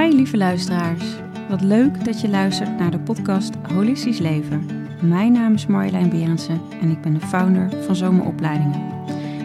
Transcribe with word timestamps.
Hi 0.00 0.14
lieve 0.14 0.36
luisteraars. 0.36 1.04
Wat 1.48 1.60
leuk 1.60 2.04
dat 2.04 2.20
je 2.20 2.28
luistert 2.28 2.78
naar 2.78 2.90
de 2.90 2.98
podcast 2.98 3.54
Holistisch 3.72 4.18
Leven. 4.18 4.66
Mijn 5.00 5.32
naam 5.32 5.54
is 5.54 5.66
Marjolein 5.66 6.10
Berendsen 6.10 6.60
en 6.80 6.90
ik 6.90 7.00
ben 7.00 7.14
de 7.14 7.20
founder 7.20 7.70
van 7.84 7.96
Zomeropleidingen. 7.96 8.80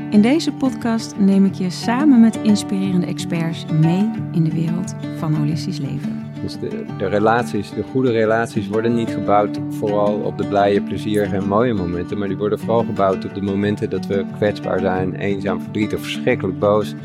In 0.10 0.22
deze 0.22 0.52
podcast 0.52 1.16
neem 1.18 1.46
ik 1.46 1.54
je 1.54 1.70
samen 1.70 2.20
met 2.20 2.36
inspirerende 2.36 3.06
experts 3.06 3.66
mee 3.66 4.12
in 4.32 4.44
de 4.44 4.52
wereld 4.54 4.96
van 5.18 5.34
holistisch 5.34 5.80
leven. 5.80 6.26
Dus 6.42 6.60
de, 6.60 6.86
de 6.98 7.08
relaties, 7.08 7.70
de 7.70 7.84
goede 7.84 8.12
relaties 8.12 8.68
worden 8.68 8.96
niet 8.96 9.10
gebouwd 9.10 9.60
vooral 9.70 10.20
op 10.20 10.38
de 10.38 10.48
blije, 10.48 10.82
plezierige 10.82 11.36
en 11.36 11.48
mooie 11.48 11.74
momenten, 11.74 12.18
maar 12.18 12.28
die 12.28 12.38
worden 12.38 12.60
vooral 12.60 12.84
gebouwd 12.84 13.26
op 13.26 13.34
de 13.34 13.42
momenten 13.42 13.90
dat 13.90 14.06
we 14.06 14.26
kwetsbaar 14.36 14.80
zijn, 14.80 15.16
eenzaam, 15.16 15.62
verdrietig, 15.62 16.00
verschrikkelijk 16.00 16.60
boos. 16.60 16.96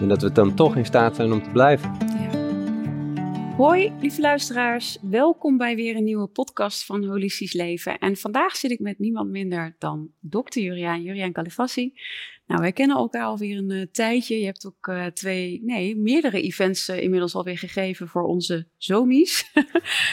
En 0.00 0.08
dat 0.08 0.22
we 0.22 0.32
dan 0.32 0.54
toch 0.54 0.76
in 0.76 0.86
staat 0.86 1.16
zijn 1.16 1.32
om 1.32 1.42
te 1.42 1.50
blijven. 1.50 2.07
Hoi, 3.58 3.92
lieve 4.00 4.20
luisteraars. 4.20 4.98
Welkom 5.02 5.56
bij 5.56 5.76
weer 5.76 5.96
een 5.96 6.04
nieuwe 6.04 6.26
podcast 6.26 6.84
van 6.84 7.04
Holistisch 7.04 7.52
Leven. 7.52 7.98
En 7.98 8.16
vandaag 8.16 8.56
zit 8.56 8.70
ik 8.70 8.78
met 8.78 8.98
niemand 8.98 9.30
minder 9.30 9.76
dan 9.78 10.10
dokter 10.20 10.62
Juriaan, 10.62 11.02
Juriaan 11.02 11.32
Califassi. 11.32 11.92
Nou, 12.46 12.60
wij 12.60 12.72
kennen 12.72 12.96
elkaar 12.96 13.24
alweer 13.24 13.56
een 13.56 13.70
uh, 13.70 13.86
tijdje. 13.92 14.38
Je 14.38 14.44
hebt 14.44 14.66
ook 14.66 14.86
uh, 14.86 15.06
twee, 15.06 15.60
nee, 15.64 15.96
meerdere 15.96 16.42
events 16.42 16.88
uh, 16.88 17.02
inmiddels 17.02 17.34
alweer 17.34 17.58
gegeven 17.58 18.08
voor 18.08 18.22
onze 18.22 18.68
zomies, 18.76 19.52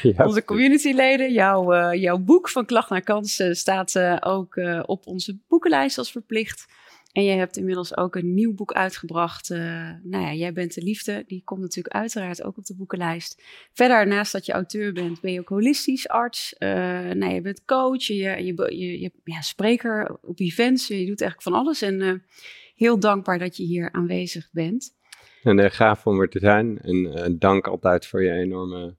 ja. 0.02 0.26
onze 0.28 0.44
communityleden. 0.44 1.34
Jouw, 1.34 1.94
jouw 1.94 2.18
boek 2.18 2.50
van 2.50 2.66
Klacht 2.66 2.90
naar 2.90 3.04
Kans 3.04 3.44
staat 3.52 4.00
ook 4.20 4.56
op 4.86 5.08
onze 5.08 5.40
boekenlijst 5.48 5.98
als 5.98 6.12
verplicht. 6.12 6.66
En 7.16 7.24
je 7.24 7.32
hebt 7.32 7.58
inmiddels 7.58 7.98
ook 7.98 8.16
een 8.16 8.34
nieuw 8.34 8.54
boek 8.54 8.74
uitgebracht. 8.74 9.50
Uh, 9.50 9.60
nou 10.04 10.24
ja, 10.24 10.34
Jij 10.34 10.54
bent 10.54 10.74
de 10.74 10.82
liefde. 10.82 11.24
Die 11.28 11.42
komt 11.44 11.62
natuurlijk 11.62 11.96
uiteraard 11.96 12.44
ook 12.44 12.58
op 12.58 12.66
de 12.66 12.76
boekenlijst. 12.76 13.44
Verder, 13.74 14.08
naast 14.08 14.32
dat 14.32 14.46
je 14.46 14.52
auteur 14.52 14.94
bent, 14.94 15.22
ben 15.22 15.32
je 15.32 15.40
ook 15.40 15.50
holistisch 15.50 16.08
arts. 16.08 16.56
Uh, 16.60 16.70
nou, 17.12 17.34
je 17.34 17.42
bent 17.42 17.66
coach, 17.66 18.04
je, 18.04 18.16
je, 18.16 18.76
je, 18.78 19.00
je 19.00 19.12
ja, 19.24 19.42
spreker 19.42 20.18
op 20.22 20.40
events. 20.40 20.88
Je 20.88 21.06
doet 21.06 21.22
eigenlijk 21.22 21.42
van 21.42 21.54
alles. 21.54 21.82
En 21.82 22.02
uh, 22.02 22.14
heel 22.76 23.00
dankbaar 23.00 23.40
dat 23.40 23.58
je 23.58 23.64
hier 23.64 23.92
aanwezig 23.92 24.50
bent. 24.52 24.96
En 25.44 25.72
gaaf 25.72 26.08
om 26.08 26.22
er 26.22 26.30
te 26.30 26.40
zijn. 26.40 26.78
En 26.80 27.36
dank 27.40 27.68
altijd 27.68 28.06
voor 28.06 28.24
je 28.24 28.32
enorme 28.32 28.98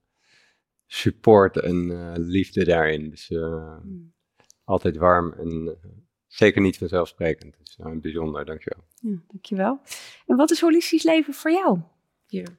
support 0.85 1.59
en 1.59 2.13
liefde 2.19 2.65
daarin. 2.65 3.09
Dus 3.09 3.29
mm. 3.29 4.13
altijd 4.63 4.97
warm 4.97 5.33
en 5.33 5.77
zeker 6.37 6.61
niet 6.61 6.77
vanzelfsprekend. 6.77 7.55
Dus 7.57 7.77
uh, 7.81 7.99
bijzonder, 8.01 8.45
dankjewel. 8.45 8.83
Ja, 9.01 9.17
dankjewel. 9.27 9.79
En 10.25 10.35
wat 10.35 10.51
is 10.51 10.61
holistisch 10.61 11.03
leven 11.03 11.33
voor 11.33 11.51
jou? 11.51 11.79
Oké, 12.29 12.49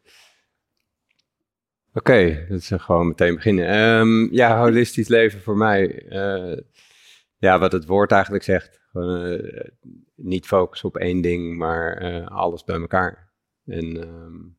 okay, 1.93 2.47
dat 2.49 2.59
is 2.59 2.71
gewoon 2.75 3.09
meteen 3.09 3.35
beginnen. 3.35 3.79
Um, 3.79 4.33
ja, 4.33 4.61
holistisch 4.61 5.09
leven 5.09 5.41
voor 5.41 5.57
mij. 5.57 6.03
Uh, 6.09 6.59
ja, 7.37 7.59
wat 7.59 7.73
het 7.73 7.87
woord 7.87 8.13
eigenlijk 8.13 8.45
zegt. 8.45 8.81
Uh, 8.93 9.69
niet 10.15 10.47
focus 10.47 10.85
op 10.85 10.97
één 10.97 11.21
ding, 11.21 11.57
maar 11.57 12.03
uh, 12.03 12.27
alles 12.27 12.65
bij 12.65 12.81
elkaar. 12.81 13.33
En 13.65 14.09
um, 14.09 14.59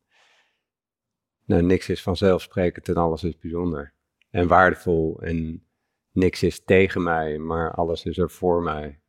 nou, 1.44 1.62
niks 1.62 1.88
is 1.88 2.02
vanzelfsprekend 2.02 2.88
en 2.88 2.94
alles 2.94 3.24
is 3.24 3.38
bijzonder. 3.38 3.94
En 4.30 4.48
waardevol. 4.48 5.20
En 5.22 5.66
niks 6.12 6.42
is 6.42 6.64
tegen 6.64 7.02
mij, 7.02 7.38
maar 7.38 7.74
alles 7.74 8.04
is 8.04 8.18
er 8.18 8.30
voor 8.30 8.62
mij 8.62 8.99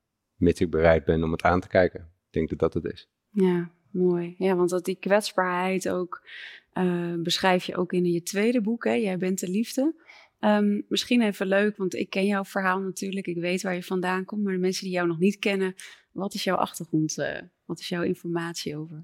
mits 0.42 0.62
ik 0.62 0.70
bereid 0.70 1.06
ben 1.06 1.24
om 1.24 1.32
het 1.32 1.42
aan 1.42 1.60
te 1.60 1.68
kijken. 1.68 2.00
Ik 2.00 2.34
denk 2.34 2.50
dat 2.50 2.60
dat 2.60 2.74
het 2.74 2.94
is. 2.94 3.10
Ja, 3.30 3.72
mooi. 3.92 4.36
Ja, 4.38 4.56
want 4.56 4.70
dat 4.70 4.86
die 4.86 4.96
kwetsbaarheid 4.96 5.90
ook 5.90 6.28
uh, 6.74 7.14
beschrijf 7.18 7.64
je 7.64 7.76
ook 7.76 7.94
in 7.94 8.06
je 8.06 8.24
tweede 8.24 8.62
boek, 8.62 8.84
hè? 8.84 8.94
Jij 8.94 9.18
bent 9.18 9.40
de 9.40 9.50
liefde. 9.50 9.96
Um, 10.40 10.86
misschien 10.88 11.22
even 11.22 11.48
leuk, 11.48 11.78
want 11.78 11.94
ik 11.94 12.10
ken 12.10 12.26
jouw 12.26 12.44
verhaal 12.44 12.80
natuurlijk. 12.80 13.28
Ik 13.28 13.38
weet 13.38 13.62
waar 13.62 13.76
je 13.76 13.84
vandaan 13.84 14.26
komt. 14.26 14.44
Maar 14.44 14.54
de 14.54 14.60
mensen 14.60 14.84
die 14.84 14.94
jou 14.94 15.08
nog 15.08 15.20
niet 15.20 15.40
kennen, 15.40 15.76
wat 16.12 16.34
is 16.34 16.44
jouw 16.44 16.56
achtergrond? 16.56 17.18
Uh, 17.18 17.38
wat 17.66 17.80
is 17.80 17.90
jouw 17.90 18.04
informatie 18.04 18.78
over 18.78 18.96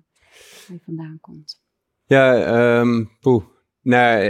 waar 0.68 0.78
je 0.78 0.84
vandaan 0.84 1.18
komt? 1.22 1.62
Ja, 2.06 2.80
um, 2.80 3.10
poeh. 3.20 3.44
Nou, 3.88 4.24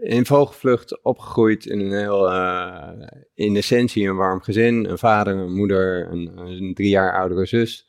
in 0.00 0.26
vogelvlucht 0.26 1.02
opgegroeid 1.02 1.66
in 1.66 1.80
een 1.80 1.98
heel, 1.98 2.32
uh, 2.32 2.90
in 3.34 3.56
essentie 3.56 4.08
een 4.08 4.16
warm 4.16 4.40
gezin. 4.40 4.90
Een 4.90 4.98
vader, 4.98 5.36
een 5.36 5.52
moeder, 5.52 6.10
een, 6.10 6.38
een 6.38 6.74
drie 6.74 6.88
jaar 6.88 7.18
oudere 7.18 7.46
zus. 7.46 7.88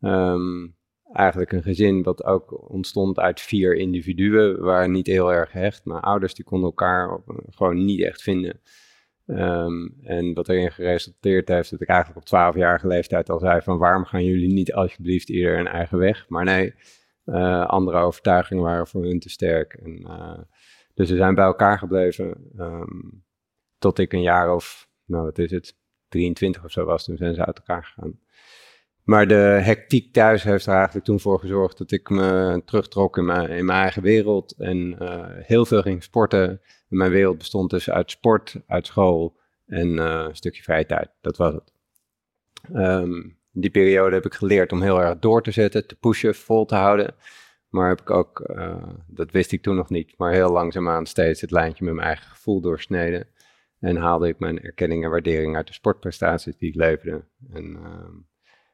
Um, 0.00 0.76
eigenlijk 1.12 1.52
een 1.52 1.62
gezin 1.62 2.02
wat 2.02 2.24
ook 2.24 2.70
ontstond 2.70 3.18
uit 3.18 3.40
vier 3.40 3.74
individuen. 3.74 4.60
Waren 4.60 4.90
niet 4.90 5.06
heel 5.06 5.32
erg 5.32 5.52
hecht, 5.52 5.84
maar 5.84 6.00
ouders 6.00 6.34
die 6.34 6.44
konden 6.44 6.68
elkaar 6.68 7.20
gewoon 7.50 7.84
niet 7.84 8.02
echt 8.02 8.22
vinden. 8.22 8.60
Um, 9.26 9.94
en 10.02 10.34
wat 10.34 10.48
erin 10.48 10.72
geresulteerd 10.72 11.48
heeft 11.48 11.70
dat 11.70 11.80
ik 11.80 11.88
eigenlijk 11.88 12.20
op 12.20 12.26
twaalfjarige 12.26 12.86
leeftijd 12.86 13.30
al 13.30 13.38
zei 13.38 13.60
van 13.60 13.78
waarom 13.78 14.04
gaan 14.04 14.24
jullie 14.24 14.52
niet 14.52 14.72
alsjeblieft 14.72 15.28
ieder 15.28 15.58
een 15.58 15.66
eigen 15.66 15.98
weg? 15.98 16.28
Maar 16.28 16.44
nee, 16.44 16.74
uh, 17.26 17.66
andere 17.66 17.98
overtuigingen 17.98 18.62
waren 18.62 18.86
voor 18.86 19.04
hun 19.04 19.18
te 19.18 19.28
sterk. 19.28 19.74
En, 19.74 20.00
uh, 20.00 20.38
dus 20.94 21.10
we 21.10 21.16
zijn 21.16 21.34
bij 21.34 21.44
elkaar 21.44 21.78
gebleven 21.78 22.50
um, 22.58 23.24
tot 23.78 23.98
ik 23.98 24.12
een 24.12 24.22
jaar 24.22 24.54
of, 24.54 24.88
nou 25.04 25.24
wat 25.24 25.38
is 25.38 25.50
het, 25.50 25.76
23 26.08 26.64
of 26.64 26.70
zo 26.70 26.84
was. 26.84 27.04
Toen 27.04 27.16
zijn 27.16 27.34
ze 27.34 27.44
uit 27.44 27.58
elkaar 27.58 27.84
gegaan. 27.84 28.20
Maar 29.02 29.26
de 29.26 29.58
hectiek 29.62 30.12
thuis 30.12 30.42
heeft 30.42 30.66
er 30.66 30.74
eigenlijk 30.74 31.04
toen 31.04 31.20
voor 31.20 31.38
gezorgd 31.38 31.78
dat 31.78 31.90
ik 31.90 32.08
me 32.08 32.62
terugtrok 32.64 33.16
in 33.16 33.24
mijn, 33.24 33.70
eigen 33.70 34.02
wereld. 34.02 34.54
En 34.58 34.96
uh, 35.02 35.26
heel 35.28 35.66
veel 35.66 35.82
ging 35.82 36.02
sporten. 36.02 36.48
En 36.88 36.96
mijn 36.96 37.10
wereld 37.10 37.38
bestond 37.38 37.70
dus 37.70 37.90
uit 37.90 38.10
sport, 38.10 38.60
uit 38.66 38.86
school 38.86 39.36
en 39.66 39.98
een 39.98 40.36
stukje 40.36 40.62
vrije 40.62 40.86
tijd. 40.86 41.10
Dat 41.20 41.36
was 41.36 41.54
het. 41.54 41.72
Um, 42.72 43.38
in 43.54 43.60
die 43.60 43.70
periode 43.70 44.14
heb 44.14 44.26
ik 44.26 44.34
geleerd 44.34 44.72
om 44.72 44.82
heel 44.82 45.00
erg 45.00 45.18
door 45.18 45.42
te 45.42 45.50
zetten, 45.50 45.86
te 45.86 45.94
pushen, 45.94 46.34
vol 46.34 46.64
te 46.64 46.74
houden. 46.74 47.14
Maar 47.68 47.88
heb 47.88 48.00
ik 48.00 48.10
ook, 48.10 48.50
uh, 48.56 48.82
dat 49.06 49.30
wist 49.30 49.52
ik 49.52 49.62
toen 49.62 49.76
nog 49.76 49.90
niet, 49.90 50.14
maar 50.16 50.32
heel 50.32 50.50
langzaamaan 50.50 51.06
steeds 51.06 51.40
het 51.40 51.50
lijntje 51.50 51.84
met 51.84 51.94
mijn 51.94 52.06
eigen 52.06 52.26
gevoel 52.26 52.60
doorsneden. 52.60 53.28
En 53.80 53.96
haalde 53.96 54.28
ik 54.28 54.38
mijn 54.38 54.60
erkenning 54.60 55.04
en 55.04 55.10
waardering 55.10 55.56
uit 55.56 55.66
de 55.66 55.72
sportprestaties 55.72 56.56
die 56.56 56.68
ik 56.68 56.74
leverde. 56.74 57.24
En 57.52 57.64
uh, 57.64 58.08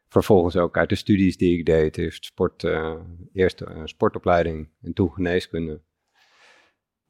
vervolgens 0.09 0.57
ook 0.57 0.77
uit 0.77 0.89
de 0.89 0.95
studies 0.95 1.37
die 1.37 1.59
ik 1.59 1.67
deed. 1.67 1.99
Eerst, 1.99 2.25
sport, 2.25 2.63
uh, 2.63 2.95
eerst 3.33 3.63
sportopleiding 3.85 4.69
en 4.83 4.93
toen 4.93 5.13
geneeskunde. 5.13 5.81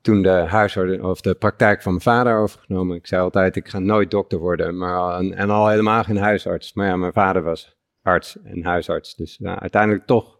Toen 0.03 0.23
de 0.23 0.29
huisarts 0.29 1.03
of 1.03 1.21
de 1.21 1.35
praktijk 1.35 1.83
van 1.83 1.93
mijn 1.93 2.05
vader 2.05 2.39
overgenomen. 2.39 2.97
Ik 2.97 3.07
zei 3.07 3.23
altijd, 3.23 3.57
ik 3.57 3.69
ga 3.69 3.79
nooit 3.79 4.11
dokter 4.11 4.39
worden. 4.39 4.79
Maar, 4.79 5.21
en, 5.21 5.51
al 5.51 5.69
helemaal 5.69 6.05
geen 6.05 6.17
huisarts. 6.17 6.73
Maar 6.73 6.87
ja, 6.87 6.97
mijn 6.97 7.13
vader 7.13 7.43
was 7.43 7.77
arts 8.03 8.43
en 8.43 8.65
huisarts. 8.65 9.15
Dus 9.15 9.39
uiteindelijk 9.43 10.07
toch 10.07 10.39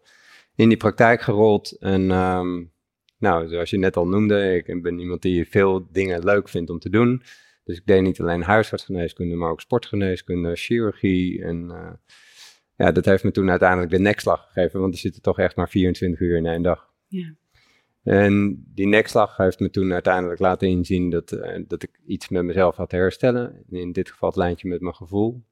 in 0.55 0.69
die 0.69 0.77
praktijk 0.77 1.21
gerold. 1.21 1.77
En 1.79 2.11
um, 2.11 2.71
nou, 3.17 3.47
zoals 3.47 3.69
je 3.69 3.77
net 3.77 3.97
al 3.97 4.07
noemde, 4.07 4.63
ik 4.65 4.81
ben 4.81 4.99
iemand 4.99 5.21
die 5.21 5.49
veel 5.49 5.87
dingen 5.91 6.23
leuk 6.23 6.49
vindt 6.49 6.69
om 6.69 6.79
te 6.79 6.89
doen. 6.89 7.23
Dus 7.63 7.77
ik 7.77 7.85
deed 7.85 8.01
niet 8.01 8.21
alleen 8.21 8.41
huisartsgeneeskunde, 8.41 9.35
maar 9.35 9.49
ook 9.49 9.61
sportgeneeskunde, 9.61 10.55
chirurgie. 10.55 11.43
En 11.43 11.69
uh, 11.69 11.91
ja, 12.75 12.91
dat 12.91 13.05
heeft 13.05 13.23
me 13.23 13.31
toen 13.31 13.49
uiteindelijk 13.49 13.91
de 13.91 13.99
nekslag 13.99 14.45
gegeven, 14.47 14.79
want 14.79 14.93
er 14.93 14.99
zitten 14.99 15.21
toch 15.21 15.39
echt 15.39 15.55
maar 15.55 15.69
24 15.69 16.19
uur 16.19 16.37
in 16.37 16.45
één 16.45 16.61
dag. 16.61 16.89
Ja. 17.07 17.35
En 18.03 18.63
die 18.73 18.87
nekslag 18.87 19.37
heeft 19.37 19.59
me 19.59 19.69
toen 19.69 19.93
uiteindelijk 19.93 20.39
laten 20.39 20.67
inzien 20.67 21.09
dat, 21.09 21.31
uh, 21.31 21.63
dat 21.67 21.83
ik 21.83 21.99
iets 22.05 22.29
met 22.29 22.43
mezelf 22.43 22.75
had 22.75 22.89
te 22.89 22.95
herstellen. 22.95 23.63
In 23.69 23.91
dit 23.91 24.11
geval 24.11 24.29
het 24.29 24.37
lijntje 24.37 24.67
met 24.67 24.81
mijn 24.81 24.95
gevoel. 24.95 25.43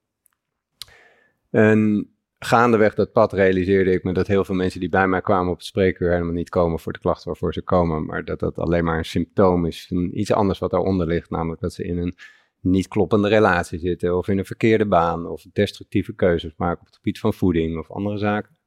En 1.49 2.09
gaandeweg 2.39 2.95
dat 2.95 3.11
pad 3.11 3.33
realiseerde 3.33 3.91
ik 3.91 4.03
me 4.03 4.13
dat 4.13 4.27
heel 4.27 4.43
veel 4.43 4.55
mensen 4.55 4.79
die 4.79 4.89
bij 4.89 5.07
mij 5.07 5.21
kwamen 5.21 5.51
op 5.51 5.57
het 5.57 5.65
spreekuur 5.65 6.11
helemaal 6.11 6.33
niet 6.33 6.49
komen 6.49 6.79
voor 6.79 6.93
de 6.93 6.99
klachten 6.99 7.27
waarvoor 7.27 7.53
ze 7.53 7.61
komen, 7.61 8.05
maar 8.05 8.25
dat 8.25 8.39
dat 8.39 8.57
alleen 8.57 8.83
maar 8.83 8.97
een 8.97 9.05
symptoom 9.05 9.65
is 9.65 9.87
van 9.87 10.09
iets 10.13 10.31
anders 10.31 10.59
wat 10.59 10.71
daaronder 10.71 11.07
ligt, 11.07 11.29
namelijk 11.29 11.61
dat 11.61 11.73
ze 11.73 11.83
in 11.83 11.97
een 11.97 12.15
niet 12.61 12.87
kloppende 12.87 13.27
relatie 13.27 13.79
zitten 13.79 14.17
of 14.17 14.27
in 14.27 14.37
een 14.37 14.45
verkeerde 14.45 14.85
baan 14.85 15.27
of 15.27 15.45
destructieve 15.53 16.15
keuzes 16.15 16.53
maken 16.57 16.79
op 16.79 16.85
het 16.85 16.95
gebied 16.95 17.19
van 17.19 17.33
voeding 17.33 17.77
of 17.77 17.91
andere 17.91 18.17
zaken. 18.17 18.57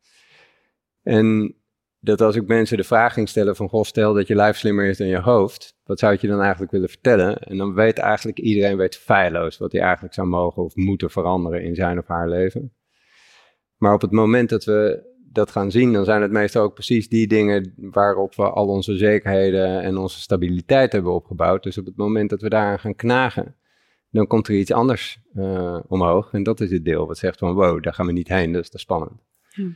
En 1.02 1.56
dat 2.04 2.20
als 2.20 2.36
ik 2.36 2.46
mensen 2.46 2.76
de 2.76 2.84
vraag 2.84 3.12
ging 3.12 3.28
stellen 3.28 3.56
van, 3.56 3.68
goh, 3.68 3.84
stel 3.84 4.14
dat 4.14 4.26
je 4.26 4.34
lijf 4.34 4.56
slimmer 4.56 4.84
is 4.84 4.98
dan 4.98 5.06
je 5.06 5.20
hoofd, 5.20 5.76
wat 5.84 5.98
zou 5.98 6.16
je 6.20 6.26
dan 6.26 6.40
eigenlijk 6.40 6.72
willen 6.72 6.88
vertellen? 6.88 7.38
En 7.38 7.56
dan 7.56 7.74
weet 7.74 7.98
eigenlijk 7.98 8.38
iedereen 8.38 8.76
weet 8.76 8.96
feilloos 8.96 9.58
wat 9.58 9.72
hij 9.72 9.80
eigenlijk 9.80 10.14
zou 10.14 10.26
mogen 10.26 10.62
of 10.62 10.76
moeten 10.76 11.10
veranderen 11.10 11.62
in 11.62 11.74
zijn 11.74 11.98
of 11.98 12.06
haar 12.06 12.28
leven. 12.28 12.72
Maar 13.76 13.94
op 13.94 14.00
het 14.00 14.10
moment 14.10 14.48
dat 14.48 14.64
we 14.64 15.10
dat 15.32 15.50
gaan 15.50 15.70
zien, 15.70 15.92
dan 15.92 16.04
zijn 16.04 16.22
het 16.22 16.30
meestal 16.30 16.62
ook 16.62 16.74
precies 16.74 17.08
die 17.08 17.26
dingen 17.26 17.74
waarop 17.76 18.34
we 18.34 18.50
al 18.50 18.68
onze 18.68 18.96
zekerheden 18.96 19.82
en 19.82 19.96
onze 19.96 20.20
stabiliteit 20.20 20.92
hebben 20.92 21.12
opgebouwd. 21.12 21.62
Dus 21.62 21.78
op 21.78 21.86
het 21.86 21.96
moment 21.96 22.30
dat 22.30 22.40
we 22.40 22.48
daaraan 22.48 22.78
gaan 22.78 22.94
knagen, 22.94 23.56
dan 24.10 24.26
komt 24.26 24.48
er 24.48 24.54
iets 24.54 24.72
anders 24.72 25.20
uh, 25.34 25.80
omhoog. 25.88 26.32
En 26.32 26.42
dat 26.42 26.60
is 26.60 26.70
het 26.70 26.84
deel 26.84 27.06
wat 27.06 27.18
zegt 27.18 27.38
van 27.38 27.54
wow, 27.54 27.82
daar 27.82 27.94
gaan 27.94 28.06
we 28.06 28.12
niet 28.12 28.28
heen, 28.28 28.52
dat 28.52 28.62
is 28.62 28.70
te 28.70 28.78
spannend. 28.78 29.20
Hm. 29.50 29.70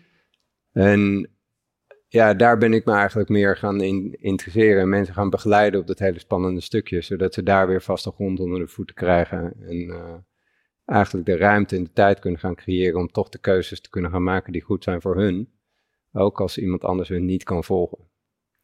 En 0.72 1.30
ja, 2.16 2.34
daar 2.34 2.58
ben 2.58 2.72
ik 2.72 2.84
me 2.84 2.92
eigenlijk 2.92 3.28
meer 3.28 3.56
gaan 3.56 3.80
in, 3.80 4.16
interesseren 4.20 4.80
en 4.80 4.88
mensen 4.88 5.14
gaan 5.14 5.30
begeleiden 5.30 5.80
op 5.80 5.86
dat 5.86 5.98
hele 5.98 6.18
spannende 6.18 6.60
stukje, 6.60 7.00
zodat 7.00 7.34
ze 7.34 7.42
daar 7.42 7.66
weer 7.66 7.82
vaste 7.82 8.10
grond 8.10 8.40
onder 8.40 8.58
de 8.58 8.68
voeten 8.68 8.94
krijgen 8.94 9.54
en 9.60 9.76
uh, 9.76 10.14
eigenlijk 10.84 11.26
de 11.26 11.36
ruimte 11.36 11.76
en 11.76 11.84
de 11.84 11.92
tijd 11.92 12.18
kunnen 12.18 12.40
gaan 12.40 12.54
creëren 12.54 13.00
om 13.00 13.08
toch 13.08 13.28
de 13.28 13.38
keuzes 13.38 13.80
te 13.80 13.90
kunnen 13.90 14.10
gaan 14.10 14.22
maken 14.22 14.52
die 14.52 14.62
goed 14.62 14.84
zijn 14.84 15.00
voor 15.00 15.16
hun, 15.16 15.52
ook 16.12 16.40
als 16.40 16.58
iemand 16.58 16.84
anders 16.84 17.08
hun 17.08 17.24
niet 17.24 17.44
kan 17.44 17.64
volgen. 17.64 17.98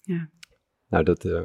Ja. 0.01 0.31
Nou, 0.89 1.05
dat 1.05 1.25
uh, 1.25 1.43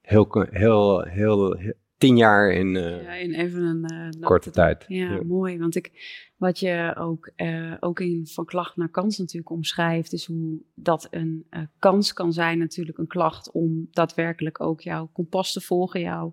heel, 0.00 0.46
heel, 0.50 1.02
heel, 1.02 1.56
tien 1.98 2.16
jaar 2.16 2.50
in, 2.50 2.74
uh, 2.74 3.02
ja, 3.02 3.12
in 3.12 3.34
even 3.34 3.62
een 3.62 4.14
uh, 4.14 4.26
korte 4.26 4.50
tijd. 4.50 4.84
Ja, 4.88 5.10
ja, 5.10 5.22
mooi. 5.22 5.58
Want 5.58 5.76
ik, 5.76 5.92
wat 6.36 6.58
je 6.58 6.94
ook, 6.98 7.30
uh, 7.36 7.74
ook 7.80 8.00
in 8.00 8.26
Van 8.26 8.44
Klacht 8.44 8.76
naar 8.76 8.88
Kans 8.88 9.18
natuurlijk 9.18 9.50
omschrijft, 9.50 10.12
is 10.12 10.26
hoe 10.26 10.58
dat 10.74 11.08
een 11.10 11.46
kans 11.78 12.12
kan 12.12 12.32
zijn, 12.32 12.58
natuurlijk 12.58 12.98
een 12.98 13.06
klacht 13.06 13.50
om 13.50 13.88
daadwerkelijk 13.90 14.60
ook 14.60 14.80
jouw 14.80 15.10
kompas 15.12 15.52
te 15.52 15.60
volgen, 15.60 16.00
jouw, 16.00 16.32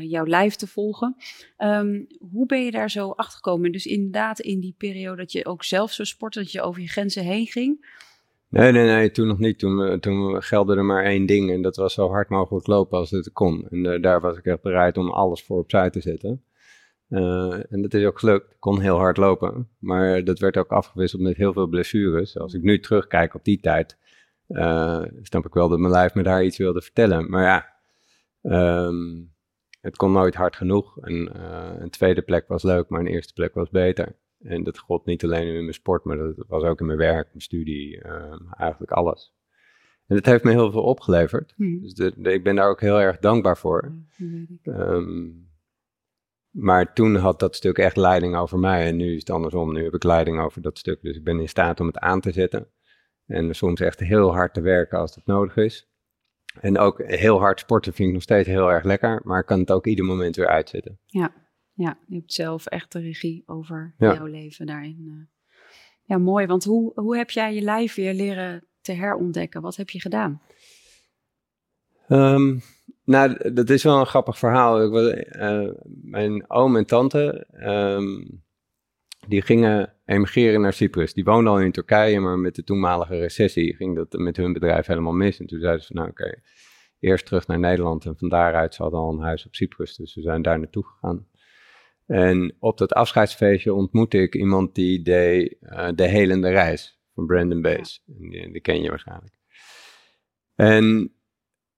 jouw 0.00 0.26
lijf 0.26 0.54
te 0.54 0.66
volgen. 0.66 1.16
Um, 1.58 2.06
hoe 2.30 2.46
ben 2.46 2.64
je 2.64 2.70
daar 2.70 2.90
zo 2.90 3.10
achter 3.10 3.36
gekomen? 3.36 3.72
Dus 3.72 3.86
inderdaad 3.86 4.40
in 4.40 4.60
die 4.60 4.74
periode 4.78 5.16
dat 5.16 5.32
je 5.32 5.46
ook 5.46 5.64
zelf 5.64 5.92
zo 5.92 6.04
sportte, 6.04 6.38
dat 6.38 6.52
je 6.52 6.62
over 6.62 6.80
je 6.80 6.88
grenzen 6.88 7.24
heen 7.24 7.46
ging. 7.46 7.96
Nee, 8.50 8.72
nee, 8.72 8.86
nee, 8.86 9.10
toen 9.10 9.26
nog 9.26 9.38
niet. 9.38 9.58
Toen, 9.58 10.00
toen 10.00 10.42
gelde 10.42 10.76
er 10.76 10.84
maar 10.84 11.04
één 11.04 11.26
ding 11.26 11.50
en 11.50 11.62
dat 11.62 11.76
was 11.76 11.94
zo 11.94 12.10
hard 12.10 12.28
mogelijk 12.28 12.66
lopen 12.66 12.98
als 12.98 13.10
het 13.10 13.32
kon. 13.32 13.66
En 13.70 13.84
uh, 13.84 14.02
daar 14.02 14.20
was 14.20 14.36
ik 14.36 14.44
echt 14.44 14.62
bereid 14.62 14.96
om 14.96 15.10
alles 15.10 15.42
voor 15.42 15.58
opzij 15.58 15.90
te 15.90 16.00
zetten. 16.00 16.42
Uh, 17.08 17.72
en 17.72 17.82
dat 17.82 17.94
is 17.94 18.04
ook 18.04 18.18
gelukt. 18.18 18.50
Ik 18.50 18.56
kon 18.60 18.80
heel 18.80 18.96
hard 18.96 19.16
lopen, 19.16 19.68
maar 19.78 20.24
dat 20.24 20.38
werd 20.38 20.56
ook 20.56 20.70
afgewisseld 20.70 21.22
met 21.22 21.36
heel 21.36 21.52
veel 21.52 21.66
blessures. 21.66 22.38
Als 22.38 22.54
ik 22.54 22.62
nu 22.62 22.80
terugkijk 22.80 23.34
op 23.34 23.44
die 23.44 23.60
tijd, 23.60 23.96
uh, 24.48 25.02
snap 25.22 25.46
ik 25.46 25.54
wel 25.54 25.68
dat 25.68 25.78
mijn 25.78 25.92
lijf 25.92 26.14
me 26.14 26.22
daar 26.22 26.44
iets 26.44 26.58
wilde 26.58 26.82
vertellen. 26.82 27.30
Maar 27.30 27.42
ja, 27.42 27.74
um, 28.86 29.32
het 29.80 29.96
kon 29.96 30.12
nooit 30.12 30.34
hard 30.34 30.56
genoeg. 30.56 30.98
En 30.98 31.40
een 31.82 31.90
tweede 31.90 32.22
plek 32.22 32.48
was 32.48 32.62
leuk, 32.62 32.88
maar 32.88 33.00
een 33.00 33.06
eerste 33.06 33.32
plek 33.32 33.54
was 33.54 33.70
beter. 33.70 34.16
En 34.38 34.62
dat 34.62 34.78
gold 34.78 35.04
niet 35.04 35.24
alleen 35.24 35.46
in 35.46 35.60
mijn 35.62 35.72
sport, 35.72 36.04
maar 36.04 36.16
dat 36.16 36.44
was 36.48 36.62
ook 36.62 36.80
in 36.80 36.86
mijn 36.86 36.98
werk, 36.98 37.26
mijn 37.26 37.40
studie, 37.40 38.04
uh, 38.04 38.40
eigenlijk 38.56 38.92
alles. 38.92 39.36
En 40.06 40.16
dat 40.16 40.26
heeft 40.26 40.44
me 40.44 40.50
heel 40.50 40.70
veel 40.70 40.82
opgeleverd. 40.82 41.52
Hmm. 41.56 41.80
Dus 41.80 41.94
de, 41.94 42.12
de, 42.16 42.32
ik 42.32 42.44
ben 42.44 42.56
daar 42.56 42.68
ook 42.68 42.80
heel 42.80 43.00
erg 43.00 43.18
dankbaar 43.18 43.56
voor. 43.56 43.92
Um, 44.62 45.48
maar 46.50 46.92
toen 46.92 47.16
had 47.16 47.40
dat 47.40 47.56
stuk 47.56 47.78
echt 47.78 47.96
leiding 47.96 48.36
over 48.36 48.58
mij 48.58 48.86
en 48.86 48.96
nu 48.96 49.12
is 49.12 49.18
het 49.18 49.30
andersom. 49.30 49.72
Nu 49.72 49.84
heb 49.84 49.94
ik 49.94 50.04
leiding 50.04 50.40
over 50.40 50.62
dat 50.62 50.78
stuk. 50.78 51.02
Dus 51.02 51.16
ik 51.16 51.24
ben 51.24 51.40
in 51.40 51.48
staat 51.48 51.80
om 51.80 51.86
het 51.86 51.98
aan 51.98 52.20
te 52.20 52.32
zetten. 52.32 52.68
En 53.26 53.54
soms 53.54 53.80
echt 53.80 54.00
heel 54.00 54.32
hard 54.32 54.54
te 54.54 54.60
werken 54.60 54.98
als 54.98 55.14
dat 55.14 55.26
nodig 55.26 55.56
is. 55.56 55.88
En 56.60 56.78
ook 56.78 57.02
heel 57.02 57.38
hard 57.38 57.60
sporten 57.60 57.92
vind 57.92 58.08
ik 58.08 58.14
nog 58.14 58.22
steeds 58.22 58.48
heel 58.48 58.72
erg 58.72 58.84
lekker, 58.84 59.20
maar 59.24 59.40
ik 59.40 59.46
kan 59.46 59.60
het 59.60 59.70
ook 59.70 59.86
ieder 59.86 60.04
moment 60.04 60.36
weer 60.36 60.48
uitzetten. 60.48 60.98
Ja. 61.06 61.32
Ja, 61.78 61.98
je 62.06 62.16
hebt 62.16 62.32
zelf 62.32 62.66
echt 62.66 62.92
de 62.92 63.00
regie 63.00 63.42
over 63.46 63.94
jouw 63.98 64.26
leven 64.26 64.66
daarin. 64.66 65.04
Eh. 65.08 65.46
Ja, 66.04 66.18
mooi. 66.18 66.46
Want 66.46 66.64
hoe, 66.64 66.92
hoe 66.94 67.16
heb 67.16 67.30
jij 67.30 67.54
je 67.54 67.60
lijf 67.60 67.94
weer 67.94 68.14
leren 68.14 68.66
te 68.80 68.92
herontdekken? 68.92 69.62
Wat 69.62 69.76
heb 69.76 69.90
je 69.90 70.00
gedaan? 70.00 70.42
Um, 72.08 72.60
nou, 73.04 73.52
dat 73.52 73.70
is 73.70 73.82
wel 73.82 74.00
een 74.00 74.06
grappig 74.06 74.38
verhaal. 74.38 74.84
Ik 74.84 74.90
was, 74.90 75.12
uh, 75.12 75.72
mijn 76.02 76.50
oom 76.50 76.76
en 76.76 76.86
tante, 76.86 77.46
um, 77.60 78.44
die 79.28 79.42
gingen 79.42 79.94
emigreren 80.04 80.60
naar 80.60 80.72
Cyprus. 80.72 81.14
Die 81.14 81.24
woonden 81.24 81.52
al 81.52 81.60
in 81.60 81.72
Turkije, 81.72 82.20
maar 82.20 82.38
met 82.38 82.54
de 82.54 82.64
toenmalige 82.64 83.18
recessie 83.18 83.74
ging 83.74 83.96
dat 83.96 84.12
met 84.12 84.36
hun 84.36 84.52
bedrijf 84.52 84.86
helemaal 84.86 85.12
mis. 85.12 85.40
En 85.40 85.46
toen 85.46 85.60
zeiden 85.60 85.80
ze 85.80 85.86
van, 85.86 85.96
nou 85.96 86.08
oké, 86.08 86.40
eerst 86.98 87.26
terug 87.26 87.46
naar 87.46 87.58
Nederland. 87.58 88.04
En 88.04 88.16
van 88.16 88.28
daaruit, 88.28 88.74
ze 88.74 88.82
hadden 88.82 89.00
al 89.00 89.12
een 89.12 89.22
huis 89.22 89.46
op 89.46 89.54
Cyprus, 89.54 89.96
dus 89.96 90.12
ze 90.12 90.20
zijn 90.20 90.42
daar 90.42 90.58
naartoe 90.58 90.84
gegaan. 90.84 91.26
En 92.08 92.54
op 92.58 92.78
dat 92.78 92.92
afscheidsfeestje 92.92 93.74
ontmoette 93.74 94.18
ik 94.18 94.34
iemand 94.34 94.74
die 94.74 95.02
deed 95.02 95.56
uh, 95.60 95.88
de 95.94 96.06
helende 96.06 96.50
reis 96.50 97.00
van 97.14 97.26
Brandon 97.26 97.62
Bass. 97.62 98.02
Die, 98.06 98.52
die, 98.52 98.60
ken 98.60 98.82
je 98.82 98.88
waarschijnlijk. 98.88 99.34
En 100.54 101.12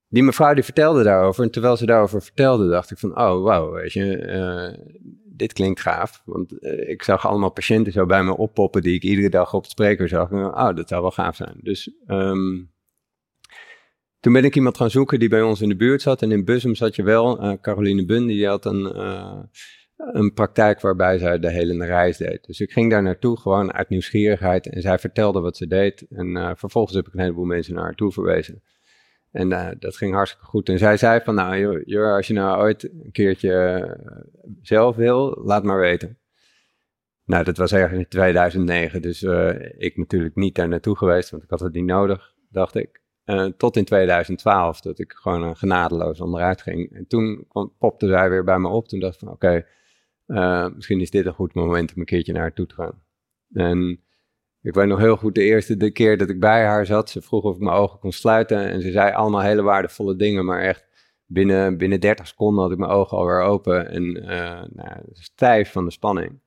die 0.09 0.23
mevrouw 0.23 0.55
die 0.55 0.63
vertelde 0.63 1.03
daarover. 1.03 1.45
En 1.45 1.51
terwijl 1.51 1.77
ze 1.77 1.87
daarover 1.87 2.23
vertelde, 2.23 2.69
dacht 2.69 2.91
ik 2.91 2.99
van, 2.99 3.11
oh 3.11 3.43
wauw, 3.43 3.71
weet 3.71 3.93
je, 3.93 4.27
uh, 4.27 4.87
dit 5.25 5.53
klinkt 5.53 5.81
gaaf. 5.81 6.23
Want 6.25 6.53
uh, 6.63 6.89
ik 6.89 7.03
zag 7.03 7.27
allemaal 7.27 7.53
patiënten 7.53 7.93
zo 7.93 8.07
bij 8.07 8.23
me 8.23 8.37
oppoppen 8.37 8.83
die 8.83 8.95
ik 8.95 9.03
iedere 9.03 9.29
dag 9.29 9.55
op 9.55 9.63
het 9.63 9.71
spreker 9.71 10.09
zag. 10.09 10.31
En, 10.31 10.45
oh, 10.45 10.75
dat 10.75 10.89
zou 10.89 11.03
wel 11.03 11.11
gaaf 11.11 11.37
zijn. 11.37 11.57
Dus 11.63 11.93
um, 12.07 12.73
toen 14.21 14.33
ben 14.33 14.45
ik 14.45 14.57
iemand 14.57 14.77
gaan 14.77 14.91
zoeken 14.91 15.19
die 15.19 15.29
bij 15.29 15.43
ons 15.43 15.61
in 15.61 15.69
de 15.69 15.77
buurt 15.77 16.03
zat. 16.03 16.23
En 16.23 16.33
in 16.33 16.45
Bussum 16.45 16.75
zat 16.75 16.97
je 16.97 17.03
wel, 17.03 17.59
Caroline 17.61 18.05
Bun, 18.05 18.27
die 18.27 18.47
had 18.47 18.65
een 18.65 18.85
een 20.13 20.33
praktijk 20.33 20.81
waarbij 20.81 21.19
zij 21.19 21.39
de 21.39 21.51
hele 21.51 21.85
reis 21.85 22.17
deed. 22.17 22.47
Dus 22.47 22.61
ik 22.61 22.73
ging 22.73 22.91
daar 22.91 23.03
naartoe 23.03 23.39
gewoon 23.39 23.73
uit 23.73 23.89
nieuwsgierigheid 23.89 24.67
en 24.67 24.83
zij 24.83 24.99
vertelde 24.99 25.41
wat 25.41 25.57
ze 25.57 25.67
deed. 25.67 26.07
En 26.11 26.27
uh, 26.27 26.51
vervolgens 26.55 26.97
heb 26.97 27.07
ik 27.07 27.13
een 27.13 27.21
heleboel 27.21 27.45
mensen 27.45 27.75
naar 27.75 27.85
haar 27.85 27.95
toe 27.95 28.13
verwezen. 28.13 28.63
En 29.31 29.51
uh, 29.51 29.69
dat 29.79 29.97
ging 29.97 30.15
hartstikke 30.15 30.47
goed. 30.47 30.69
En 30.69 30.79
zij 30.79 30.97
zei 30.97 31.21
van, 31.21 31.35
nou 31.35 31.85
joh, 31.85 32.15
als 32.15 32.27
je 32.27 32.33
nou 32.33 32.61
ooit 32.61 32.85
een 32.85 33.13
keertje 33.13 33.81
uh, 33.85 34.17
zelf 34.63 34.97
wil, 34.97 35.41
laat 35.45 35.65
maar 35.65 35.81
weten. 35.81 36.19
Nou, 37.25 37.45
dat 37.45 37.57
was 37.57 37.73
ergens 37.73 37.99
in 37.99 38.09
2009, 38.09 39.03
dus 39.03 39.23
ik 39.79 39.97
natuurlijk 39.97 40.35
niet 40.35 40.55
daar 40.55 40.69
naartoe 40.69 40.97
geweest, 40.97 41.31
want 41.31 41.43
ik 41.43 41.51
had 41.51 41.61
het 41.61 41.73
niet 41.73 41.85
nodig, 41.85 42.35
dacht 42.49 42.75
ik. 42.75 43.03
tot 43.57 43.77
in 43.77 43.85
2012, 43.85 44.81
dat 44.81 44.99
ik 44.99 45.13
gewoon 45.13 45.57
genadeloos 45.57 46.21
onderuit 46.21 46.63
ging. 46.63 46.93
En 46.93 47.07
toen 47.07 47.45
kwam, 47.49 47.73
popte 47.79 48.07
zij 48.07 48.31
weer 48.31 48.45
bij 48.45 48.59
me 48.59 48.69
op. 48.69 48.89
Toen 48.89 49.01
dacht 49.01 49.15
ik 49.15 49.21
van, 49.21 49.31
oké, 49.31 49.65
uh, 50.31 50.67
misschien 50.75 51.01
is 51.01 51.11
dit 51.11 51.27
een 51.27 51.33
goed 51.33 51.55
moment 51.55 51.93
om 51.95 52.01
een 52.01 52.07
keertje 52.07 52.33
naar 52.33 52.43
haar 52.43 52.53
toe 52.53 52.67
te 52.67 52.75
gaan. 52.75 53.03
En 53.53 54.01
ik 54.63 54.75
weet 54.75 54.87
nog 54.87 54.99
heel 54.99 55.17
goed 55.17 55.35
de 55.35 55.43
eerste 55.43 55.77
de 55.77 55.91
keer 55.91 56.19
dat 56.19 56.31
ik 56.31 56.41
bij 56.41 56.65
haar 56.65 56.87
zat. 56.87 57.11
Ze 57.11 57.23
vroeg 57.23 57.45
of 57.45 57.55
ik 57.55 57.63
mijn 57.63 57.77
ogen 57.77 57.99
kon 57.99 58.13
sluiten. 58.13 58.59
En 58.59 58.83
ze 58.83 58.91
zei 58.91 59.13
allemaal 59.13 59.41
hele 59.41 59.63
waardevolle 59.63 60.17
dingen. 60.17 60.45
Maar 60.45 60.61
echt 60.61 60.89
binnen, 61.27 61.77
binnen 61.77 62.01
30 62.01 62.27
seconden 62.27 62.63
had 62.63 62.73
ik 62.73 62.79
mijn 62.79 62.91
ogen 62.91 63.17
alweer 63.17 63.41
open. 63.41 63.89
En 63.89 64.17
uh, 64.17 64.63
nou, 64.71 65.01
stijf 65.13 65.73
van 65.73 65.85
de 65.85 65.91
spanning. 65.91 66.41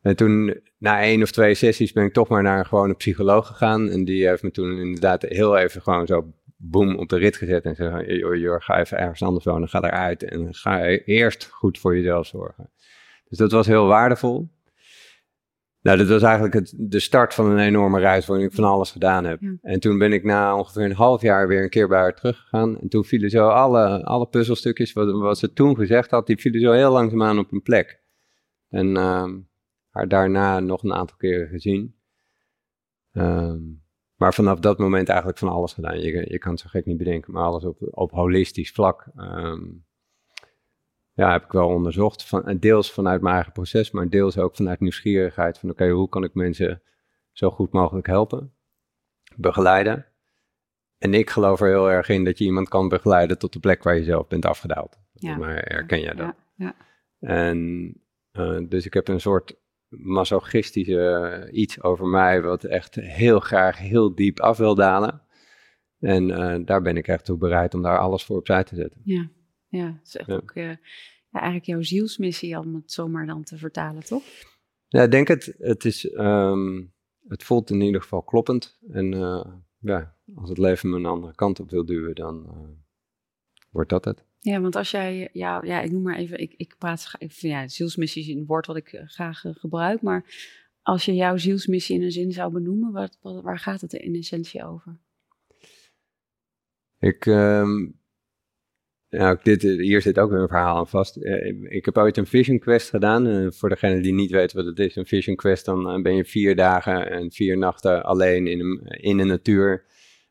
En 0.00 0.16
toen, 0.16 0.60
na 0.78 1.02
één 1.02 1.22
of 1.22 1.30
twee 1.30 1.54
sessies, 1.54 1.92
ben 1.92 2.04
ik 2.04 2.12
toch 2.12 2.28
maar 2.28 2.42
naar 2.42 2.58
een 2.58 2.66
gewone 2.66 2.94
psycholoog 2.94 3.46
gegaan. 3.46 3.88
En 3.88 4.04
die 4.04 4.26
heeft 4.28 4.42
me 4.42 4.50
toen 4.50 4.78
inderdaad 4.78 5.22
heel 5.22 5.56
even 5.56 5.82
gewoon 5.82 6.06
zo 6.06 6.32
boem 6.60 6.96
op 6.96 7.08
de 7.08 7.16
rit 7.16 7.36
gezet 7.36 7.64
en 7.64 7.74
zeggen, 7.74 8.38
joh, 8.38 8.60
ga 8.60 8.78
even 8.78 8.98
ergens 8.98 9.22
anders 9.22 9.44
wonen, 9.44 9.68
ga 9.68 9.82
eruit 9.82 10.22
en 10.22 10.54
ga 10.54 10.86
eerst 10.86 11.48
goed 11.48 11.78
voor 11.78 11.96
jezelf 11.96 12.26
zorgen. 12.26 12.70
Dus 13.28 13.38
dat 13.38 13.52
was 13.52 13.66
heel 13.66 13.86
waardevol. 13.86 14.48
Nou, 15.80 15.98
dat 15.98 16.08
was 16.08 16.22
eigenlijk 16.22 16.54
het, 16.54 16.74
de 16.76 17.00
start 17.00 17.34
van 17.34 17.50
een 17.50 17.58
enorme 17.58 18.00
reis 18.00 18.26
waarin 18.26 18.46
ik 18.46 18.52
van 18.52 18.64
alles 18.64 18.90
gedaan 18.90 19.24
heb. 19.24 19.40
En 19.62 19.80
toen 19.80 19.98
ben 19.98 20.12
ik 20.12 20.24
na 20.24 20.56
ongeveer 20.56 20.84
een 20.84 20.92
half 20.92 21.22
jaar 21.22 21.48
weer 21.48 21.62
een 21.62 21.70
keer 21.70 21.88
bij 21.88 21.98
haar 21.98 22.14
teruggegaan. 22.14 22.80
En 22.80 22.88
toen 22.88 23.04
vielen 23.04 23.30
zo 23.30 23.48
alle, 23.48 24.04
alle 24.04 24.26
puzzelstukjes, 24.26 24.92
wat, 24.92 25.10
wat 25.10 25.38
ze 25.38 25.52
toen 25.52 25.76
gezegd 25.76 26.10
had, 26.10 26.26
die 26.26 26.36
vielen 26.36 26.60
zo 26.60 26.72
heel 26.72 26.92
langzaamaan 26.92 27.38
op 27.38 27.52
een 27.52 27.62
plek. 27.62 28.02
En 28.68 28.86
uh, 28.88 29.28
haar 29.90 30.08
daarna 30.08 30.60
nog 30.60 30.82
een 30.82 30.92
aantal 30.92 31.16
keren 31.16 31.48
gezien. 31.48 31.94
Um, 33.12 33.82
maar 34.18 34.34
vanaf 34.34 34.58
dat 34.58 34.78
moment 34.78 35.08
eigenlijk 35.08 35.38
van 35.38 35.48
alles 35.48 35.72
gedaan. 35.72 36.00
Je, 36.00 36.30
je 36.30 36.38
kan 36.38 36.50
het 36.50 36.60
zo 36.60 36.68
gek 36.68 36.84
niet 36.84 36.96
bedenken, 36.96 37.32
maar 37.32 37.44
alles 37.44 37.64
op, 37.64 37.76
op 37.90 38.10
holistisch 38.10 38.72
vlak. 38.72 39.06
Um, 39.16 39.86
ja, 41.12 41.32
heb 41.32 41.44
ik 41.44 41.52
wel 41.52 41.68
onderzocht. 41.68 42.24
Van, 42.24 42.56
deels 42.58 42.92
vanuit 42.92 43.20
mijn 43.20 43.34
eigen 43.34 43.52
proces, 43.52 43.90
maar 43.90 44.08
deels 44.08 44.38
ook 44.38 44.56
vanuit 44.56 44.80
nieuwsgierigheid. 44.80 45.58
Van 45.58 45.70
oké, 45.70 45.88
hoe 45.88 46.08
kan 46.08 46.24
ik 46.24 46.34
mensen 46.34 46.82
zo 47.32 47.50
goed 47.50 47.72
mogelijk 47.72 48.06
helpen, 48.06 48.54
begeleiden. 49.36 50.06
En 50.98 51.14
ik 51.14 51.30
geloof 51.30 51.60
er 51.60 51.68
heel 51.68 51.90
erg 51.90 52.08
in 52.08 52.24
dat 52.24 52.38
je 52.38 52.44
iemand 52.44 52.68
kan 52.68 52.88
begeleiden 52.88 53.38
tot 53.38 53.52
de 53.52 53.58
plek 53.58 53.82
waar 53.82 53.96
je 53.96 54.04
zelf 54.04 54.26
bent 54.26 54.44
afgedaald. 54.44 54.98
Ja. 55.12 55.36
Maar 55.36 55.54
herken 55.54 56.00
jij 56.00 56.14
dat? 56.14 56.34
Ja, 56.54 56.64
ja. 56.66 56.74
En 57.20 57.92
uh, 58.32 58.68
dus 58.68 58.86
ik 58.86 58.94
heb 58.94 59.08
een 59.08 59.20
soort 59.20 59.56
masochistische 59.88 61.00
eh, 61.00 61.60
iets 61.60 61.82
over 61.82 62.06
mij, 62.06 62.42
wat 62.42 62.64
echt 62.64 62.94
heel 62.94 63.40
graag 63.40 63.78
heel 63.78 64.14
diep 64.14 64.40
af 64.40 64.56
wil 64.56 64.74
dalen. 64.74 65.22
En 65.98 66.28
uh, 66.28 66.56
daar 66.64 66.82
ben 66.82 66.96
ik 66.96 67.08
echt 67.08 67.24
toe 67.24 67.36
bereid 67.36 67.74
om 67.74 67.82
daar 67.82 67.98
alles 67.98 68.24
voor 68.24 68.36
opzij 68.36 68.64
te 68.64 68.74
zetten. 68.74 69.00
Ja, 69.04 69.30
ja 69.68 69.86
dat 69.86 70.06
is 70.06 70.16
echt 70.16 70.30
ook 70.30 70.54
uh, 70.54 70.64
ja, 70.64 70.78
eigenlijk 71.30 71.64
jouw 71.64 71.82
zielsmissie 71.82 72.58
om 72.58 72.74
het 72.74 72.92
zomaar 72.92 73.26
dan 73.26 73.42
te 73.42 73.58
vertalen, 73.58 74.04
toch? 74.04 74.22
Ja, 74.88 75.02
ik 75.02 75.10
denk 75.10 75.28
het. 75.28 75.54
Het, 75.58 75.84
is, 75.84 76.12
um, 76.14 76.92
het 77.28 77.44
voelt 77.44 77.70
in 77.70 77.80
ieder 77.80 78.00
geval 78.00 78.22
kloppend. 78.22 78.78
En 78.90 79.12
uh, 79.12 79.44
ja, 79.78 80.16
als 80.34 80.48
het 80.48 80.58
leven 80.58 80.90
me 80.90 80.96
een 80.96 81.06
andere 81.06 81.34
kant 81.34 81.60
op 81.60 81.70
wil 81.70 81.84
duwen, 81.84 82.14
dan 82.14 82.46
wordt 83.70 83.90
dat 83.90 84.04
het. 84.04 84.27
Ja, 84.40 84.60
want 84.60 84.76
als 84.76 84.90
jij, 84.90 85.28
ja, 85.32 85.62
ja 85.64 85.80
ik 85.80 85.90
noem 85.90 86.02
maar 86.02 86.16
even, 86.16 86.38
ik, 86.38 86.54
ik 86.56 86.74
praat 86.78 87.14
even, 87.18 87.48
ja, 87.48 87.68
zielsmissie 87.68 88.22
is 88.22 88.28
een 88.28 88.46
woord 88.46 88.66
wat 88.66 88.76
ik 88.76 88.92
eh, 88.92 89.06
graag 89.06 89.44
eh, 89.44 89.54
gebruik, 89.54 90.02
maar 90.02 90.24
als 90.82 91.04
je 91.04 91.14
jouw 91.14 91.36
zielsmissie 91.36 91.96
in 91.96 92.02
een 92.02 92.12
zin 92.12 92.32
zou 92.32 92.52
benoemen, 92.52 92.92
wat, 92.92 93.18
waar 93.42 93.58
gaat 93.58 93.80
het 93.80 93.92
in 93.92 94.14
essentie 94.14 94.64
over? 94.64 94.98
Ik, 96.98 97.26
um, 97.26 97.98
nou, 99.08 99.38
dit, 99.42 99.62
hier 99.62 100.02
zit 100.02 100.18
ook 100.18 100.30
weer 100.30 100.40
een 100.40 100.48
verhaal 100.48 100.76
aan 100.76 100.88
vast. 100.88 101.16
Ik 101.62 101.84
heb 101.84 101.96
ooit 101.96 102.16
een 102.16 102.26
Vision 102.26 102.58
Quest 102.58 102.90
gedaan. 102.90 103.52
Voor 103.52 103.68
degene 103.68 104.00
die 104.00 104.12
niet 104.12 104.30
weet 104.30 104.52
wat 104.52 104.64
het 104.64 104.78
is, 104.78 104.96
een 104.96 105.06
Vision 105.06 105.36
Quest, 105.36 105.64
dan 105.64 106.02
ben 106.02 106.14
je 106.14 106.24
vier 106.24 106.56
dagen 106.56 107.10
en 107.10 107.32
vier 107.32 107.58
nachten 107.58 108.02
alleen 108.04 108.46
in, 108.46 108.60
een, 108.60 108.80
in 108.86 109.16
de 109.16 109.24
natuur. 109.24 109.84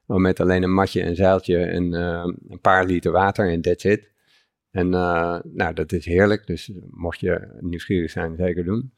Met 0.07 0.39
alleen 0.39 0.63
een 0.63 0.73
matje, 0.73 1.03
een 1.03 1.15
zeiltje 1.15 1.57
en 1.57 1.93
een 1.93 2.61
paar 2.61 2.85
liter 2.85 3.11
water 3.11 3.49
en 3.49 3.61
that's 3.61 3.83
it. 3.83 4.11
En 4.71 4.89
nou, 4.89 5.73
dat 5.73 5.91
is 5.91 6.05
heerlijk, 6.05 6.47
dus 6.47 6.71
mocht 6.89 7.19
je 7.19 7.57
nieuwsgierig 7.59 8.11
zijn, 8.11 8.35
zeker 8.35 8.63
doen. 8.63 8.93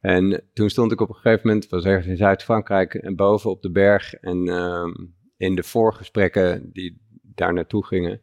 En 0.00 0.42
toen 0.52 0.70
stond 0.70 0.92
ik 0.92 1.00
op 1.00 1.08
een 1.08 1.14
gegeven 1.14 1.46
moment, 1.46 1.68
was 1.68 1.84
ergens 1.84 2.06
in 2.06 2.16
Zuid-Frankrijk, 2.16 2.94
en 2.94 3.16
boven 3.16 3.50
op 3.50 3.62
de 3.62 3.70
berg. 3.70 4.14
En 4.14 4.48
ehm, 4.48 4.92
in 5.36 5.54
de 5.54 5.62
voorgesprekken 5.62 6.70
die 6.72 7.00
daar 7.22 7.52
naartoe 7.52 7.86
gingen, 7.86 8.20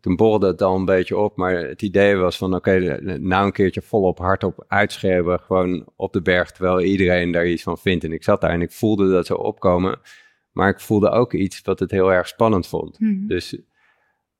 toen 0.00 0.16
borrelde 0.16 0.46
het 0.46 0.62
al 0.62 0.76
een 0.76 0.84
beetje 0.84 1.16
op. 1.16 1.36
Maar 1.36 1.56
het 1.56 1.82
idee 1.82 2.16
was 2.16 2.36
van, 2.36 2.54
oké, 2.54 3.00
nou 3.18 3.46
een 3.46 3.52
keertje 3.52 3.82
volop 3.82 4.18
hardop 4.18 4.64
uitschreeuwen, 4.68 5.40
gewoon 5.40 5.88
op 5.96 6.12
de 6.12 6.22
berg, 6.22 6.50
terwijl 6.50 6.80
iedereen 6.80 7.30
daar 7.30 7.46
iets 7.46 7.62
van 7.62 7.78
vindt. 7.78 8.04
En 8.04 8.12
ik 8.12 8.24
zat 8.24 8.40
daar 8.40 8.50
en 8.50 8.62
ik 8.62 8.72
voelde 8.72 9.10
dat 9.10 9.26
zo 9.26 9.34
opkomen. 9.34 9.98
Maar 10.56 10.68
ik 10.68 10.80
voelde 10.80 11.10
ook 11.10 11.32
iets 11.32 11.60
wat 11.62 11.78
het 11.78 11.90
heel 11.90 12.12
erg 12.12 12.28
spannend 12.28 12.66
vond. 12.66 13.00
Mhm. 13.00 13.26
Dus 13.26 13.58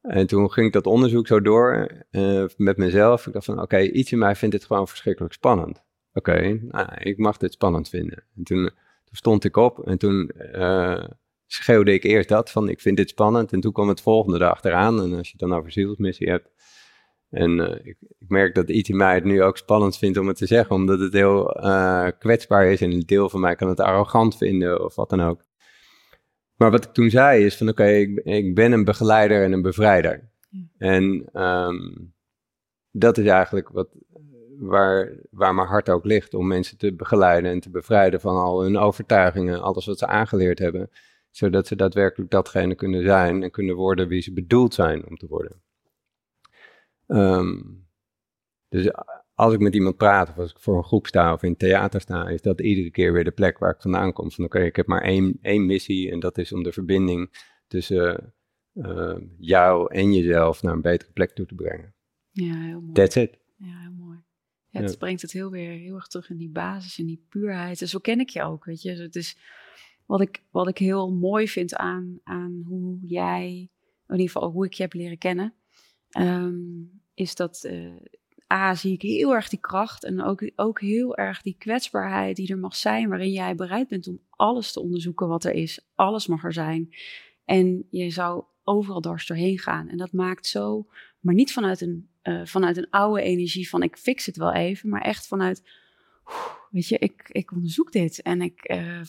en 0.00 0.26
toen 0.26 0.52
ging 0.52 0.66
ik 0.66 0.72
dat 0.72 0.86
onderzoek 0.86 1.26
zo 1.26 1.40
door 1.40 1.90
uh, 2.10 2.44
met 2.56 2.76
mezelf. 2.76 3.26
Ik 3.26 3.32
dacht 3.32 3.44
van, 3.44 3.60
oké, 3.60 3.80
iets 3.80 4.12
in 4.12 4.18
mij 4.18 4.36
vindt 4.36 4.54
dit 4.54 4.64
gewoon 4.64 4.88
verschrikkelijk 4.88 5.34
spannend 5.34 5.84
oké, 6.16 6.60
nou, 6.62 6.88
ik 6.98 7.18
mag 7.18 7.36
dit 7.36 7.52
spannend 7.52 7.88
vinden. 7.88 8.24
En 8.36 8.44
toen, 8.44 8.62
toen 9.04 9.16
stond 9.16 9.44
ik 9.44 9.56
op 9.56 9.86
en 9.86 9.98
toen 9.98 10.30
uh, 10.54 11.04
schreeuwde 11.46 11.92
ik 11.92 12.04
eerst 12.04 12.28
dat 12.28 12.50
van 12.50 12.68
ik 12.68 12.80
vind 12.80 12.96
dit 12.96 13.08
spannend. 13.08 13.52
En 13.52 13.60
toen 13.60 13.72
kwam 13.72 13.88
het 13.88 14.00
volgende 14.00 14.38
erachteraan. 14.38 15.02
En 15.02 15.14
als 15.14 15.26
je 15.26 15.36
het 15.38 15.48
dan 15.48 15.58
over 15.58 15.72
zielsmissie 15.72 16.28
hebt. 16.28 16.50
En 17.30 17.50
uh, 17.50 17.70
ik, 17.70 17.96
ik, 18.18 18.28
merk 18.28 18.54
dat 18.54 18.68
iets 18.68 18.88
in 18.88 18.96
mij 18.96 19.14
het 19.14 19.24
nu 19.24 19.42
ook 19.42 19.56
spannend 19.56 19.98
vindt 19.98 20.18
om 20.18 20.28
het 20.28 20.36
te 20.36 20.46
zeggen, 20.46 20.76
omdat 20.76 21.00
het 21.00 21.12
heel 21.12 21.64
uh, 21.64 22.08
kwetsbaar 22.18 22.66
is. 22.66 22.80
En 22.80 22.92
een 22.92 23.00
deel 23.06 23.28
van 23.28 23.40
mij 23.40 23.54
kan 23.54 23.68
het 23.68 23.80
arrogant 23.80 24.36
vinden 24.36 24.84
of 24.84 24.94
wat 24.94 25.10
dan 25.10 25.22
ook. 25.22 25.44
Maar 26.56 26.70
wat 26.70 26.84
ik 26.84 26.92
toen 26.92 27.10
zei 27.10 27.44
is 27.44 27.56
van 27.56 27.68
oké, 27.68 27.86
ik, 27.86 28.20
ik, 28.24 28.54
ben 28.54 28.72
een 28.72 28.84
begeleider 28.84 29.42
en 29.42 29.52
een 29.52 29.62
bevrijder. 29.62 30.30
En 30.78 31.28
um, 31.42 32.14
dat 32.90 33.18
is 33.18 33.26
eigenlijk 33.26 33.68
wat, 33.68 33.88
waar, 34.58 35.12
waar 35.30 35.54
mijn 35.54 35.68
hart 35.68 35.88
ook 35.88 36.04
ligt. 36.04 36.34
Om 36.34 36.46
mensen 36.46 36.78
te 36.78 36.94
begeleiden 36.94 37.50
en 37.50 37.60
te 37.60 37.70
bevrijden 37.70 38.20
van 38.20 38.36
al 38.36 38.62
hun 38.62 38.76
overtuigingen, 38.76 39.62
alles 39.62 39.86
wat 39.86 39.98
ze 39.98 40.06
aangeleerd 40.06 40.58
hebben. 40.58 40.90
Zodat 41.30 41.66
ze 41.66 41.76
daadwerkelijk 41.76 42.30
datgene 42.30 42.74
kunnen 42.74 43.02
zijn 43.02 43.42
en 43.42 43.50
kunnen 43.50 43.76
worden 43.76 44.08
wie 44.08 44.22
ze 44.22 44.32
bedoeld 44.32 44.74
zijn 44.74 45.06
om 45.06 45.16
te 45.16 45.26
worden. 45.26 45.62
Um, 47.06 47.86
dus 48.68 48.90
als 49.36 49.52
ik 49.54 49.60
met 49.60 49.74
iemand 49.74 49.96
praat, 49.96 50.28
of 50.28 50.38
als 50.38 50.50
ik 50.50 50.58
voor 50.58 50.76
een 50.76 50.84
groep 50.84 51.06
sta 51.06 51.32
of 51.32 51.42
in 51.42 51.50
het 51.50 51.58
theater 51.58 52.00
sta, 52.00 52.28
is 52.28 52.42
dat 52.42 52.60
iedere 52.60 52.90
keer 52.90 53.12
weer 53.12 53.24
de 53.24 53.30
plek 53.30 53.58
waar 53.58 53.74
ik 53.74 53.80
vandaan 53.80 54.12
kom. 54.12 54.30
Van 54.30 54.44
oké, 54.44 54.60
ik 54.60 54.76
heb 54.76 54.86
maar 54.86 55.02
één, 55.02 55.38
één 55.42 55.66
missie 55.66 56.10
en 56.10 56.20
dat 56.20 56.38
is 56.38 56.52
om 56.52 56.62
de 56.62 56.72
verbinding 56.72 57.30
tussen 57.66 58.34
uh, 58.74 59.16
jou 59.38 59.94
en 59.94 60.12
jezelf 60.12 60.62
naar 60.62 60.72
een 60.72 60.80
betere 60.80 61.12
plek 61.12 61.34
toe 61.34 61.46
te 61.46 61.54
brengen. 61.54 61.94
Ja, 62.30 62.60
heel 62.60 62.80
mooi. 62.80 62.92
That's 62.92 63.16
it. 63.16 63.38
Ja, 63.56 63.78
heel 63.80 63.92
mooi. 63.92 64.24
Het 64.70 64.98
brengt 64.98 65.22
het 65.22 65.32
heel 65.32 65.50
weer 65.50 65.70
heel 65.70 65.94
erg 65.94 66.06
terug 66.06 66.30
in 66.30 66.36
die 66.36 66.50
basis, 66.50 66.98
in 66.98 67.06
die 67.06 67.26
puurheid. 67.28 67.80
En 67.80 67.88
zo 67.88 67.98
ken 67.98 68.20
ik 68.20 68.28
je 68.28 68.42
ook, 68.42 68.64
weet 68.64 68.82
je. 68.82 68.90
Het 68.90 69.16
is 69.16 69.38
wat 70.06 70.20
ik, 70.20 70.42
wat 70.50 70.68
ik 70.68 70.78
heel 70.78 71.12
mooi 71.12 71.48
vind 71.48 71.74
aan, 71.74 72.20
aan 72.24 72.62
hoe 72.66 72.98
jij, 73.02 73.48
in 74.06 74.16
ieder 74.16 74.26
geval 74.26 74.50
hoe 74.50 74.64
ik 74.64 74.72
je 74.72 74.82
heb 74.82 74.92
leren 74.92 75.18
kennen, 75.18 75.54
ehm, 76.08 76.54
is 77.14 77.34
dat 77.34 77.64
uh, 77.70 77.96
A, 78.52 78.74
zie 78.74 78.92
ik 78.92 79.02
heel 79.02 79.34
erg 79.34 79.48
die 79.48 79.60
kracht 79.60 80.04
en 80.04 80.22
ook, 80.22 80.50
ook 80.56 80.80
heel 80.80 81.16
erg 81.16 81.42
die 81.42 81.56
kwetsbaarheid 81.58 82.36
die 82.36 82.48
er 82.48 82.58
mag 82.58 82.76
zijn, 82.76 83.08
waarin 83.08 83.32
jij 83.32 83.54
bereid 83.54 83.88
bent 83.88 84.08
om 84.08 84.20
alles 84.30 84.72
te 84.72 84.80
onderzoeken 84.80 85.28
wat 85.28 85.44
er 85.44 85.52
is. 85.52 85.86
Alles 85.94 86.26
mag 86.26 86.44
er 86.44 86.52
zijn. 86.52 86.94
En 87.44 87.86
je 87.90 88.10
zou 88.10 88.44
overal 88.64 89.00
dwars 89.00 89.26
doorheen 89.26 89.58
gaan. 89.58 89.88
En 89.88 89.96
dat 89.96 90.12
maakt 90.12 90.46
zo, 90.46 90.86
maar 91.20 91.34
niet 91.34 91.52
vanuit 91.52 91.80
een 91.80 92.08
uh, 92.26 92.40
vanuit 92.44 92.76
een 92.76 92.90
oude 92.90 93.22
energie 93.22 93.68
van 93.68 93.82
ik 93.82 93.96
fix 93.96 94.26
het 94.26 94.36
wel 94.36 94.52
even, 94.52 94.88
maar 94.88 95.00
echt 95.00 95.26
vanuit, 95.26 95.62
weet 96.70 96.88
je, 96.88 96.98
ik, 96.98 97.28
ik 97.28 97.52
onderzoek 97.52 97.92
dit 97.92 98.22
en 98.22 98.42
ik, 98.42 98.70
uh, 98.70 99.00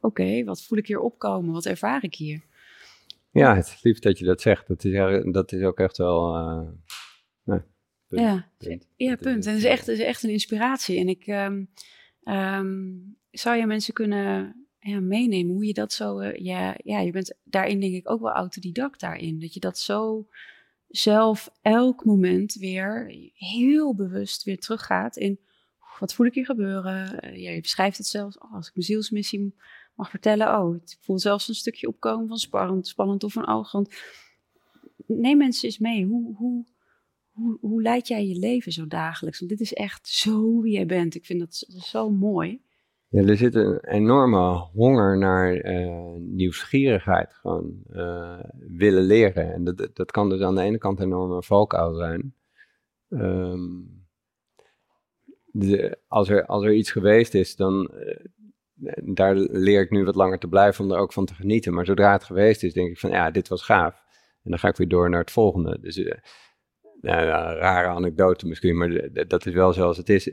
oké, 0.00 0.44
wat 0.44 0.62
voel 0.62 0.78
ik 0.78 0.86
hier 0.86 1.00
opkomen, 1.00 1.52
wat 1.52 1.66
ervaar 1.66 2.04
ik 2.04 2.14
hier? 2.14 2.44
Ja, 3.30 3.54
het 3.56 3.66
is 3.66 3.82
lief 3.82 3.98
dat 3.98 4.18
je 4.18 4.24
dat 4.24 4.40
zegt. 4.40 4.68
Dat 4.68 4.84
is, 4.84 5.22
dat 5.32 5.52
is 5.52 5.62
ook 5.62 5.78
echt 5.78 5.96
wel. 5.96 6.34
Punt. 8.08 8.22
Ja, 8.22 8.48
punt. 8.58 8.86
ja, 8.96 9.16
punt. 9.16 9.46
En 9.46 9.52
het 9.52 9.62
is 9.62 9.68
echt, 9.68 9.86
het 9.86 9.98
is 9.98 10.04
echt 10.04 10.22
een 10.22 10.30
inspiratie. 10.30 10.98
En 10.98 11.08
ik 11.08 11.26
um, 11.26 11.70
um, 12.24 13.16
zou 13.30 13.56
je 13.56 13.66
mensen 13.66 13.94
kunnen 13.94 14.56
ja, 14.78 15.00
meenemen 15.00 15.54
hoe 15.54 15.66
je 15.66 15.74
dat 15.74 15.92
zo. 15.92 16.20
Uh, 16.20 16.34
ja, 16.34 16.74
ja, 16.84 17.00
je 17.00 17.10
bent 17.10 17.34
daarin 17.44 17.80
denk 17.80 17.94
ik 17.94 18.10
ook 18.10 18.20
wel 18.20 18.32
autodidact 18.32 19.00
daarin. 19.00 19.40
Dat 19.40 19.54
je 19.54 19.60
dat 19.60 19.78
zo 19.78 20.28
zelf 20.88 21.50
elk 21.62 22.04
moment 22.04 22.54
weer 22.54 23.14
heel 23.34 23.94
bewust 23.94 24.44
weer 24.44 24.58
teruggaat 24.58 25.16
in 25.16 25.40
wat 25.98 26.14
voel 26.14 26.26
ik 26.26 26.34
hier 26.34 26.44
gebeuren. 26.44 27.20
Eh, 27.20 27.42
ja, 27.42 27.50
je 27.50 27.60
beschrijft 27.60 27.98
het 27.98 28.06
zelfs 28.06 28.38
oh, 28.38 28.54
als 28.54 28.68
ik 28.68 28.74
mijn 28.74 28.86
zielsmissie 28.86 29.54
mag 29.94 30.10
vertellen. 30.10 30.58
Oh, 30.58 30.74
ik 30.74 30.96
voel 31.00 31.18
zelfs 31.18 31.48
een 31.48 31.54
stukje 31.54 31.88
opkomen 31.88 32.28
van 32.28 32.38
spannend, 32.38 32.88
spannend 32.88 33.24
of 33.24 33.32
van 33.32 33.44
arrogant. 33.44 33.94
Neem 35.06 35.38
mensen 35.38 35.64
eens 35.64 35.78
mee. 35.78 36.04
Hoe, 36.04 36.36
hoe, 36.36 36.64
hoe, 37.36 37.58
hoe 37.60 37.82
leid 37.82 38.08
jij 38.08 38.26
je 38.26 38.38
leven 38.38 38.72
zo 38.72 38.86
dagelijks? 38.86 39.38
Want 39.38 39.50
dit 39.50 39.60
is 39.60 39.72
echt 39.72 40.08
zo 40.08 40.60
wie 40.60 40.72
jij 40.72 40.86
bent. 40.86 41.14
Ik 41.14 41.24
vind 41.24 41.40
dat 41.40 41.54
zo 41.68 42.10
mooi. 42.10 42.64
Ja, 43.08 43.22
er 43.22 43.36
zit 43.36 43.54
een 43.54 43.78
enorme 43.84 44.52
honger 44.54 45.18
naar 45.18 45.64
uh, 45.64 46.12
nieuwsgierigheid, 46.18 47.32
gewoon 47.32 47.74
uh, 47.90 48.40
willen 48.58 49.02
leren. 49.02 49.52
En 49.52 49.64
dat, 49.64 49.88
dat 49.92 50.10
kan 50.10 50.28
dus 50.28 50.40
aan 50.40 50.54
de 50.54 50.62
ene 50.62 50.78
kant 50.78 50.98
een 50.98 51.06
enorme 51.06 51.42
valkuil 51.42 51.94
zijn. 51.94 52.34
De, 55.52 55.98
als, 56.08 56.28
er, 56.28 56.46
als 56.46 56.64
er 56.64 56.74
iets 56.74 56.90
geweest 56.90 57.34
is, 57.34 57.56
dan 57.56 57.90
uh, 57.94 58.92
daar 59.14 59.36
leer 59.36 59.80
ik 59.80 59.90
nu 59.90 60.04
wat 60.04 60.14
langer 60.14 60.38
te 60.38 60.48
blijven 60.48 60.84
om 60.84 60.90
er 60.90 60.98
ook 60.98 61.12
van 61.12 61.24
te 61.24 61.34
genieten. 61.34 61.74
Maar 61.74 61.86
zodra 61.86 62.12
het 62.12 62.24
geweest 62.24 62.62
is, 62.62 62.72
denk 62.72 62.90
ik 62.90 62.98
van 62.98 63.10
ja, 63.10 63.30
dit 63.30 63.48
was 63.48 63.62
gaaf. 63.62 64.04
En 64.42 64.50
dan 64.50 64.58
ga 64.58 64.68
ik 64.68 64.76
weer 64.76 64.88
door 64.88 65.10
naar 65.10 65.20
het 65.20 65.30
volgende. 65.30 65.78
Dus 65.80 65.96
nou, 67.06 67.58
rare 67.58 67.88
anekdote 67.88 68.46
misschien, 68.46 68.76
maar 68.76 69.08
dat 69.28 69.46
is 69.46 69.52
wel 69.52 69.72
zoals 69.72 69.96
het 69.96 70.08
is. 70.08 70.30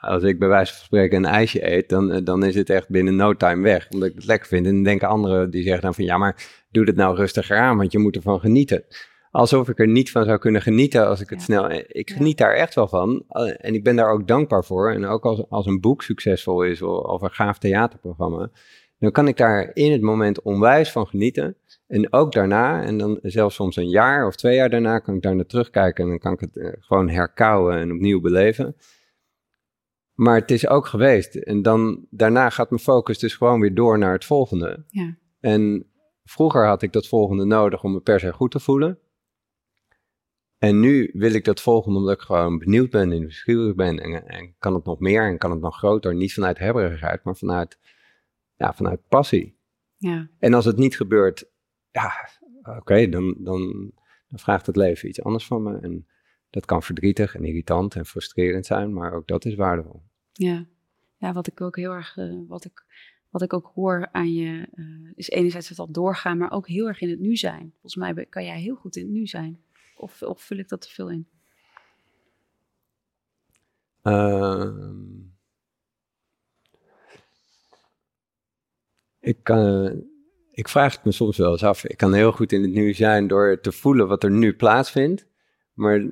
Als 0.00 0.22
ik 0.22 0.38
bij 0.38 0.48
wijze 0.48 0.74
van 0.74 0.84
spreken 0.84 1.16
een 1.16 1.30
ijsje 1.30 1.72
eet, 1.72 1.88
dan, 1.88 2.24
dan 2.24 2.44
is 2.44 2.54
het 2.54 2.70
echt 2.70 2.88
binnen 2.88 3.16
no 3.16 3.34
time 3.34 3.62
weg, 3.62 3.88
omdat 3.90 4.08
ik 4.08 4.14
het 4.14 4.26
lekker 4.26 4.48
vind. 4.48 4.66
En 4.66 4.74
dan 4.74 4.82
denken 4.82 5.08
anderen, 5.08 5.50
die 5.50 5.62
zeggen 5.62 5.82
dan 5.82 5.94
van, 5.94 6.04
ja, 6.04 6.18
maar 6.18 6.36
doe 6.70 6.84
het 6.84 6.96
nou 6.96 7.16
rustiger 7.16 7.58
aan, 7.58 7.76
want 7.76 7.92
je 7.92 7.98
moet 7.98 8.16
ervan 8.16 8.40
genieten. 8.40 8.84
Alsof 9.30 9.68
ik 9.68 9.78
er 9.78 9.88
niet 9.88 10.10
van 10.10 10.24
zou 10.24 10.38
kunnen 10.38 10.62
genieten 10.62 11.06
als 11.06 11.20
ik 11.20 11.30
het 11.30 11.42
snel... 11.42 11.70
Ik 11.70 12.10
geniet 12.10 12.38
daar 12.38 12.54
echt 12.54 12.74
wel 12.74 12.88
van 12.88 13.24
en 13.56 13.74
ik 13.74 13.84
ben 13.84 13.96
daar 13.96 14.12
ook 14.12 14.28
dankbaar 14.28 14.64
voor. 14.64 14.92
En 14.92 15.06
ook 15.06 15.24
als, 15.24 15.44
als 15.48 15.66
een 15.66 15.80
boek 15.80 16.02
succesvol 16.02 16.62
is 16.62 16.82
of 16.82 17.22
een 17.22 17.30
gaaf 17.30 17.58
theaterprogramma, 17.58 18.50
dan 19.00 19.10
kan 19.10 19.28
ik 19.28 19.36
daar 19.36 19.70
in 19.74 19.92
het 19.92 20.00
moment 20.00 20.42
onwijs 20.42 20.92
van 20.92 21.06
genieten. 21.06 21.56
En 21.86 22.12
ook 22.12 22.32
daarna, 22.32 22.82
en 22.82 22.98
dan 22.98 23.18
zelfs 23.22 23.54
soms 23.54 23.76
een 23.76 23.88
jaar 23.88 24.26
of 24.26 24.36
twee 24.36 24.54
jaar 24.54 24.70
daarna, 24.70 24.98
kan 24.98 25.14
ik 25.14 25.22
daar 25.22 25.36
naar 25.36 25.46
terugkijken 25.46 26.04
en 26.04 26.10
dan 26.10 26.18
kan 26.18 26.32
ik 26.32 26.40
het 26.40 26.56
eh, 26.56 26.72
gewoon 26.78 27.08
herkauwen 27.08 27.76
en 27.78 27.92
opnieuw 27.92 28.20
beleven. 28.20 28.76
Maar 30.14 30.34
het 30.34 30.50
is 30.50 30.66
ook 30.66 30.86
geweest. 30.86 31.34
En 31.34 31.62
dan 31.62 32.06
daarna 32.10 32.50
gaat 32.50 32.70
mijn 32.70 32.82
focus 32.82 33.18
dus 33.18 33.34
gewoon 33.34 33.60
weer 33.60 33.74
door 33.74 33.98
naar 33.98 34.12
het 34.12 34.24
volgende. 34.24 34.84
Ja. 34.88 35.16
En 35.40 35.86
vroeger 36.24 36.66
had 36.66 36.82
ik 36.82 36.92
dat 36.92 37.08
volgende 37.08 37.44
nodig 37.44 37.82
om 37.82 37.92
me 37.92 38.00
per 38.00 38.20
se 38.20 38.32
goed 38.32 38.50
te 38.50 38.60
voelen. 38.60 38.98
En 40.58 40.80
nu 40.80 41.10
wil 41.12 41.32
ik 41.32 41.44
dat 41.44 41.60
volgende 41.60 41.98
omdat 41.98 42.14
ik 42.14 42.20
gewoon 42.20 42.58
benieuwd 42.58 42.90
ben 42.90 43.00
en 43.00 43.08
nieuwsgierig 43.08 43.74
ben. 43.74 43.98
En, 43.98 44.28
en, 44.28 44.54
kan 44.58 44.74
het 44.74 44.84
nog 44.84 44.98
meer 44.98 45.28
en 45.28 45.38
kan 45.38 45.50
het 45.50 45.60
nog 45.60 45.76
groter. 45.76 46.14
Niet 46.14 46.34
vanuit 46.34 46.58
hebberigheid, 46.58 47.24
maar 47.24 47.36
vanuit, 47.36 47.78
ja, 48.60 48.72
vanuit 48.72 49.08
passie. 49.08 49.58
Ja. 49.96 50.28
En 50.38 50.54
als 50.54 50.64
het 50.64 50.76
niet 50.76 50.96
gebeurt, 50.96 51.50
ja, 51.90 52.12
oké, 52.62 53.08
dan, 53.08 53.36
dan, 53.38 53.92
dan 54.28 54.38
vraagt 54.38 54.66
het 54.66 54.76
leven 54.76 55.08
iets 55.08 55.22
anders 55.22 55.46
van 55.46 55.62
me. 55.62 55.78
En 55.78 56.06
dat 56.50 56.64
kan 56.64 56.82
verdrietig 56.82 57.34
en 57.34 57.44
irritant 57.44 57.94
en 57.94 58.06
frustrerend 58.06 58.66
zijn, 58.66 58.92
maar 58.92 59.12
ook 59.12 59.26
dat 59.26 59.44
is 59.44 59.54
waardevol. 59.54 60.02
Ja, 60.32 60.66
ja 61.16 61.32
wat 61.32 61.46
ik 61.46 61.60
ook 61.60 61.76
heel 61.76 61.92
erg, 61.92 62.16
uh, 62.16 62.40
wat, 62.48 62.64
ik, 62.64 62.84
wat 63.30 63.42
ik 63.42 63.52
ook 63.52 63.70
hoor 63.74 64.08
aan 64.12 64.32
je, 64.32 64.68
uh, 64.74 65.12
is 65.14 65.28
enerzijds 65.28 65.68
het 65.68 65.78
al 65.78 65.90
doorgaan, 65.90 66.38
maar 66.38 66.50
ook 66.50 66.68
heel 66.68 66.88
erg 66.88 67.00
in 67.00 67.10
het 67.10 67.20
nu 67.20 67.36
zijn. 67.36 67.70
Volgens 67.70 67.96
mij 67.96 68.26
kan 68.26 68.44
jij 68.44 68.60
heel 68.60 68.76
goed 68.76 68.96
in 68.96 69.02
het 69.02 69.12
nu 69.12 69.26
zijn. 69.26 69.60
Of, 69.96 70.22
of 70.22 70.40
vul 70.42 70.58
ik 70.58 70.68
dat 70.68 70.80
te 70.80 70.90
veel 70.90 71.10
in? 71.10 71.28
Uh, 74.02 74.90
Ik, 79.20 79.38
kan, 79.42 79.92
ik 80.50 80.68
vraag 80.68 80.92
het 80.94 81.04
me 81.04 81.12
soms 81.12 81.36
wel 81.36 81.50
eens 81.50 81.64
af. 81.64 81.84
Ik 81.84 81.96
kan 81.96 82.12
heel 82.12 82.32
goed 82.32 82.52
in 82.52 82.62
het 82.62 82.72
nu 82.72 82.94
zijn 82.94 83.26
door 83.26 83.60
te 83.60 83.72
voelen 83.72 84.08
wat 84.08 84.22
er 84.22 84.30
nu 84.30 84.54
plaatsvindt. 84.54 85.26
Maar 85.74 86.02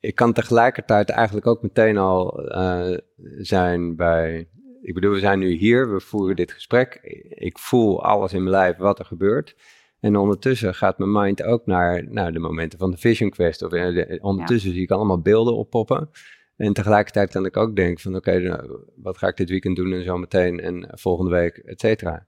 ik 0.00 0.14
kan 0.14 0.32
tegelijkertijd 0.32 1.10
eigenlijk 1.10 1.46
ook 1.46 1.62
meteen 1.62 1.96
al 1.96 2.44
uh, 2.44 2.96
zijn 3.38 3.96
bij. 3.96 4.48
Ik 4.82 4.94
bedoel, 4.94 5.12
we 5.12 5.18
zijn 5.18 5.38
nu 5.38 5.50
hier, 5.50 5.92
we 5.92 6.00
voeren 6.00 6.36
dit 6.36 6.52
gesprek. 6.52 6.94
Ik 7.28 7.58
voel 7.58 8.04
alles 8.04 8.32
in 8.32 8.42
mijn 8.42 8.54
lijf 8.54 8.76
wat 8.76 8.98
er 8.98 9.04
gebeurt. 9.04 9.56
En 10.00 10.16
ondertussen 10.16 10.74
gaat 10.74 10.98
mijn 10.98 11.12
mind 11.12 11.42
ook 11.42 11.66
naar, 11.66 12.04
naar 12.10 12.32
de 12.32 12.38
momenten 12.38 12.78
van 12.78 12.90
de 12.90 12.96
Vision 12.96 13.30
Quest. 13.30 13.62
Of, 13.62 13.72
eh, 13.72 14.24
ondertussen 14.24 14.72
zie 14.72 14.82
ik 14.82 14.90
allemaal 14.90 15.20
beelden 15.20 15.56
oppoppen. 15.56 16.10
En 16.58 16.72
tegelijkertijd 16.72 17.30
kan 17.30 17.44
ik 17.44 17.56
ook 17.56 17.76
denken 17.76 18.00
van 18.00 18.16
oké, 18.16 18.38
nou, 18.38 18.84
wat 18.96 19.18
ga 19.18 19.28
ik 19.28 19.36
dit 19.36 19.50
weekend 19.50 19.76
doen 19.76 19.92
en 19.92 20.04
zo 20.04 20.16
meteen 20.16 20.60
en 20.60 20.88
volgende 20.98 21.30
week, 21.30 21.56
et 21.56 21.80
cetera. 21.80 22.26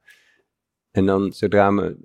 En 0.90 1.06
dan 1.06 1.32
zodra 1.32 1.70
me, 1.70 1.96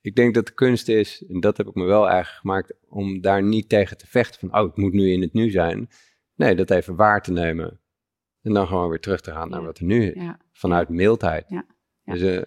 ik 0.00 0.14
denk 0.14 0.34
dat 0.34 0.46
de 0.46 0.52
kunst 0.52 0.88
is, 0.88 1.24
en 1.28 1.40
dat 1.40 1.56
heb 1.56 1.66
ik 1.66 1.74
me 1.74 1.84
wel 1.84 2.08
eigen 2.08 2.34
gemaakt, 2.34 2.74
om 2.88 3.20
daar 3.20 3.42
niet 3.42 3.68
tegen 3.68 3.98
te 3.98 4.06
vechten 4.06 4.40
van 4.40 4.58
oh, 4.58 4.66
het 4.66 4.76
moet 4.76 4.92
nu 4.92 5.10
in 5.10 5.20
het 5.20 5.32
nu 5.32 5.50
zijn. 5.50 5.88
Nee, 6.34 6.54
dat 6.54 6.70
even 6.70 6.96
waar 6.96 7.22
te 7.22 7.32
nemen. 7.32 7.80
En 8.42 8.52
dan 8.52 8.66
gewoon 8.66 8.88
weer 8.88 9.00
terug 9.00 9.20
te 9.20 9.30
gaan 9.30 9.50
naar 9.50 9.62
wat 9.62 9.78
er 9.78 9.84
nu 9.84 10.10
is. 10.10 10.22
Vanuit 10.52 10.88
mildheid. 10.88 11.44
Ja. 11.48 11.66
Dus 12.04 12.20
uh, 12.20 12.42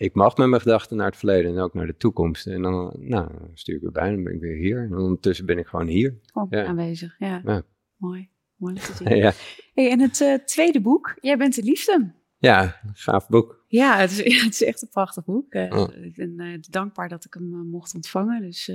ik 0.00 0.14
mag 0.14 0.36
met 0.36 0.48
mijn 0.48 0.62
gedachten 0.62 0.96
naar 0.96 1.06
het 1.06 1.16
verleden 1.16 1.50
en 1.50 1.62
ook 1.62 1.74
naar 1.74 1.86
de 1.86 1.96
toekomst. 1.96 2.46
En 2.46 2.62
dan 2.62 2.96
nou, 2.98 3.30
stuur 3.54 3.74
ik 3.74 3.80
weer 3.80 3.90
bij 3.90 4.08
en 4.08 4.14
dan 4.14 4.24
ben 4.24 4.34
ik 4.34 4.40
weer 4.40 4.56
hier. 4.56 4.78
En 4.78 4.96
ondertussen 4.96 5.46
ben 5.46 5.58
ik 5.58 5.66
gewoon 5.66 5.86
hier. 5.86 6.20
ja. 6.50 6.64
aanwezig, 6.64 7.18
ja. 7.18 7.40
ja. 7.44 7.62
Mooi, 7.96 8.28
mooi 8.56 8.74
te 8.74 8.92
zien. 8.94 9.16
ja. 9.24 9.32
Hey, 9.74 9.90
en 9.90 10.00
het 10.00 10.20
uh, 10.20 10.34
tweede 10.34 10.80
boek, 10.80 11.16
Jij 11.20 11.36
bent 11.36 11.54
de 11.54 11.62
liefde. 11.62 12.12
Ja, 12.38 12.80
gaaf 12.92 13.28
boek. 13.28 13.64
Ja, 13.66 13.98
het 13.98 14.10
is, 14.10 14.16
het 14.44 14.52
is 14.52 14.62
echt 14.62 14.82
een 14.82 14.88
prachtig 14.88 15.24
boek. 15.24 15.54
Uh, 15.54 15.86
Ik 16.02 16.14
ben 16.16 16.40
uh, 16.40 16.58
dankbaar 16.60 17.08
dat 17.08 17.24
ik 17.24 17.34
hem 17.34 17.68
mocht 17.68 17.94
ontvangen. 17.94 18.42
Dus, 18.42 18.68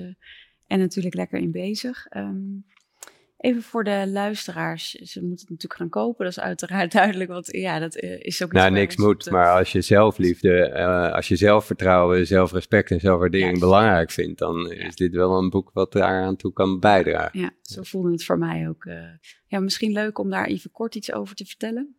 en 0.67 0.79
natuurlijk 0.79 1.15
lekker 1.15 1.39
in 1.39 1.51
bezig. 1.51 2.05
Um, 2.17 2.65
Even 3.45 3.61
voor 3.61 3.83
de 3.83 4.07
luisteraars, 4.07 4.91
ze 4.91 5.19
moeten 5.19 5.39
het 5.39 5.49
natuurlijk 5.49 5.79
gaan 5.79 5.89
kopen, 5.89 6.25
dat 6.25 6.37
is 6.37 6.43
uiteraard 6.43 6.91
duidelijk, 7.01 7.29
want 7.29 7.47
ja, 7.51 7.79
dat 7.79 7.95
eh, 7.95 8.19
is 8.19 8.43
ook... 8.43 8.51
Nou, 8.51 8.71
niks 8.71 8.95
moet, 8.95 9.29
maar 9.31 9.57
als 9.57 9.71
je 9.71 9.81
zelfliefde, 9.81 10.73
uh, 10.75 11.11
als 11.11 11.27
je 11.27 11.35
zelfvertrouwen, 11.35 12.27
zelfrespect 12.27 12.91
en 12.91 12.99
zelfwaardering 12.99 13.59
belangrijk 13.59 14.11
vindt, 14.11 14.39
dan 14.39 14.71
is 14.71 14.95
dit 14.95 15.13
wel 15.13 15.37
een 15.37 15.49
boek 15.49 15.71
wat 15.73 15.91
daaraan 15.91 16.35
toe 16.35 16.53
kan 16.53 16.79
bijdragen. 16.79 17.39
Ja, 17.39 17.51
zo 17.61 17.83
voelde 17.83 18.11
het 18.11 18.25
voor 18.25 18.37
mij 18.37 18.69
ook. 18.69 18.85
Uh, 18.85 19.03
ja, 19.47 19.59
misschien 19.59 19.91
leuk 19.91 20.19
om 20.19 20.29
daar 20.29 20.45
even 20.45 20.71
kort 20.71 20.95
iets 20.95 21.13
over 21.13 21.35
te 21.35 21.45
vertellen. 21.45 21.95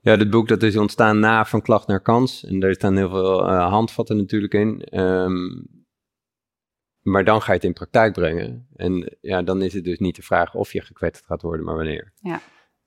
Ja, 0.00 0.16
dit 0.16 0.30
boek 0.30 0.48
dat 0.48 0.62
is 0.62 0.76
ontstaan 0.76 1.18
na 1.18 1.44
Van 1.44 1.62
Klacht 1.62 1.86
naar 1.86 2.02
Kans. 2.02 2.44
En 2.44 2.60
daar 2.60 2.74
staan 2.74 2.96
heel 2.96 3.10
veel 3.10 3.50
handvatten 3.50 4.16
natuurlijk 4.16 4.54
in. 4.54 4.98
Um, 5.00 5.79
maar 7.02 7.24
dan 7.24 7.42
ga 7.42 7.46
je 7.46 7.58
het 7.58 7.66
in 7.66 7.72
praktijk 7.72 8.12
brengen. 8.12 8.68
En 8.74 9.16
ja, 9.20 9.42
dan 9.42 9.62
is 9.62 9.72
het 9.74 9.84
dus 9.84 9.98
niet 9.98 10.16
de 10.16 10.22
vraag 10.22 10.54
of 10.54 10.72
je 10.72 10.80
gekwetst 10.80 11.26
gaat 11.26 11.42
worden, 11.42 11.64
maar 11.64 11.76
wanneer. 11.76 12.12
Ja. 12.14 12.40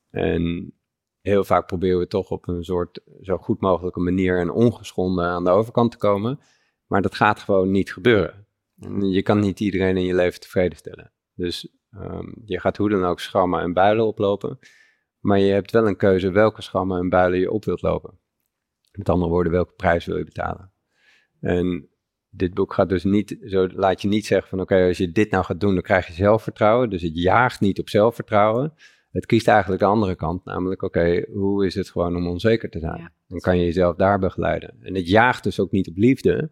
En 0.10 0.74
heel 1.22 1.44
vaak 1.44 1.68
proberen 1.68 2.00
we 2.00 2.08
toch 2.08 2.30
op 2.30 2.48
een 2.48 2.64
soort 2.64 3.00
zo 3.22 3.38
goed 3.38 3.62
mogelijke 3.62 4.00
manier 4.00 4.40
en 4.40 4.52
ongeschonden 4.52 5.26
aan 5.26 5.44
de 5.44 5.50
overkant 5.50 5.92
te 5.92 5.98
komen. 5.98 6.40
Maar 6.88 7.02
dat 7.02 7.16
gaat 7.16 7.40
gewoon 7.40 7.72
niet 7.72 7.94
gebeuren. 7.94 8.48
En 8.80 9.10
je 9.10 9.22
kan 9.22 9.40
niet 9.40 9.60
iedereen 9.60 9.98
in 9.98 10.06
je 10.06 10.16
leven 10.16 10.40
tevreden 10.40 10.78
stellen. 10.78 11.14
Dus 11.34 11.78
um, 11.92 12.34
je 12.46 12.60
gaat 12.60 12.78
hoe 12.78 12.90
dan 12.90 13.04
ook 13.04 13.20
schrammen 13.20 13.62
en 13.62 13.74
builen 13.74 14.06
oplopen. 14.06 14.60
Maar 15.20 15.40
je 15.40 15.52
hebt 15.52 15.72
wel 15.72 15.88
een 15.88 15.98
keuze 15.98 16.32
welke 16.32 16.62
schrammen 16.62 17.00
en 17.00 17.10
builen 17.10 17.40
je 17.40 17.52
op 17.52 17.66
wilt 17.66 17.82
lopen. 17.82 18.20
Met 18.92 19.10
andere 19.10 19.32
woorden, 19.32 19.52
welke 19.52 19.74
prijs 19.74 20.06
wil 20.06 20.18
je 20.18 20.24
betalen. 20.24 20.74
En 21.40 21.90
dit 22.36 22.54
boek 22.54 22.74
gaat 22.74 22.90
dus 22.90 23.04
niet, 23.04 23.38
zo 23.46 23.68
laat 23.68 24.02
je 24.02 24.08
niet 24.08 24.26
zeggen 24.26 24.50
van 24.50 24.60
oké, 24.60 24.88
als 24.88 24.98
je 24.98 25.12
dit 25.12 25.32
nou 25.32 25.44
gaat 25.44 25.60
doen, 25.60 25.74
dan 25.74 25.84
krijg 25.84 26.08
je 26.08 26.14
zelfvertrouwen. 26.14 26.90
Dus 26.90 27.02
het 27.02 27.22
jaagt 27.22 27.60
niet 27.60 27.80
op 27.80 27.90
zelfvertrouwen. 27.90 28.74
Het 29.12 29.26
kiest 29.26 29.48
eigenlijk 29.48 29.82
de 29.82 29.88
andere 29.88 30.16
kant, 30.16 30.46
namelijk 30.46 30.82
oké, 30.82 31.26
hoe 31.32 31.66
is 31.66 31.76
het 31.76 31.90
gewoon 31.90 32.16
om 32.16 32.28
onzeker 32.28 32.70
te 32.70 32.80
zijn? 32.80 33.12
Dan 33.28 33.40
kan 33.40 33.58
je 33.58 33.64
jezelf 33.64 33.96
daar 33.96 34.20
begeleiden. 34.20 34.76
En 34.82 34.96
het 34.96 35.08
jaagt 35.08 35.44
dus 35.44 35.60
ook 35.60 35.72
niet 35.72 35.88
op 35.88 35.98
liefde. 35.98 36.52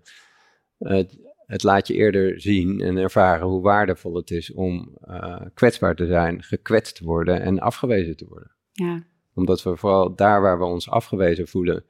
Het, 0.78 1.20
het 1.46 1.64
laat 1.64 1.88
je 1.88 1.94
eerder 1.94 2.42
zien 2.42 2.82
en 2.82 2.98
ervaren 2.98 3.48
hoe 3.48 3.62
waardevol 3.62 4.16
het 4.16 4.32
is 4.32 4.54
om 4.54 4.98
uh, 5.08 5.42
kwetsbaar 5.54 5.96
te 5.96 6.06
zijn, 6.06 6.44
gekwetst 6.44 6.96
te 6.96 7.04
worden 7.06 7.42
en 7.42 7.60
afgewezen 7.60 8.18
te 8.18 8.26
worden. 8.28 8.52
Ja. 8.72 9.04
Omdat 9.34 9.64
we 9.64 9.78
vooral 9.78 10.16
daar 10.16 10.42
waar 10.42 10.60
we 10.60 10.66
ons 10.66 10.90
afgewezen 10.90 11.48
voelen, 11.48 11.86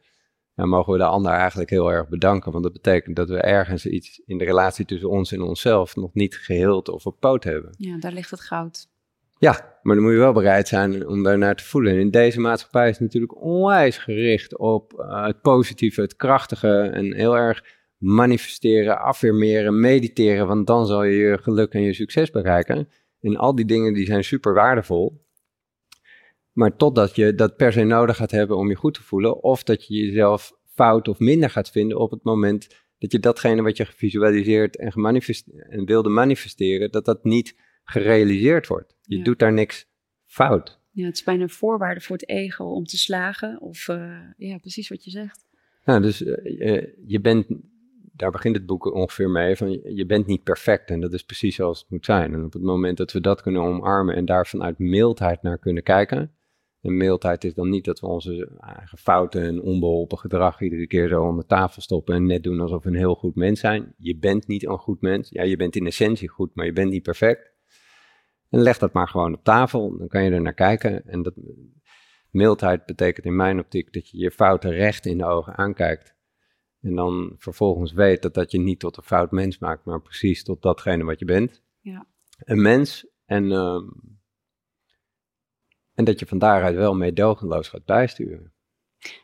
dan 0.62 0.70
mogen 0.70 0.94
we 0.94 1.00
de 1.00 1.06
ander 1.06 1.32
eigenlijk 1.32 1.70
heel 1.70 1.92
erg 1.92 2.10
bedanken. 2.10 2.52
Want 2.52 2.64
dat 2.64 2.74
betekent 2.74 3.16
dat 3.16 3.30
we 3.30 3.38
ergens 3.38 3.86
iets 3.86 4.22
in 4.26 4.38
de 4.38 4.46
relatie 4.46 4.86
tussen 4.86 5.10
ons 5.10 5.32
en 5.32 5.42
onszelf 5.42 5.96
nog 5.96 6.14
niet 6.14 6.36
geheeld 6.36 6.90
of 6.90 7.06
op 7.06 7.20
poot 7.20 7.44
hebben. 7.44 7.76
Ja, 7.78 7.98
daar 7.98 8.12
ligt 8.12 8.32
het 8.32 8.42
goud. 8.42 8.88
Ja, 9.38 9.80
maar 9.82 9.96
dan 9.96 10.04
moet 10.04 10.14
je 10.14 10.20
wel 10.20 10.34
bereid 10.34 10.68
zijn 10.68 11.08
om 11.08 11.24
daarnaar 11.24 11.56
te 11.56 11.64
voelen. 11.64 11.94
En 11.94 12.00
in 12.00 12.12
deze 12.12 12.40
maatschappij 12.40 12.90
is 12.90 12.94
het 12.94 13.02
natuurlijk 13.02 13.42
onwijs 13.42 13.98
gericht 13.98 14.58
op 14.58 14.94
uh, 14.94 15.26
het 15.26 15.42
positieve, 15.42 16.02
het 16.02 16.16
krachtige 16.16 16.80
en 16.80 17.14
heel 17.14 17.38
erg 17.38 17.64
manifesteren, 17.98 19.00
affirmeren, 19.00 19.80
mediteren, 19.80 20.48
want 20.48 20.68
dan 20.68 20.86
zal 20.86 21.04
je 21.04 21.16
je 21.16 21.38
geluk 21.38 21.74
en 21.74 21.82
je 21.82 21.94
succes 21.94 22.32
bereiken. 22.32 22.90
En 23.20 23.38
al 23.38 23.56
die 23.56 23.66
dingen 23.66 23.94
die 23.94 24.06
zijn 24.06 24.24
super 24.24 24.54
waardevol. 24.54 25.26
Maar 26.52 26.76
totdat 26.76 27.16
je 27.16 27.36
dat 27.36 27.56
per 27.56 27.74
se 27.74 27.84
nodig 27.84 28.16
gaat 28.16 28.32
hebben 28.32 28.58
om 28.58 28.70
je 28.70 28.76
goed 28.76 28.94
te 28.94 29.04
voelen, 29.04 29.44
of 29.44 29.64
dat 29.64 29.88
je 29.88 29.94
jezelf 29.94 30.52
fout 30.66 31.08
of 31.08 31.20
minder 31.20 31.50
gaat 31.50 31.70
vinden 31.70 32.00
op 32.00 32.12
het 32.12 32.24
moment 32.24 32.68
dat 32.98 33.12
je 33.12 33.20
datgene 33.20 33.62
wat 33.62 33.78
je 33.78 33.86
gevisualiseerd 33.86 34.78
en, 34.78 34.92
en 35.70 35.86
wilde 35.86 36.10
manifesteren, 36.10 36.92
dat 36.92 37.06
dat 37.06 37.24
niet 37.24 37.56
gerealiseerd 37.84 38.68
wordt. 38.68 38.96
Je 39.02 39.24
doet 39.24 39.40
daar 39.40 39.54
niks 39.54 39.88
fout. 40.26 40.80
Ja, 40.92 41.06
het 41.06 41.16
is 41.16 41.24
bijna 41.24 41.44
een 41.44 41.50
voorwaarde 41.50 42.02
voor 42.02 42.16
het 42.16 42.30
ego 42.30 42.64
om 42.64 42.86
te 42.86 42.98
slagen. 42.98 43.62
Of 43.62 43.88
uh, 43.88 44.20
ja, 44.38 44.58
precies 44.58 44.90
wat 44.90 45.04
je 45.04 45.10
zegt. 45.10 45.46
Nou, 45.86 46.02
dus 46.02 46.22
uh, 46.22 46.86
je 47.06 47.20
bent, 47.22 47.46
daar 48.14 48.32
begint 48.32 48.56
het 48.56 48.66
boek 48.66 48.94
ongeveer 48.94 49.30
mee, 49.30 49.56
van 49.56 49.72
je 49.96 50.06
bent 50.06 50.26
niet 50.26 50.44
perfect 50.44 50.90
en 50.90 51.00
dat 51.00 51.14
is 51.14 51.24
precies 51.24 51.56
zoals 51.56 51.80
het 51.80 51.90
moet 51.90 52.06
zijn. 52.06 52.34
En 52.34 52.44
op 52.44 52.54
het 52.54 52.62
moment 52.62 52.98
dat 52.98 53.12
we 53.12 53.22
dat 53.22 53.42
kunnen 53.42 53.62
omarmen 53.62 54.16
en 54.16 54.26
daar 54.26 54.48
vanuit 54.48 54.80
mildheid 54.80 55.42
naar 55.42 55.58
kunnen 55.58 55.84
kijken, 55.84 56.32
en 56.82 56.98
mildheid 56.98 57.44
is 57.44 57.54
dan 57.54 57.70
niet 57.70 57.86
dat 57.86 58.00
we 58.00 58.08
onze 58.08 58.52
eigen 58.60 58.98
fouten 58.98 59.42
en 59.42 59.62
onbeholpen 59.62 60.18
gedrag 60.18 60.62
iedere 60.62 60.88
keer 60.88 61.08
zo 61.08 61.24
onder 61.24 61.46
tafel 61.46 61.82
stoppen 61.82 62.16
en 62.16 62.26
net 62.26 62.44
doen 62.44 62.60
alsof 62.60 62.84
we 62.84 62.90
een 62.90 62.96
heel 62.96 63.16
goed 63.16 63.36
mens 63.36 63.60
zijn. 63.60 63.94
Je 63.98 64.18
bent 64.18 64.48
niet 64.48 64.66
een 64.66 64.78
goed 64.78 65.02
mens. 65.02 65.30
Ja, 65.30 65.44
je 65.44 65.58
bent 65.58 65.76
in 65.76 65.86
essentie 65.86 66.30
goed, 66.30 66.56
maar 66.56 66.66
je 66.66 66.74
bent 66.74 66.92
niet 66.92 67.04
perfect. 67.04 67.52
En 68.50 68.60
leg 68.60 68.78
dat 68.78 68.94
maar 68.94 69.08
gewoon 69.08 69.34
op 69.34 69.44
tafel, 69.44 69.98
dan 69.98 70.08
kan 70.08 70.24
je 70.24 70.32
er 70.32 70.42
naar 70.42 70.54
kijken. 70.54 71.06
En 71.06 71.22
dat, 71.22 71.34
mildheid 72.32 72.86
betekent 72.86 73.26
in 73.26 73.36
mijn 73.36 73.60
optiek 73.60 73.94
dat 73.94 74.10
je 74.10 74.18
je 74.18 74.32
fouten 74.32 74.72
recht 74.72 75.06
in 75.06 75.18
de 75.18 75.26
ogen 75.26 75.58
aankijkt. 75.58 76.16
En 76.82 76.96
dan 76.96 77.36
vervolgens 77.38 77.94
weet 77.94 78.22
dat 78.22 78.34
dat 78.34 78.52
je 78.52 78.60
niet 78.60 78.80
tot 78.80 78.98
een 78.98 79.04
fout 79.04 79.32
mens 79.32 79.60
maakt, 79.60 79.86
maar 79.86 80.02
precies 80.02 80.44
tot 80.44 80.62
datgene 80.62 81.04
wat 81.04 81.20
je 81.20 81.26
bent. 81.26 81.64
Ja. 81.80 82.08
Een 82.38 82.62
mens. 82.62 83.08
En 83.26 83.44
uh, 83.44 83.82
en 86.02 86.08
dat 86.08 86.20
je 86.20 86.26
van 86.26 86.38
daaruit 86.38 86.76
wel 86.76 86.96
meedogenloos 86.96 87.68
gaat 87.68 87.86
bijsturen. 87.86 88.54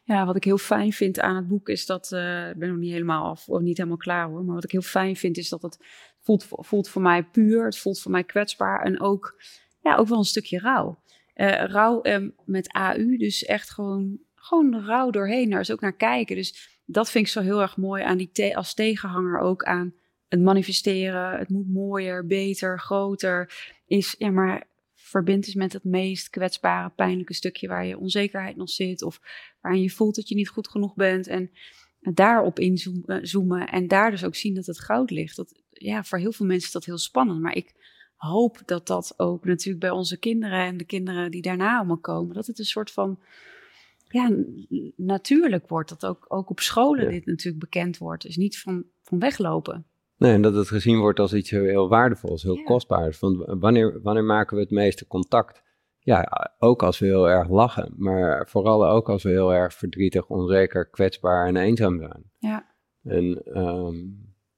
Ja, 0.04 0.26
wat 0.26 0.36
ik 0.36 0.44
heel 0.44 0.58
fijn 0.58 0.94
vind 0.94 1.20
aan 1.20 1.36
het 1.36 1.48
boek 1.48 1.70
is 1.70 1.86
dat, 1.86 2.12
uh, 2.14 2.50
ik 2.50 2.58
ben 2.58 2.70
nog 2.70 2.78
niet 2.78 2.92
helemaal 2.92 3.30
af, 3.30 3.50
of 3.50 3.62
niet 3.62 3.78
helemaal 3.78 3.98
klaar 3.98 4.28
hoor, 4.28 4.44
maar 4.44 4.56
wat 4.56 4.64
ik 4.64 4.72
heel 4.72 4.82
fijn 4.82 5.16
vind 5.16 5.38
is 5.38 5.50
dat 5.50 5.62
het 5.62 5.78
voelt, 6.20 6.48
voelt 6.50 6.90
voor 6.90 7.02
mij 7.02 7.24
puur, 7.24 7.66
het 7.66 7.78
voelt 7.78 8.00
voor 8.00 8.12
mij 8.12 8.24
kwetsbaar 8.24 8.84
en 8.84 9.02
ook, 9.02 9.42
ja, 9.82 9.96
ook 9.96 10.08
wel 10.08 10.18
een 10.18 10.24
stukje 10.24 10.60
rouw. 10.60 11.00
Uh, 11.36 11.66
rouw 11.66 12.00
um, 12.04 12.36
met 12.46 12.72
AU, 12.72 13.18
dus 13.18 13.46
echt 13.46 13.70
gewoon, 13.70 14.20
gewoon 14.36 14.86
rouw 14.86 15.10
doorheen, 15.10 15.50
daar 15.50 15.60
is 15.60 15.72
ook 15.72 15.82
naar 15.82 15.96
kijken. 15.96 16.36
Dus 16.36 16.80
dat 16.86 17.10
vind 17.10 17.26
ik 17.26 17.32
zo 17.32 17.42
heel 17.42 17.62
erg 17.62 17.78
mooi 17.78 18.04
aan 18.04 18.18
die 18.18 18.32
te 18.32 18.56
als 18.56 18.74
tegenhanger 18.74 19.40
ook 19.40 19.64
aan 19.64 19.94
het 20.28 20.42
manifesteren. 20.42 21.38
Het 21.38 21.50
moet 21.50 21.74
mooier, 21.74 22.26
beter, 22.26 22.80
groter. 22.80 23.52
Is, 23.88 24.16
ja, 24.18 24.30
maar 24.30 24.68
verbindt 25.08 25.48
is 25.48 25.56
met 25.56 25.74
het 25.74 25.84
meest 25.84 26.30
kwetsbare, 26.30 26.90
pijnlijke 26.90 27.34
stukje 27.34 27.68
waar 27.68 27.86
je 27.86 28.00
onzekerheid 28.00 28.56
nog 28.56 28.70
zit. 28.70 29.02
Of 29.02 29.22
waarin 29.62 29.82
je 29.82 29.90
voelt 29.90 30.16
dat 30.16 30.30
je 30.30 30.36
niet 30.36 30.50
goed 30.50 30.68
genoeg 30.68 30.96
bent. 30.96 31.28
En 31.28 31.52
daarop 32.00 32.60
inzoomen 32.60 33.68
en 33.68 33.88
daar 33.88 34.12
dus 34.12 34.24
ook 34.24 34.36
zien 34.36 34.54
dat 34.54 34.66
het 34.66 34.80
goud 34.80 35.12
ligt. 35.12 35.36
Dat, 35.36 35.62
ja, 35.70 36.04
voor 36.04 36.18
heel 36.20 36.32
veel 36.32 36.46
mensen 36.46 36.68
is 36.68 36.74
dat 36.74 36.86
heel 36.86 36.98
spannend. 36.98 37.42
Maar 37.42 37.56
ik 37.56 37.74
hoop 38.16 38.62
dat 38.66 38.88
dat 38.88 39.14
ook 39.18 39.46
natuurlijk 39.46 39.80
bij 39.80 39.90
onze 39.90 40.18
kinderen 40.18 40.66
en 40.66 40.78
de 40.78 40.86
kinderen 40.86 41.32
die 41.32 41.42
daarna 41.42 41.78
allemaal 41.78 41.98
komen, 41.98 42.36
dat 42.36 42.48
het 42.48 42.60
een 42.60 42.66
soort 42.66 42.92
van 42.92 43.20
ja, 44.08 44.32
natuurlijk 44.96 45.68
wordt. 45.68 45.90
Dat 45.90 46.06
ook, 46.06 46.26
ook 46.28 46.50
op 46.50 46.60
scholen 46.60 47.10
dit 47.10 47.26
natuurlijk 47.26 47.60
bekend 47.64 47.98
wordt. 47.98 48.24
Dus 48.24 48.38
niet 48.38 48.60
van, 48.60 48.84
van 49.02 49.20
weglopen. 49.20 49.86
Nee, 50.18 50.34
en 50.34 50.42
dat 50.42 50.56
het 50.56 50.68
gezien 50.68 51.00
wordt 51.00 51.20
als 51.20 51.34
iets 51.34 51.50
heel, 51.50 51.90
waardevols, 51.90 52.44
heel 52.44 52.64
kostbaars. 52.64 53.18
Van 53.18 53.60
wanneer, 53.60 54.00
wanneer 54.02 54.24
maken 54.24 54.56
we 54.56 54.62
het 54.62 54.72
meeste 54.72 55.08
contact? 55.08 55.66
ja, 56.08 56.52
ook 56.60 56.84
als 56.84 57.00
we 57.00 57.06
heel 57.06 57.30
erg 57.30 57.50
lachen, 57.50 57.94
maar 57.98 58.48
vooral 58.50 58.88
ook 58.88 59.10
als 59.10 59.24
we 59.24 59.30
heel 59.30 59.54
erg 59.54 59.74
verdrietig, 59.74 60.28
onzeker, 60.28 60.90
kwetsbaar 60.90 61.48
en 61.48 61.56
eenzaam 61.56 62.00
zijn. 62.00 62.32
Ja. 62.38 62.66
En 63.04 63.44
ehm, 63.44 63.96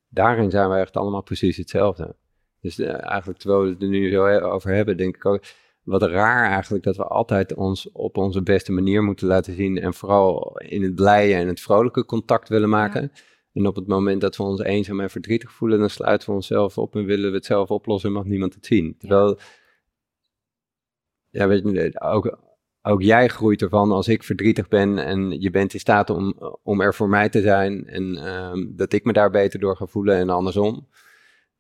daarin 0.10 0.50
zijn 0.50 0.69
we 0.69 0.76
echt 0.76 0.98
allemaal 0.98 1.22
precies 1.22 1.58
hetzelfde. 1.58 2.15
Dus 2.62 2.80
uh, 2.80 3.10
eigenlijk 3.10 3.39
terwijl 3.39 3.63
we 3.63 3.69
het 3.69 3.82
er 3.82 3.88
nu 3.88 4.12
zo 4.12 4.39
over 4.39 4.74
hebben, 4.74 4.98
denk 4.98 5.15
ik 5.15 5.26
ook, 5.26 5.43
wat 5.84 6.04
raar 6.04 6.50
eigenlijk 6.52 6.84
dat 6.84 6.98
we 6.98 7.04
altijd 7.04 7.54
ons 7.54 7.91
op 7.91 8.17
onze 8.17 8.43
beste 8.43 8.72
manier 8.72 9.04
moeten 9.04 9.28
laten 9.28 9.54
zien 9.54 9.78
en 9.78 9.93
vooral 9.93 10.58
in 10.58 10.84
het 10.84 10.95
blije 10.95 11.36
en 11.36 11.48
het 11.48 11.62
vrolijke 11.62 12.06
contact 12.06 12.50
willen 12.50 12.69
maken. 12.69 13.12
En 13.54 13.68
op 13.68 13.76
het 13.76 13.88
moment 13.88 14.22
dat 14.22 14.38
we 14.38 14.44
ons 14.44 14.62
eenzaam 14.62 15.00
en 15.00 15.10
verdrietig 15.10 15.52
voelen, 15.52 15.80
dan 15.80 15.90
sluiten 15.90 16.30
we 16.30 16.36
onszelf 16.36 16.78
op 16.78 16.96
en 16.96 17.06
willen 17.06 17.30
we 17.30 17.36
het 17.36 17.46
zelf 17.46 17.70
oplossen 17.70 18.10
en 18.10 18.16
mag 18.16 18.26
niemand 18.26 18.54
het 18.54 18.66
zien. 18.66 18.96
Terwijl, 18.98 19.40
ja, 21.30 21.48
weet 21.48 21.70
je, 21.70 22.02
ook, 22.02 22.40
ook 22.82 23.02
jij 23.02 23.28
groeit 23.28 23.62
ervan 23.62 23.92
als 23.92 24.08
ik 24.08 24.24
verdrietig 24.24 24.68
ben 24.68 24.98
en 24.98 25.42
je 25.42 25.50
bent 25.50 25.74
in 25.74 25.80
staat 25.80 26.10
om, 26.10 26.34
om 26.64 26.82
er 26.82 26.94
voor 26.94 27.10
mij 27.10 27.30
te 27.30 27.42
zijn 27.42 27.88
en 27.88 28.16
ehm, 28.16 28.66
dat 28.70 28.94
ik 28.94 29.04
me 29.04 29.14
daar 29.14 29.30
beter 29.30 29.60
door 29.60 29.76
ga 29.76 29.86
voelen 29.86 30.16
en 30.18 30.30
andersom. 30.30 30.88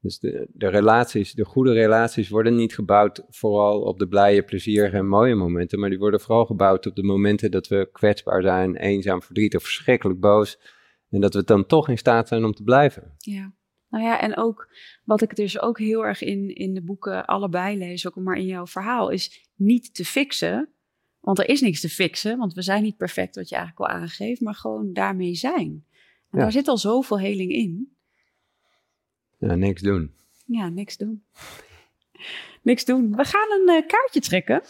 Dus 0.01 0.19
de, 0.19 0.47
de 0.53 0.67
relaties, 0.67 1.33
de 1.33 1.45
goede 1.45 1.73
relaties 1.73 2.29
worden 2.29 2.55
niet 2.55 2.73
gebouwd 2.73 3.23
vooral 3.29 3.81
op 3.81 3.99
de 3.99 4.07
blije, 4.07 4.43
plezierige 4.43 4.97
en 4.97 5.07
mooie 5.07 5.35
momenten, 5.35 5.79
maar 5.79 5.89
die 5.89 5.99
worden 5.99 6.19
vooral 6.19 6.45
gebouwd 6.45 6.87
op 6.87 6.95
de 6.95 7.03
momenten 7.03 7.51
dat 7.51 7.67
we 7.67 7.89
kwetsbaar 7.91 8.41
zijn, 8.41 8.75
eenzaam, 8.75 9.21
verdrietig, 9.21 9.61
verschrikkelijk 9.61 10.19
boos 10.19 10.59
en 11.09 11.21
dat 11.21 11.33
we 11.33 11.43
dan 11.43 11.65
toch 11.65 11.89
in 11.89 11.97
staat 11.97 12.27
zijn 12.27 12.43
om 12.43 12.53
te 12.53 12.63
blijven. 12.63 13.15
Ja. 13.17 13.53
Nou 13.89 14.03
ja, 14.03 14.21
en 14.21 14.37
ook 14.37 14.73
wat 15.03 15.21
ik 15.21 15.35
dus 15.35 15.59
ook 15.59 15.79
heel 15.79 16.05
erg 16.05 16.21
in, 16.21 16.55
in 16.55 16.73
de 16.73 16.81
boeken 16.81 17.25
allebei 17.25 17.77
lees, 17.77 18.07
ook 18.07 18.15
maar 18.15 18.37
in 18.37 18.45
jouw 18.45 18.67
verhaal, 18.67 19.09
is 19.09 19.49
niet 19.55 19.93
te 19.93 20.05
fixen. 20.05 20.69
Want 21.19 21.39
er 21.39 21.49
is 21.49 21.61
niks 21.61 21.81
te 21.81 21.89
fixen, 21.89 22.37
want 22.37 22.53
we 22.53 22.61
zijn 22.61 22.83
niet 22.83 22.97
perfect, 22.97 23.35
wat 23.35 23.49
je 23.49 23.55
eigenlijk 23.55 23.89
al 23.89 23.97
aangeeft, 23.97 24.41
maar 24.41 24.55
gewoon 24.55 24.93
daarmee 24.93 25.35
zijn. 25.35 25.85
En 26.31 26.39
daar 26.39 26.51
zit 26.51 26.67
al 26.67 26.77
zoveel 26.77 27.19
heling 27.19 27.51
in. 27.51 27.97
Ja, 29.37 29.55
niks 29.55 29.81
doen. 29.81 30.13
Ja, 30.45 30.69
niks 30.69 30.97
doen. 30.97 31.23
niks 32.61 32.85
doen. 32.85 33.15
We 33.15 33.23
gaan 33.23 33.51
een 33.51 33.75
uh, 33.75 33.87
kaartje 33.87 34.19
trekken. 34.19 34.61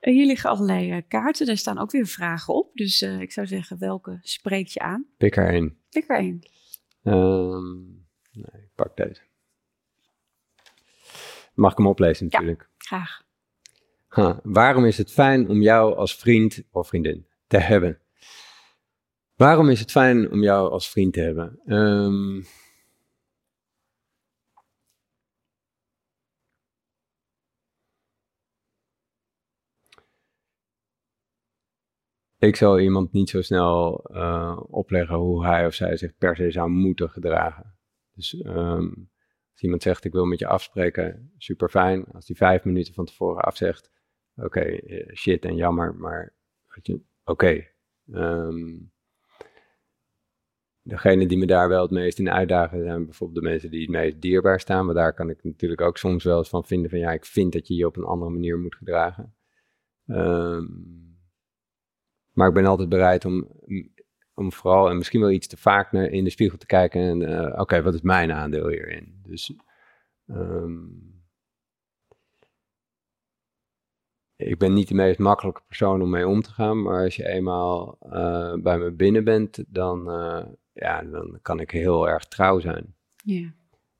Uh, 0.00 0.14
hier 0.14 0.26
liggen 0.26 0.50
allerlei 0.50 0.96
uh, 0.96 1.02
kaarten. 1.08 1.46
Daar 1.46 1.56
staan 1.56 1.78
ook 1.78 1.90
weer 1.90 2.06
vragen 2.06 2.54
op. 2.54 2.70
Dus 2.74 3.02
ik 3.02 3.32
zou 3.32 3.46
zeggen, 3.46 3.78
welke 3.78 4.18
spreek 4.22 4.66
je 4.66 4.80
aan? 4.80 5.06
Pik 5.16 5.36
er 5.36 5.48
één. 5.48 5.78
Pik 5.90 6.08
er 6.08 6.16
één. 6.16 6.40
Um, 7.02 8.06
nee, 8.32 8.62
ik 8.62 8.70
pak 8.74 8.96
deze. 8.96 9.20
Mag 11.54 11.72
ik 11.72 11.78
hem 11.78 11.86
oplezen 11.86 12.24
natuurlijk? 12.24 12.68
Ja, 12.78 13.04
graag. 14.08 14.40
Waarom 14.42 14.84
is 14.84 14.98
het 14.98 15.12
fijn 15.12 15.48
om 15.48 15.62
jou 15.62 15.96
als 15.96 16.16
vriend 16.16 16.62
of 16.70 16.88
vriendin 16.88 17.26
te 17.46 17.58
hebben? 17.58 18.00
Waarom 19.36 19.68
is 19.68 19.80
het 19.80 19.90
fijn 19.90 20.30
om 20.30 20.42
jou 20.42 20.70
als 20.70 20.90
vriend 20.90 21.12
te 21.12 21.20
hebben? 21.20 21.60
Um, 21.66 22.44
ik 32.38 32.56
zal 32.56 32.80
iemand 32.80 33.12
niet 33.12 33.30
zo 33.30 33.42
snel 33.42 34.04
uh, 34.12 34.60
opleggen 34.66 35.16
hoe 35.16 35.46
hij 35.46 35.66
of 35.66 35.74
zij 35.74 35.96
zich 35.96 36.16
per 36.16 36.36
se 36.36 36.50
zou 36.50 36.68
moeten 36.70 37.10
gedragen. 37.10 37.78
Dus 38.12 38.42
um, 38.44 39.10
als 39.52 39.62
iemand 39.62 39.82
zegt 39.82 40.04
ik 40.04 40.12
wil 40.12 40.24
met 40.24 40.38
je 40.38 40.46
afspreken, 40.46 41.32
super 41.36 41.68
fijn. 41.68 42.04
Als 42.04 42.26
die 42.26 42.36
vijf 42.36 42.64
minuten 42.64 42.94
van 42.94 43.04
tevoren 43.04 43.42
afzegt, 43.42 43.90
oké, 44.34 44.60
eh, 44.60 45.14
shit 45.14 45.44
en 45.44 45.56
jammer, 45.56 45.94
maar 45.94 46.34
oké. 46.76 47.00
Okay. 47.24 47.74
Um, 48.12 48.92
degene 50.82 51.26
die 51.26 51.38
me 51.38 51.46
daar 51.46 51.68
wel 51.68 51.82
het 51.82 51.90
meest 51.90 52.18
in 52.18 52.30
uitdagen 52.30 52.82
zijn 52.82 53.04
bijvoorbeeld 53.04 53.44
de 53.44 53.50
mensen 53.50 53.70
die 53.70 53.80
het 53.80 53.90
meest 53.90 54.20
dierbaar 54.20 54.60
staan. 54.60 54.86
Maar 54.86 54.94
daar 54.94 55.14
kan 55.14 55.30
ik 55.30 55.44
natuurlijk 55.44 55.80
ook 55.80 55.98
soms 55.98 56.24
wel 56.24 56.38
eens 56.38 56.48
van 56.48 56.64
vinden 56.64 56.90
van 56.90 56.98
ja, 56.98 57.12
ik 57.12 57.24
vind 57.24 57.52
dat 57.52 57.68
je 57.68 57.74
je 57.74 57.86
op 57.86 57.96
een 57.96 58.04
andere 58.04 58.30
manier 58.30 58.58
moet 58.58 58.74
gedragen. 58.74 59.34
Um, 60.06 61.07
maar 62.38 62.48
ik 62.48 62.54
ben 62.54 62.66
altijd 62.66 62.88
bereid 62.88 63.24
om, 63.24 63.48
om 64.34 64.52
vooral 64.52 64.90
en 64.90 64.96
misschien 64.96 65.20
wel 65.20 65.30
iets 65.30 65.46
te 65.46 65.56
vaak 65.56 65.92
naar, 65.92 66.04
in 66.04 66.24
de 66.24 66.30
spiegel 66.30 66.58
te 66.58 66.66
kijken. 66.66 67.00
En 67.00 67.20
uh, 67.20 67.60
oké, 67.60 67.82
wat 67.82 67.94
is 67.94 68.00
mijn 68.00 68.32
aandeel 68.32 68.68
hierin? 68.68 69.20
Dus 69.22 69.54
um, 70.26 71.22
ik 74.36 74.58
ben 74.58 74.72
niet 74.72 74.88
de 74.88 74.94
meest 74.94 75.18
makkelijke 75.18 75.62
persoon 75.66 76.02
om 76.02 76.10
mee 76.10 76.28
om 76.28 76.42
te 76.42 76.50
gaan. 76.50 76.82
Maar 76.82 77.02
als 77.04 77.16
je 77.16 77.28
eenmaal 77.28 77.98
uh, 78.02 78.54
bij 78.54 78.78
me 78.78 78.92
binnen 78.92 79.24
bent, 79.24 79.64
dan, 79.68 80.10
uh, 80.10 80.46
ja, 80.72 81.02
dan 81.02 81.38
kan 81.42 81.60
ik 81.60 81.70
heel 81.70 82.08
erg 82.08 82.24
trouw 82.24 82.58
zijn. 82.58 82.94
Yeah. 83.24 83.50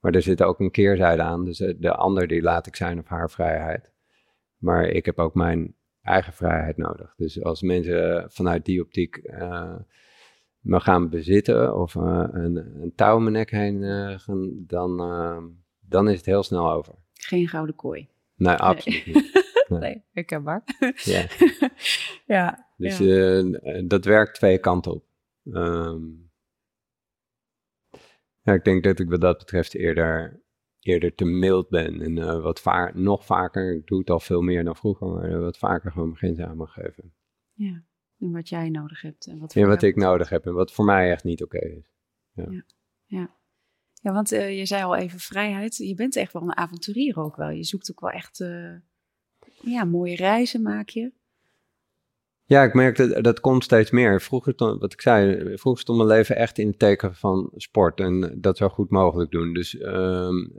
Maar 0.01 0.12
er 0.12 0.22
zit 0.22 0.42
ook 0.42 0.61
een 0.61 0.70
keerzijde 0.70 1.22
aan. 1.22 1.44
Dus 1.44 1.59
de 1.79 1.94
ander 1.94 2.27
die 2.27 2.42
laat 2.42 2.66
ik 2.66 2.77
zijn 2.77 2.98
op 2.98 3.09
haar 3.09 3.31
vrijheid. 3.31 3.92
Maar 4.57 4.85
ik 4.85 5.05
heb 5.05 5.18
ook 5.18 5.35
mijn 5.35 5.77
eigen 6.09 6.33
vrijheid 6.33 6.77
nodig. 6.77 7.14
Dus 7.16 7.42
als 7.42 7.62
mensen 7.62 8.31
vanuit 8.31 8.64
die 8.64 8.81
optiek 8.81 9.21
uh, 9.25 9.77
me 10.59 10.81
gaan 10.81 11.09
bezitten 11.09 11.77
of 11.77 11.94
uh, 11.94 12.25
een, 12.31 12.57
een 12.83 12.92
touw 12.94 13.16
om 13.16 13.23
mijn 13.23 13.35
nek 13.35 13.51
heen 13.51 13.83
gaan, 14.21 14.64
dan, 14.66 14.97
dan 15.81 16.09
is 16.09 16.16
het 16.16 16.27
heel 16.27 16.42
snel 16.42 16.73
over. 16.73 16.94
Geen 17.12 17.49
gouden 17.49 17.75
kooi. 17.75 18.09
Nee, 18.37 18.55
absoluut 18.55 19.07
niet. 19.07 19.47
Nee, 19.68 19.79
nee 19.79 20.05
herkenbaar. 20.12 20.62
Ja. 20.94 21.27
ja. 22.37 22.68
Dus 22.77 22.99
ja. 22.99 23.42
dat 23.87 24.05
werkt 24.05 24.35
twee 24.35 24.59
kanten 24.59 24.92
op. 24.92 25.05
Um, 25.44 26.31
ja, 28.42 28.53
ik 28.53 28.64
denk 28.64 28.85
dat 28.85 28.99
ik 28.99 29.11
wat 29.11 29.21
dat 29.21 29.38
betreft 29.38 29.75
eerder 29.75 30.40
eerder 30.88 31.14
te 31.14 31.24
mild 31.24 31.68
ben. 31.68 32.01
En 32.01 32.16
uh, 32.16 32.42
wat 32.42 32.61
vaak, 32.61 32.94
nog 32.94 33.24
vaker, 33.24 33.74
ik 33.74 33.87
doe 33.87 33.98
het 33.98 34.11
al 34.11 34.20
veel 34.20 34.40
meer 34.40 34.64
dan 34.64 34.77
vroeger, 34.77 35.07
maar 35.07 35.40
wat 35.40 35.59
vaker 35.59 35.92
gewoon 35.92 36.07
mijn 36.07 36.18
grenzen 36.18 36.48
aan 36.48 36.57
mag 36.57 36.72
geven. 36.72 37.14
Ja, 37.53 37.85
en 38.18 38.33
wat 38.33 38.48
jij 38.48 38.68
nodig 38.68 39.01
hebt. 39.01 39.27
En 39.27 39.38
wat, 39.38 39.55
ja, 39.55 39.66
wat 39.66 39.83
ik 39.83 39.96
nodig 39.96 40.29
heb 40.29 40.46
en 40.46 40.55
wat 40.55 40.72
voor 40.72 40.85
mij 40.85 41.11
echt 41.11 41.24
niet 41.24 41.42
oké 41.42 41.59
is. 41.59 41.92
Ja. 42.33 42.46
ja. 42.51 42.64
ja. 43.05 43.37
ja 43.92 44.12
want 44.12 44.33
uh, 44.33 44.59
je 44.59 44.66
zei 44.66 44.83
al 44.83 44.96
even 44.96 45.18
vrijheid. 45.18 45.77
Je 45.77 45.94
bent 45.94 46.16
echt 46.16 46.33
wel 46.33 46.42
een 46.42 46.57
avonturier 46.57 47.18
ook 47.18 47.37
wel. 47.37 47.51
Je 47.51 47.64
zoekt 47.64 47.90
ook 47.90 48.01
wel 48.01 48.11
echt 48.11 48.38
ja, 49.61 49.85
mooie 49.85 50.16
reizen 50.16 50.62
maak 50.62 50.88
je. 50.88 51.12
Ja, 52.48 52.62
ik 52.62 52.74
merk 52.74 52.96
dat 52.96 53.24
dat 53.24 53.40
komt 53.40 53.64
steeds 53.64 53.90
meer. 53.90 54.20
Vroeger, 54.20 54.54
wat 54.56 54.92
ik 54.92 55.00
zei, 55.00 55.37
vroeger 55.58 55.82
stond 55.82 55.98
mijn 55.98 56.11
leven 56.11 56.37
echt 56.37 56.58
in 56.58 56.66
het 56.66 56.78
teken 56.78 57.14
van 57.14 57.50
sport 57.56 58.00
en 58.00 58.37
dat 58.40 58.56
zo 58.56 58.68
goed 58.68 58.90
mogelijk 58.90 59.30
doen. 59.30 59.54
Dus 59.54 59.80
um, 59.80 60.52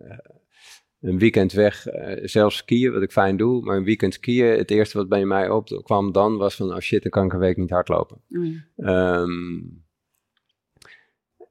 een 1.00 1.18
weekend 1.18 1.52
weg, 1.52 1.88
uh, 1.88 2.18
zelfs 2.22 2.58
skiën, 2.58 2.92
wat 2.92 3.02
ik 3.02 3.12
fijn 3.12 3.38
doe, 3.38 3.62
maar 3.62 3.78
een 3.78 3.84
weekend 3.84 4.14
skiën, 4.14 4.58
het 4.58 4.72
eerste 4.72 4.98
wat 4.98 5.10
bij 5.10 5.26
mij 5.26 5.50
opkwam 5.50 6.12
dan 6.12 6.38
was 6.38 6.56
van, 6.56 6.74
oh 6.74 6.80
shit, 6.80 7.02
dan 7.02 7.12
kan 7.12 7.26
ik 7.26 7.34
een 7.34 7.40
week 7.40 7.58
niet 7.58 7.70
hardlopen. 7.70 8.22
Mm. 8.28 8.64
Um, 8.76 9.84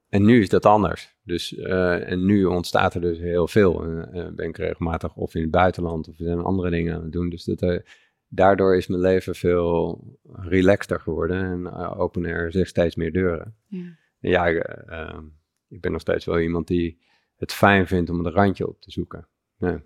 en 0.09 0.25
nu 0.25 0.41
is 0.41 0.49
dat 0.49 0.65
anders. 0.65 1.15
Dus, 1.23 1.51
uh, 1.51 2.11
en 2.11 2.25
nu 2.25 2.45
ontstaat 2.45 2.93
er 2.93 3.01
dus 3.01 3.17
heel 3.17 3.47
veel. 3.47 3.83
En 3.83 4.09
uh, 4.13 4.27
ben 4.35 4.47
ik 4.47 4.57
regelmatig 4.57 5.15
of 5.15 5.35
in 5.35 5.41
het 5.41 5.51
buitenland 5.51 6.07
of 6.07 6.15
zijn 6.15 6.39
andere 6.39 6.69
dingen 6.69 6.95
aan 6.95 7.03
het 7.03 7.11
doen. 7.11 7.29
Dus 7.29 7.43
dat, 7.43 7.81
daardoor 8.29 8.75
is 8.75 8.87
mijn 8.87 9.01
leven 9.01 9.35
veel 9.35 10.03
relaxter 10.23 10.99
geworden 10.99 11.43
en 11.43 11.59
uh, 11.59 11.99
openen 11.99 12.31
er 12.31 12.51
zich 12.51 12.67
steeds 12.67 12.95
meer 12.95 13.11
deuren. 13.11 13.55
Ja, 13.67 13.97
ja 14.19 14.47
ik, 14.47 14.83
uh, 14.89 15.19
ik, 15.67 15.81
ben 15.81 15.91
nog 15.91 16.01
steeds 16.01 16.25
wel 16.25 16.39
iemand 16.39 16.67
die 16.67 17.01
het 17.37 17.53
fijn 17.53 17.87
vindt 17.87 18.09
om 18.09 18.25
een 18.25 18.31
randje 18.31 18.67
op 18.67 18.81
te 18.81 18.91
zoeken. 18.91 19.27
Ja. 19.57 19.81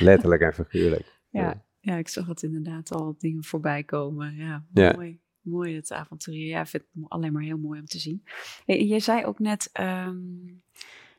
Letterlijk 0.00 0.42
en 0.42 0.54
figuurlijk. 0.54 1.20
Ja. 1.30 1.64
ja. 1.80 1.96
ik 1.96 2.08
zag 2.08 2.26
het 2.26 2.42
inderdaad 2.42 2.92
al 2.92 3.14
dingen 3.18 3.44
voorbij 3.44 3.82
komen. 3.82 4.34
Ja, 4.34 4.66
mooi. 4.72 5.20
Mooi 5.40 5.74
het 5.76 5.92
avonturier. 5.92 6.46
Ja, 6.46 6.60
ik 6.60 6.66
vind 6.66 6.82
het 6.92 7.10
alleen 7.10 7.32
maar 7.32 7.42
heel 7.42 7.58
mooi 7.58 7.80
om 7.80 7.86
te 7.86 7.98
zien. 7.98 8.22
Jij 8.64 9.00
zei 9.00 9.24
ook 9.24 9.38
net, 9.38 9.70
um, 9.80 10.62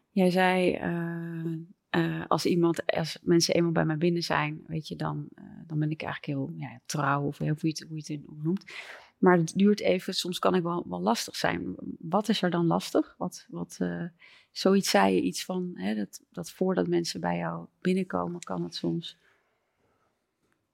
jij 0.10 0.30
zei 0.30 0.76
uh, 0.76 1.58
uh, 1.96 2.26
als 2.28 2.46
iemand, 2.46 2.86
als 2.86 3.20
mensen 3.22 3.54
eenmaal 3.54 3.72
bij 3.72 3.86
mij 3.86 3.98
binnen 3.98 4.24
zijn, 4.24 4.64
weet 4.68 4.88
je, 4.88 4.96
dan, 4.96 5.28
uh, 5.36 5.46
dan 5.68 5.80
ben 5.80 5.92
ik 5.92 6.02
eigenlijk 6.02 6.40
heel 6.40 6.54
ja, 6.58 6.80
trouw 6.86 7.24
of 7.24 7.38
hoe 7.38 7.48
je 7.48 7.68
het, 7.68 7.86
hoe 7.90 8.02
je 8.04 8.14
het 8.14 8.44
noemt. 8.44 8.64
Maar 9.18 9.38
het 9.38 9.54
duurt 9.56 9.80
even, 9.80 10.14
soms 10.14 10.40
kan 10.40 10.56
ik 10.56 10.64
wel, 10.64 10.86
wel 10.90 11.02
lastig 11.02 11.36
zijn. 11.36 11.76
Wat 12.00 12.30
is 12.30 12.42
er 12.42 12.50
dan 12.50 12.68
lastig? 12.68 13.16
Wat, 13.18 13.46
wat, 13.50 13.78
uh, 13.82 14.04
zoiets 14.52 14.90
zei 14.90 15.16
je 15.16 15.22
iets 15.22 15.46
van, 15.46 15.72
hè, 15.76 15.96
dat, 15.96 16.22
dat 16.32 16.52
voordat 16.52 16.88
mensen 16.88 17.20
bij 17.20 17.38
jou 17.38 17.66
binnenkomen, 17.82 18.40
kan 18.40 18.64
het 18.64 18.76
soms. 18.76 19.18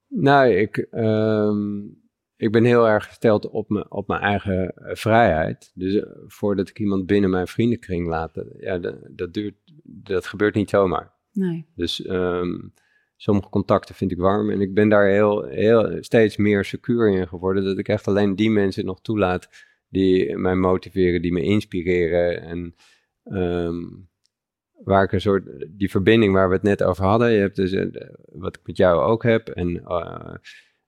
Nou, 0.07 0.49
ik, 0.49 0.87
um, 0.91 2.01
ik 2.39 2.51
ben 2.51 2.63
heel 2.63 2.87
erg 2.87 3.05
gesteld 3.05 3.49
op, 3.49 3.69
me, 3.69 3.89
op 3.89 4.07
mijn 4.07 4.21
eigen 4.21 4.73
vrijheid. 4.75 5.71
Dus 5.73 6.03
voordat 6.27 6.69
ik 6.69 6.79
iemand 6.79 7.05
binnen 7.05 7.29
mijn 7.29 7.47
vriendenkring 7.47 8.07
laat, 8.07 8.43
ja, 8.59 8.77
dat, 8.77 8.95
dat 9.09 9.33
duurt 9.33 9.55
dat 9.83 10.25
gebeurt 10.25 10.55
niet 10.55 10.69
zomaar. 10.69 11.13
Nee. 11.31 11.65
Dus 11.75 12.07
um, 12.07 12.73
sommige 13.15 13.49
contacten 13.49 13.95
vind 13.95 14.11
ik 14.11 14.17
warm. 14.17 14.49
En 14.49 14.61
ik 14.61 14.73
ben 14.73 14.89
daar 14.89 15.07
heel, 15.07 15.43
heel, 15.43 15.97
steeds 15.99 16.37
meer 16.37 16.65
secuur 16.65 17.09
in 17.09 17.27
geworden. 17.27 17.63
Dat 17.63 17.77
ik 17.77 17.87
echt 17.87 18.07
alleen 18.07 18.35
die 18.35 18.49
mensen 18.49 18.85
nog 18.85 19.01
toelaat 19.01 19.49
die 19.89 20.37
mij 20.37 20.55
motiveren, 20.55 21.21
die 21.21 21.33
me 21.33 21.41
inspireren. 21.41 22.41
En 22.41 22.75
ehm, 23.23 23.85
waar 24.83 25.03
ik 25.03 25.11
een 25.11 25.21
soort, 25.21 25.67
die 25.69 25.89
verbinding 25.89 26.33
waar 26.33 26.47
we 26.47 26.53
het 26.53 26.63
net 26.63 26.83
over 26.83 27.05
hadden. 27.05 27.31
Je 27.31 27.39
hebt 27.39 27.55
dus, 27.55 27.71
eh, 27.71 27.85
wat 28.25 28.55
ik 28.55 28.67
met 28.67 28.77
jou 28.77 29.01
ook 29.01 29.23
heb. 29.23 29.49
En 29.49 29.83
eh, 29.85 30.35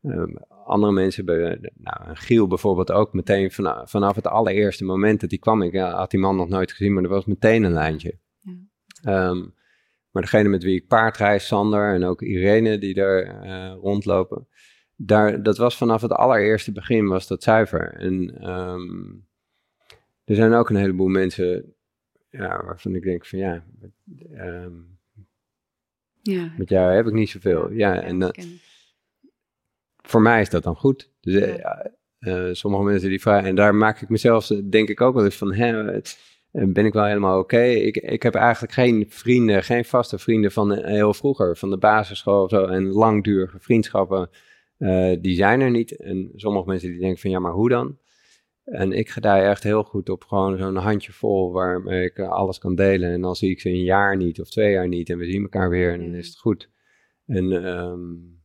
ehm, 0.01 0.35
andere 0.65 0.91
mensen 0.91 1.25
hebben, 1.25 1.71
nou, 1.77 2.15
Giel 2.15 2.47
bijvoorbeeld 2.47 2.91
ook 2.91 3.13
meteen 3.13 3.51
vanaf, 3.51 3.89
vanaf 3.89 4.15
het 4.15 4.27
allereerste 4.27 4.83
moment 4.83 5.21
dat 5.21 5.29
hij 5.29 5.39
kwam. 5.39 5.61
Ik 5.61 5.75
had 5.75 6.11
die 6.11 6.19
man 6.19 6.35
nog 6.35 6.49
nooit 6.49 6.71
gezien, 6.71 6.93
maar 6.93 7.03
er 7.03 7.09
was 7.09 7.25
meteen 7.25 7.63
een 7.63 7.73
lijntje. 7.73 8.17
Ja. 8.39 8.53
Ehm, 9.03 9.45
maar 10.11 10.21
degene 10.21 10.49
met 10.49 10.63
wie 10.63 10.75
ik 10.75 10.87
paardreis, 10.87 11.47
Sander 11.47 11.93
en 11.93 12.03
ook 12.03 12.21
Irene 12.21 12.77
die 12.77 12.93
daar 12.93 13.45
uh, 13.45 13.73
rondlopen, 13.81 14.47
daar, 14.95 15.43
dat 15.43 15.57
was 15.57 15.77
vanaf 15.77 16.01
het 16.01 16.11
allereerste 16.11 16.71
begin 16.71 17.07
was 17.07 17.27
dat 17.27 17.43
zuiver. 17.43 17.93
En 17.93 18.49
um, 18.49 19.27
er 20.23 20.35
zijn 20.35 20.53
ook 20.53 20.69
een 20.69 20.75
heleboel 20.75 21.07
mensen 21.07 21.75
ja, 22.29 22.63
waarvan 22.65 22.95
ik 22.95 23.03
denk 23.03 23.25
van 23.25 23.39
ja, 23.39 23.65
um, 24.33 24.99
ja. 26.21 26.53
met 26.57 26.69
jou 26.69 26.95
heb 26.95 27.07
ik 27.07 27.13
niet 27.13 27.29
zoveel. 27.29 27.71
Ja, 27.71 27.93
ja 27.93 28.01
en 28.01 28.19
dat, 28.19 28.47
voor 30.11 30.21
mij 30.21 30.41
is 30.41 30.49
dat 30.49 30.63
dan 30.63 30.75
goed. 30.75 31.11
Dus 31.21 31.57
uh, 32.19 32.49
sommige 32.51 32.83
mensen 32.83 33.09
die 33.09 33.21
vragen, 33.21 33.47
en 33.47 33.55
daar 33.55 33.75
maak 33.75 34.01
ik 34.01 34.09
mezelf 34.09 34.47
denk 34.47 34.89
ik 34.89 35.01
ook 35.01 35.13
wel 35.13 35.23
eens 35.23 35.37
van, 35.37 35.53
hè, 35.53 35.99
ben 36.51 36.85
ik 36.85 36.93
wel 36.93 37.05
helemaal 37.05 37.39
oké. 37.39 37.61
Ik, 37.63 37.97
ik 37.97 38.23
heb 38.23 38.35
eigenlijk 38.35 38.73
geen 38.73 39.05
vrienden, 39.09 39.63
geen 39.63 39.85
vaste 39.85 40.17
vrienden 40.17 40.51
van 40.51 40.77
heel 40.77 41.13
vroeger, 41.13 41.57
van 41.57 41.69
de 41.69 41.77
basisschool 41.77 42.43
of 42.43 42.49
zo. 42.49 42.65
En 42.65 42.87
langdurige 42.87 43.59
vriendschappen, 43.59 44.29
uh, 44.77 45.15
die 45.21 45.35
zijn 45.35 45.61
er 45.61 45.71
niet. 45.71 45.95
En 45.95 46.31
sommige 46.35 46.67
mensen 46.67 46.89
die 46.89 46.99
denken 46.99 47.19
van, 47.19 47.31
ja, 47.31 47.39
maar 47.39 47.51
hoe 47.51 47.69
dan? 47.69 47.97
En 48.63 48.91
ik 48.91 49.09
gedij 49.09 49.49
echt 49.49 49.63
heel 49.63 49.83
goed 49.83 50.09
op 50.09 50.23
gewoon 50.23 50.57
zo'n 50.57 50.75
handje 50.75 51.11
vol 51.11 51.51
waarmee 51.51 52.05
ik 52.05 52.19
alles 52.19 52.57
kan 52.57 52.75
delen. 52.75 53.11
En 53.11 53.21
dan 53.21 53.35
zie 53.35 53.49
ik 53.49 53.59
ze 53.59 53.69
een 53.69 53.83
jaar 53.83 54.17
niet 54.17 54.41
of 54.41 54.49
twee 54.49 54.71
jaar 54.71 54.87
niet 54.87 55.09
en 55.09 55.17
we 55.17 55.25
zien 55.25 55.41
elkaar 55.41 55.69
weer 55.69 55.93
en 55.93 55.99
dan 55.99 56.15
is 56.15 56.27
het 56.27 56.37
goed. 56.37 56.69
En 57.25 57.51
um, 57.51 58.40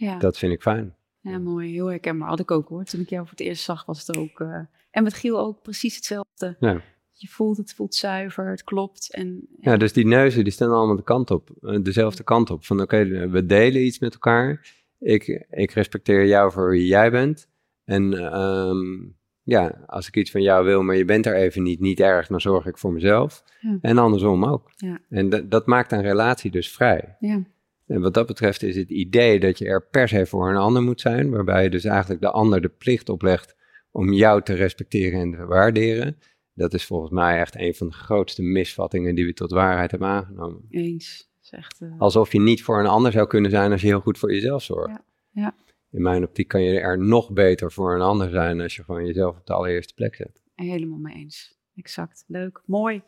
ja. 0.00 0.18
dat 0.18 0.38
vind 0.38 0.52
ik 0.52 0.62
fijn. 0.62 0.94
Ja, 1.20 1.38
mooi. 1.38 1.72
Heel 1.72 1.86
herkenbaar. 1.86 2.28
Had 2.28 2.40
ik 2.40 2.50
ook 2.50 2.68
hoor. 2.68 2.84
Toen 2.84 3.00
ik 3.00 3.08
jou 3.08 3.22
voor 3.22 3.36
het 3.36 3.46
eerst 3.46 3.64
zag 3.64 3.84
was 3.84 4.06
het 4.06 4.16
ook... 4.16 4.40
Uh, 4.40 4.58
en 4.90 5.02
met 5.02 5.14
Giel 5.14 5.38
ook 5.38 5.62
precies 5.62 5.96
hetzelfde. 5.96 6.56
Ja 6.60 6.82
je 7.20 7.28
voelt 7.28 7.56
het 7.56 7.74
voelt 7.74 7.94
zuiver, 7.94 8.50
het 8.50 8.64
klopt. 8.64 9.14
En, 9.14 9.46
ja. 9.60 9.76
dus 9.76 9.92
die 9.92 10.06
neuzen 10.06 10.44
die 10.44 10.52
staan 10.52 10.70
allemaal 10.70 10.96
de 10.96 11.02
kant 11.02 11.30
op, 11.30 11.50
eh, 11.60 11.82
dezelfde 11.82 12.22
kant 12.22 12.50
op. 12.50 12.64
Van 12.64 12.80
oké, 12.80 13.28
we 13.28 13.46
delen 13.46 13.84
iets 13.84 13.98
met 13.98 14.12
elkaar. 14.12 14.72
Ik, 14.98 15.46
ik 15.50 15.70
respecteer 15.70 16.26
jou 16.26 16.52
voor 16.52 16.70
wie 16.70 16.86
jij 16.86 17.10
bent. 17.10 17.48
En 17.84 18.34
um, 18.38 19.16
ja, 19.42 19.84
als 19.86 20.08
ik 20.08 20.16
iets 20.16 20.30
van 20.30 20.42
jou 20.42 20.64
wil, 20.64 20.82
maar 20.82 20.96
je 20.96 21.04
bent 21.04 21.26
er 21.26 21.34
even 21.34 21.62
niet, 21.62 21.80
niet 21.80 22.00
erg, 22.00 22.26
dan 22.26 22.40
zorg 22.40 22.66
ik 22.66 22.78
voor 22.78 22.92
mezelf. 22.92 23.44
Ja. 23.60 23.78
En 23.80 23.98
andersom 23.98 24.44
ook. 24.44 24.70
Ja. 24.76 24.98
En 25.08 25.48
dat 25.48 25.66
maakt 25.66 25.92
een 25.92 26.02
relatie 26.02 26.50
dus 26.50 26.70
vrij. 26.70 27.16
Ja. 27.18 27.42
En 27.90 28.00
wat 28.00 28.14
dat 28.14 28.26
betreft 28.26 28.62
is 28.62 28.76
het 28.76 28.90
idee 28.90 29.40
dat 29.40 29.58
je 29.58 29.64
er 29.64 29.86
per 29.86 30.08
se 30.08 30.26
voor 30.26 30.50
een 30.50 30.56
ander 30.56 30.82
moet 30.82 31.00
zijn, 31.00 31.30
waarbij 31.30 31.62
je 31.62 31.70
dus 31.70 31.84
eigenlijk 31.84 32.20
de 32.20 32.30
ander 32.30 32.60
de 32.60 32.68
plicht 32.68 33.08
oplegt 33.08 33.56
om 33.90 34.12
jou 34.12 34.42
te 34.42 34.54
respecteren 34.54 35.20
en 35.20 35.30
te 35.30 35.46
waarderen. 35.46 36.18
Dat 36.54 36.74
is 36.74 36.84
volgens 36.84 37.10
mij 37.10 37.38
echt 37.38 37.56
een 37.56 37.74
van 37.74 37.86
de 37.86 37.92
grootste 37.92 38.42
misvattingen 38.42 39.14
die 39.14 39.26
we 39.26 39.32
tot 39.32 39.50
waarheid 39.50 39.90
hebben 39.90 40.08
aangenomen. 40.08 40.66
Eens. 40.70 41.28
Echt, 41.50 41.80
uh... 41.80 42.00
Alsof 42.00 42.32
je 42.32 42.40
niet 42.40 42.62
voor 42.62 42.80
een 42.80 42.86
ander 42.86 43.12
zou 43.12 43.26
kunnen 43.26 43.50
zijn 43.50 43.72
als 43.72 43.80
je 43.80 43.86
heel 43.86 44.00
goed 44.00 44.18
voor 44.18 44.32
jezelf 44.32 44.62
zorgt. 44.62 45.00
Ja. 45.30 45.42
ja. 45.42 45.54
In 45.90 46.02
mijn 46.02 46.24
optiek 46.24 46.48
kan 46.48 46.62
je 46.62 46.80
er 46.80 46.98
nog 46.98 47.32
beter 47.32 47.72
voor 47.72 47.94
een 47.94 48.00
ander 48.00 48.30
zijn 48.30 48.60
als 48.60 48.76
je 48.76 48.84
gewoon 48.84 49.06
jezelf 49.06 49.36
op 49.36 49.46
de 49.46 49.52
allereerste 49.52 49.94
plek 49.94 50.14
zet. 50.14 50.42
Helemaal 50.54 50.98
mee 50.98 51.14
eens. 51.14 51.59
Exact. 51.76 52.24
Leuk. 52.26 52.62
Mooi. 52.64 53.02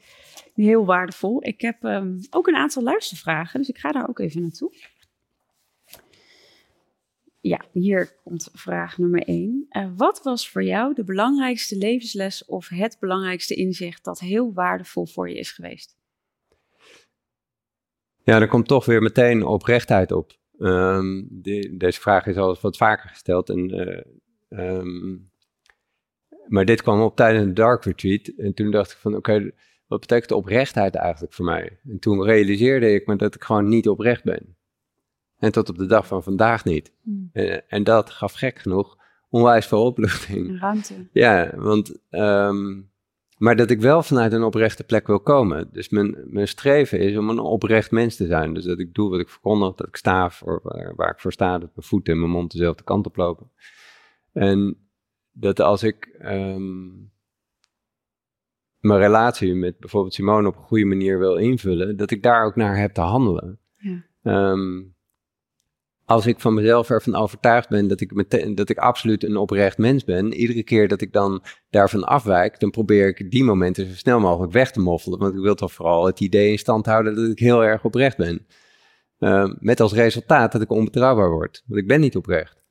Heel 0.55 0.85
waardevol. 0.85 1.45
Ik 1.45 1.61
heb 1.61 1.85
um, 1.85 2.21
ook 2.31 2.47
een 2.47 2.57
aantal 2.57 2.83
luistervragen, 2.83 3.59
dus 3.59 3.69
ik 3.69 3.79
ga 3.79 3.93
daar 3.93 4.09
ook 4.09 4.19
even 4.19 4.41
naartoe. 4.41 4.73
Ja, 7.41 7.65
hier 7.73 8.13
komt 8.25 8.49
vraag 8.53 8.99
nummer 8.99 9.23
1. 9.23 9.67
Uh, 9.71 9.89
wat 9.97 10.23
was 10.23 10.51
voor 10.51 10.65
jou 10.65 10.95
de 10.95 11.05
belangrijkste 11.05 11.77
levensles 11.77 12.45
of 12.45 12.69
het 12.69 12.97
belangrijkste 13.01 13.55
inzicht 13.55 14.05
dat 14.05 14.21
heel 14.21 14.53
waardevol 14.53 15.07
voor 15.07 15.29
je 15.29 15.37
is 15.37 15.51
geweest? 15.51 15.97
Ja, 18.25 18.41
er 18.41 18.49
komt 18.49 18.69
toch 18.69 18.85
weer 18.85 19.03
meteen 19.03 19.45
oprechtheid 19.45 20.13
op. 20.13 20.41
Um, 20.59 21.29
deze 21.71 22.01
vraag 22.01 22.27
is 22.27 22.37
al 22.37 22.57
wat 22.61 22.77
vaker 22.77 23.09
gesteld. 23.09 23.49
En, 23.49 23.75
uh, 24.49 24.69
um, 24.79 25.32
maar 26.53 26.65
dit 26.65 26.83
kwam 26.83 27.01
op 27.01 27.17
tijdens 27.17 27.45
een 27.45 27.55
dark 27.55 27.85
retreat. 27.85 28.27
En 28.37 28.55
toen 28.55 28.71
dacht 28.71 28.93
ik 28.93 28.97
van, 28.99 29.17
oké, 29.17 29.51
wat 29.87 30.01
betekent 30.01 30.33
oprechtheid 30.33 30.95
eigenlijk 30.95 31.33
voor 31.33 31.45
mij? 31.45 31.79
En 31.89 31.99
toen 31.99 32.23
realiseerde 32.23 32.95
ik 32.95 33.07
me 33.07 33.17
dat 33.17 33.35
ik 33.35 33.43
gewoon 33.43 33.69
niet 33.69 33.89
oprecht 33.89 34.25
ben. 34.25 34.57
En 35.39 35.53
tot 35.53 35.69
op 35.69 35.79
de 35.79 35.87
dag 35.87 36.07
van 36.07 36.23
vandaag 36.23 36.65
niet. 36.65 36.93
Hmm. 37.03 37.31
En, 37.33 37.69
en, 37.69 37.85
dat 37.85 38.11
gaf 38.11 38.33
gek 38.33 38.59
genoeg 38.59 38.97
onwijs 39.29 39.67
veel 39.67 39.85
opluchting. 39.85 40.61
Ruimte. 40.61 41.09
Ja, 41.13 41.53
want... 41.57 41.99
Um, 42.11 42.91
maar 43.39 43.57
dat 43.57 43.71
ik 43.71 43.81
wel 43.81 44.03
vanuit 44.03 44.33
een 44.33 44.43
oprechte 44.43 44.85
plek 44.85 45.07
wil 45.07 45.21
komen. 45.21 45.69
Dus 45.73 45.89
mijn, 45.89 46.17
mijn 46.27 46.49
streven 46.49 46.99
is 46.99 47.17
om 47.17 47.31
een 47.31 47.39
oprecht 47.39 47.91
mens 47.91 48.17
te 48.17 48.27
zijn. 48.27 48.55
Dus 48.55 48.65
dat 48.65 48.79
ik 48.79 48.95
doe 48.95 49.11
wat 49.11 49.21
ik 49.21 49.29
verkondig, 49.29 49.75
dat 49.75 49.89
ik 49.89 49.97
sta 49.97 50.31
voor 50.31 50.61
waar, 50.97 51.11
ik 51.11 51.21
voor 51.21 51.33
sta, 51.33 51.59
dat 51.59 51.71
mijn 51.75 51.87
voeten 51.87 52.13
en 52.13 52.21
mijn 52.21 52.33
mond 52.33 52.53
dezelfde 52.53 52.85
kant 52.85 53.07
op 53.07 53.17
lopen. 53.17 53.51
En 54.33 54.77
dat 55.33 55.61
als 55.61 55.83
ik 55.83 56.17
um, 56.23 57.13
mijn 58.79 59.01
relatie 59.01 59.55
met 59.55 59.79
bijvoorbeeld 59.79 60.15
Simone 60.15 60.49
op 60.49 60.57
een 60.57 60.63
goede 60.63 60.85
manier 60.85 61.19
wil 61.19 61.37
invullen, 61.37 61.97
dat 61.97 62.11
ik 62.11 62.23
daar 62.23 62.45
ook 62.45 62.57
naar 62.57 62.79
heb 62.79 62.93
te 62.93 63.01
handelen. 63.01 63.59
Ja. 63.77 64.51
Um, 64.51 64.95
als 66.05 66.27
ik 66.27 66.41
van 66.41 66.55
mezelf 66.55 66.91
ervan 66.91 67.15
overtuigd 67.15 67.69
ben 67.69 67.89
dat 67.89 68.01
ik, 68.01 68.15
meteen, 68.15 68.55
dat 68.55 68.69
ik 68.69 68.79
absoluut 68.79 69.25
een 69.25 69.37
oprecht 69.37 69.79
mens 69.79 70.05
ben, 70.05 70.33
iedere 70.33 70.63
keer 70.63 70.89
dat 70.89 71.01
ik 71.01 71.13
dan 71.13 71.43
daarvan 71.71 72.05
afwijk, 72.05 72.61
dan 72.61 72.71
probeer 72.71 73.09
ik 73.09 73.31
die 73.31 73.45
momenten 73.45 73.87
zo 73.87 73.95
snel 73.95 74.21
mogelijk 74.21 74.53
weg 74.53 74.71
te 74.71 74.81
moffelen. 74.81 75.19
Want 75.19 75.35
ik 75.35 75.41
wil 75.41 75.55
toch 75.55 75.73
vooral 75.73 76.07
het 76.07 76.21
idee 76.21 76.51
in 76.51 76.59
stand 76.59 76.87
houden 76.87 77.15
dat 77.15 77.31
ik 77.31 77.39
heel 77.39 77.65
erg 77.65 77.85
oprecht 77.85 78.17
ben. 78.17 78.47
Uh, 79.19 79.55
met 79.59 79.81
als 79.81 79.93
resultaat 79.93 80.53
dat 80.53 80.63
ik 80.63 80.71
onbetrouwbaar 80.71 81.31
word. 81.31 81.63
Want 81.67 81.81
ik 81.81 81.87
ben 81.87 82.01
niet 82.01 82.17
oprecht. 82.17 82.65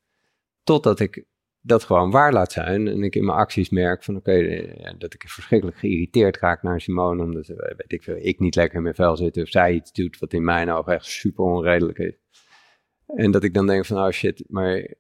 Totdat 0.64 1.00
ik 1.00 1.26
dat 1.62 1.84
gewoon 1.84 2.12
waar 2.12 2.34
laat 2.34 2.52
zijn 2.52 2.88
en 2.88 3.04
ik 3.04 3.16
in 3.16 3.26
mijn 3.26 3.38
acties 3.38 3.70
merk 3.70 4.04
van 4.04 4.16
oké, 4.16 4.32
okay, 4.32 4.96
dat 4.98 5.14
ik 5.14 5.30
verschrikkelijk 5.30 5.78
geïrriteerd 5.78 6.38
raak 6.38 6.64
naar 6.64 6.82
Simone 6.82 7.24
omdat 7.24 7.48
eh, 7.48 7.58
weet 7.58 7.92
ik, 7.92 8.04
veel, 8.04 8.18
ik 8.20 8.40
niet 8.40 8.56
lekker 8.56 8.78
in 8.78 8.84
mijn 8.84 8.96
vel 8.96 9.18
zit 9.18 9.38
of 9.38 9.50
zij 9.50 9.74
iets 9.74 9.92
doet 9.92 10.20
wat 10.20 10.34
in 10.34 10.44
mijn 10.44 10.70
ogen 10.70 10.94
echt 10.94 11.06
super 11.06 11.44
onredelijk 11.44 11.98
is. 11.98 12.20
En 13.06 13.32
dat 13.32 13.44
ik 13.44 13.54
dan 13.54 13.68
denk 13.68 13.86
van, 13.86 13.98
oh 13.98 14.10
shit, 14.10 14.44
maar 14.48 14.96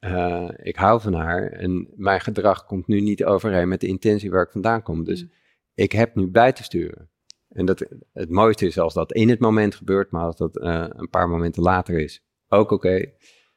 uh, 0.00 0.50
ik 0.56 0.76
hou 0.76 1.00
van 1.00 1.14
haar 1.14 1.52
en 1.52 1.88
mijn 1.96 2.20
gedrag 2.20 2.64
komt 2.64 2.86
nu 2.86 3.00
niet 3.00 3.24
overeen 3.24 3.68
met 3.68 3.80
de 3.80 3.86
intentie 3.86 4.30
waar 4.30 4.44
ik 4.44 4.50
vandaan 4.50 4.82
kom. 4.82 5.04
Dus 5.04 5.26
ik 5.74 5.92
heb 5.92 6.14
nu 6.14 6.26
bij 6.26 6.52
te 6.52 6.62
sturen. 6.62 7.10
En 7.48 7.66
dat, 7.66 7.86
het 8.12 8.30
mooiste 8.30 8.66
is 8.66 8.78
als 8.78 8.94
dat 8.94 9.12
in 9.12 9.28
het 9.28 9.38
moment 9.38 9.74
gebeurt, 9.74 10.10
maar 10.10 10.24
als 10.24 10.36
dat 10.36 10.56
uh, 10.56 10.86
een 10.88 11.10
paar 11.10 11.28
momenten 11.28 11.62
later 11.62 11.98
is, 11.98 12.24
ook 12.48 12.70
oké. 12.70 13.12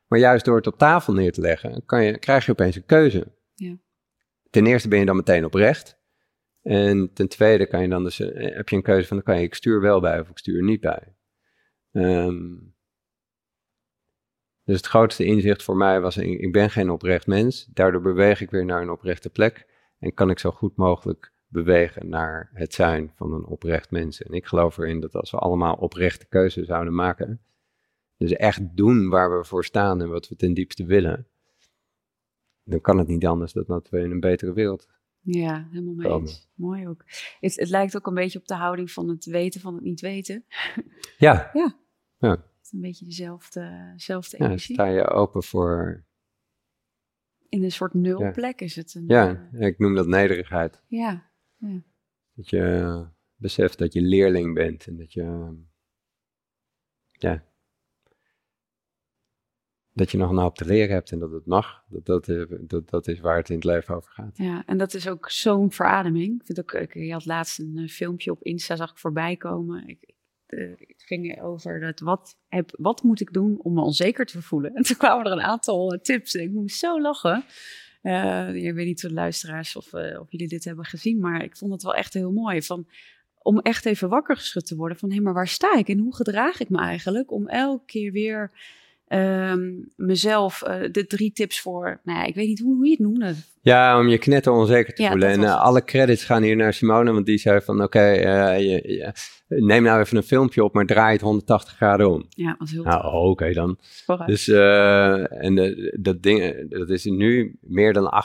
Maar 0.08 0.20
juist 0.20 0.46
door 0.46 0.56
het 0.56 0.68
op 0.68 0.78
tafel 0.78 1.14
neer 1.14 1.32
te 1.32 1.42
leggen, 1.42 1.86
kan 1.86 2.04
je, 2.04 2.18
krijg 2.18 2.46
je 2.46 2.52
opeens 2.52 2.76
een 2.76 2.86
keuze. 2.86 3.38
Ja. 3.54 3.78
Ten 4.50 4.66
eerste 4.66 4.88
ben 4.88 5.00
je 5.00 5.06
dan 5.06 5.16
meteen 5.16 5.46
oprecht. 5.46 6.02
En 6.62 7.14
ten 7.14 7.28
tweede 7.28 7.68
kan 7.68 7.82
je 7.82 7.88
dan 7.88 8.04
dus, 8.04 8.20
uh, 8.20 8.56
heb 8.56 8.70
je 8.70 8.76
een 8.76 8.82
keuze 8.82 9.08
van, 9.08 9.18
dan 9.18 9.26
kan 9.26 9.38
je, 9.38 9.44
ik 9.44 9.54
stuur 9.54 9.82
wel 9.82 10.00
bij 10.00 10.20
of 10.20 10.30
ik 10.30 10.38
stuur 10.38 10.64
niet 10.64 10.82
bij. 10.82 11.16
Um, 11.92 12.76
dus 14.64 14.78
het 14.78 14.86
grootste 14.86 15.26
inzicht 15.26 15.64
voor 15.64 15.78
mij 15.78 16.02
was, 16.02 16.18
ik 16.18 16.52
ben 16.52 16.70
geen 16.70 16.90
oprecht 16.90 17.28
mens. 17.28 17.66
Daardoor 17.66 18.02
beweeg 18.02 18.42
ik 18.42 18.52
weer 18.52 18.66
naar 18.66 18.82
een 18.82 18.90
oprechte 18.90 19.30
plek. 19.30 19.68
En 20.00 20.14
kan 20.14 20.30
ik 20.30 20.40
zo 20.40 20.52
goed 20.52 20.76
mogelijk 20.76 21.34
bewegen 21.48 22.10
naar 22.10 22.50
het 22.54 22.74
zijn 22.74 23.12
van 23.16 23.34
een 23.34 23.46
oprecht 23.46 23.92
mens. 23.92 24.22
En 24.22 24.34
ik 24.34 24.46
geloof 24.46 24.78
erin 24.78 25.00
dat 25.00 25.16
als 25.16 25.32
we 25.32 25.38
allemaal 25.38 25.76
oprechte 25.76 26.28
keuzes 26.28 26.68
zouden 26.68 26.96
maken, 26.96 27.42
dus 28.18 28.32
echt 28.32 28.78
doen 28.78 29.10
waar 29.10 29.38
we 29.38 29.46
voor 29.46 29.66
staan 29.66 30.02
en 30.02 30.10
wat 30.10 30.28
we 30.28 30.36
ten 30.36 30.54
diepste 30.54 30.86
willen, 30.86 31.28
dan 32.64 32.82
kan 32.82 32.98
het 32.98 33.08
niet 33.08 33.26
anders 33.26 33.54
dan 33.54 33.64
dat 33.68 33.90
we 33.90 34.00
in 34.00 34.12
een 34.12 34.20
betere 34.20 34.54
wereld 34.54 34.88
ja, 35.26 35.68
helemaal 35.72 35.94
mee 35.94 36.12
eens. 36.12 36.50
Mooi 36.54 36.88
ook. 36.88 37.04
Het, 37.40 37.56
het, 37.56 37.70
lijkt 37.70 37.96
ook 37.96 38.08
een 38.08 38.14
beetje 38.14 38.40
op 38.40 38.48
de 38.48 38.56
houding 38.56 38.92
van 38.92 39.10
het 39.10 39.26
weten 39.26 39.62
van 39.62 39.74
het 39.74 39.84
niet 39.84 40.02
weten. 40.02 40.46
Ja. 41.18 41.50
ja. 41.54 41.76
ja 42.18 42.52
een 42.74 42.82
beetje 42.82 43.06
dezelfde, 43.06 43.92
dezelfde 43.94 44.38
ja, 44.38 44.46
energie. 44.46 44.76
sta 44.76 44.86
je 44.86 45.08
open 45.08 45.44
voor... 45.44 46.04
In 47.50 47.64
een 47.64 47.72
soort 47.72 47.94
nulplek 47.94 48.62
is 48.62 48.76
het. 48.76 48.94
Een, 48.94 49.04
ja, 49.08 49.50
eh, 49.54 49.68
ik 49.68 49.80
noem 49.80 49.96
dat 49.96 50.08
nederigheid. 50.08 50.82
Ja, 50.88 51.32
ja. 51.58 51.84
Dat 52.34 52.50
je 52.50 53.06
beseft 53.36 53.78
dat 53.78 53.94
je 53.94 54.02
leerling 54.02 54.54
bent 54.54 54.88
en 54.88 54.98
dat 54.98 55.14
je... 55.14 55.56
Ja, 57.12 57.44
dat 59.94 60.12
je 60.12 60.18
nog 60.18 60.30
een 60.30 60.38
hoop 60.38 60.56
te 60.56 60.66
leren 60.66 60.94
hebt 60.94 61.12
en 61.12 61.20
dat 61.20 61.32
het 61.32 61.46
mag. 61.46 61.84
Dat, 61.88 62.06
dat, 62.06 62.28
eh, 62.28 62.44
dat, 62.60 62.90
dat 62.90 63.08
is 63.08 63.20
waar 63.20 63.38
het 63.38 63.50
in 63.50 63.56
het 63.56 63.64
leven 63.64 63.96
over 63.96 64.12
gaat. 64.12 64.38
Ja, 64.38 64.64
en 64.66 64.78
dat 64.78 64.94
is 64.94 65.08
ook 65.08 65.30
zo'n 65.30 65.72
verademing. 65.72 66.40
Ik 66.40 66.46
vind 66.46 66.60
ook, 66.60 66.74
ik, 66.74 66.94
je 66.94 67.12
had 67.12 67.26
laatst 67.26 67.60
een 67.60 67.78
eh, 67.78 67.88
filmpje 67.88 68.32
op 68.32 68.44
Insta, 68.44 68.76
zag 68.76 68.92
ik 68.92 68.98
voorbij 68.98 69.36
komen. 69.36 69.88
Ik, 69.88 70.14
uh, 70.48 70.70
het 70.78 71.04
ging 71.04 71.42
over 71.42 71.80
dat 71.80 72.00
wat, 72.00 72.38
heb, 72.48 72.76
wat 72.78 73.04
moet 73.04 73.22
ik 73.22 73.34
doen 73.34 73.60
om 73.62 73.74
me 73.74 73.82
onzeker 73.82 74.26
te 74.26 74.42
voelen. 74.42 74.74
En 74.76 74.84
toen 74.84 74.98
kwamen 74.98 75.26
er 75.26 75.32
een 75.32 75.42
aantal 75.42 76.00
tips 76.02 76.34
ik 76.34 76.52
moest 76.52 76.78
zo 76.78 77.02
lachen. 77.02 77.44
Ik 78.54 78.74
weet 78.74 78.86
niet 78.86 79.02
de 79.02 79.14
luisteraars 79.14 79.76
of, 79.76 79.94
of 79.94 80.32
jullie 80.32 80.48
dit 80.48 80.64
hebben 80.64 80.86
gezien, 80.86 81.20
maar 81.20 81.44
ik 81.44 81.58
vond 81.58 81.72
het 81.72 81.84
wel 81.84 81.96
echt 81.96 82.14
heel 82.14 82.32
mooi. 82.32 82.62
Van, 82.62 82.88
om 83.42 83.60
echt 83.60 83.86
even 83.86 84.10
wakker 84.10 84.36
geschud 84.36 84.66
te 84.66 84.76
worden 84.76 84.98
van 84.98 85.12
hé, 85.12 85.20
maar 85.20 85.34
waar 85.34 85.48
sta 85.48 85.76
ik 85.76 85.88
en 85.88 86.00
hoe 86.00 86.16
gedraag 86.16 86.60
ik 86.60 86.70
me 86.70 86.78
eigenlijk? 86.78 87.32
Om 87.32 87.48
elke 87.48 87.86
keer 87.86 88.12
weer 88.12 88.52
um, 89.14 89.92
mezelf 89.96 90.64
uh, 90.68 90.76
de 90.92 91.06
drie 91.08 91.32
tips 91.32 91.62
voor, 91.62 92.00
nou 92.04 92.20
ja, 92.20 92.26
ik 92.26 92.36
weet 92.36 92.48
niet 92.48 92.60
hoe, 92.60 92.76
hoe 92.76 92.86
je 92.86 92.92
het 92.92 93.00
noemde. 93.00 93.34
Ja, 93.62 94.00
om 94.00 94.08
je 94.08 94.18
knetter 94.18 94.52
onzeker 94.52 94.94
te 94.94 95.02
ja, 95.02 95.10
voelen. 95.10 95.30
En 95.30 95.42
uh, 95.42 95.62
alle 95.62 95.84
credits 95.84 96.24
gaan 96.24 96.44
hier 96.44 96.56
naar 96.56 96.74
Simone, 96.74 97.12
want 97.12 97.26
die 97.26 97.38
zei 97.38 97.62
van 97.62 97.76
oké, 97.76 97.86
okay, 97.86 98.56
uh, 98.58 99.10
neem 99.48 99.84
nou 99.84 100.00
even 100.00 100.18
een 100.18 100.24
filmpje 100.24 100.64
op, 100.64 100.74
maar 100.74 100.86
draai 100.86 101.12
het 101.12 101.22
180 101.22 101.76
graden 101.76 102.12
om. 102.12 102.26
Ja, 102.30 102.56
was 102.58 102.72
heel 102.72 102.84
Nou, 102.84 103.06
oké 103.06 103.16
okay 103.16 103.54
dan. 103.54 103.78
Vooruit. 103.80 104.30
Dus, 104.30 104.48
en 105.28 105.76
dat 106.02 106.24
ding, 106.24 106.70
dat 106.70 106.90
is 106.90 107.04
nu 107.04 107.58
meer 107.62 107.94
dan 107.94 108.24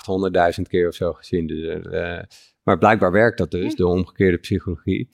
800.000 0.57 0.63
keer 0.69 0.89
of 0.89 0.95
zo 0.95 1.13
gezien. 1.13 1.47
Dus, 1.47 1.79
maar 2.63 2.79
blijkbaar 2.79 3.13
werkt 3.13 3.39
dat 3.39 3.51
dus, 3.51 3.71
ja. 3.71 3.77
de 3.77 3.87
omgekeerde 3.87 4.39
psychologie. 4.39 5.09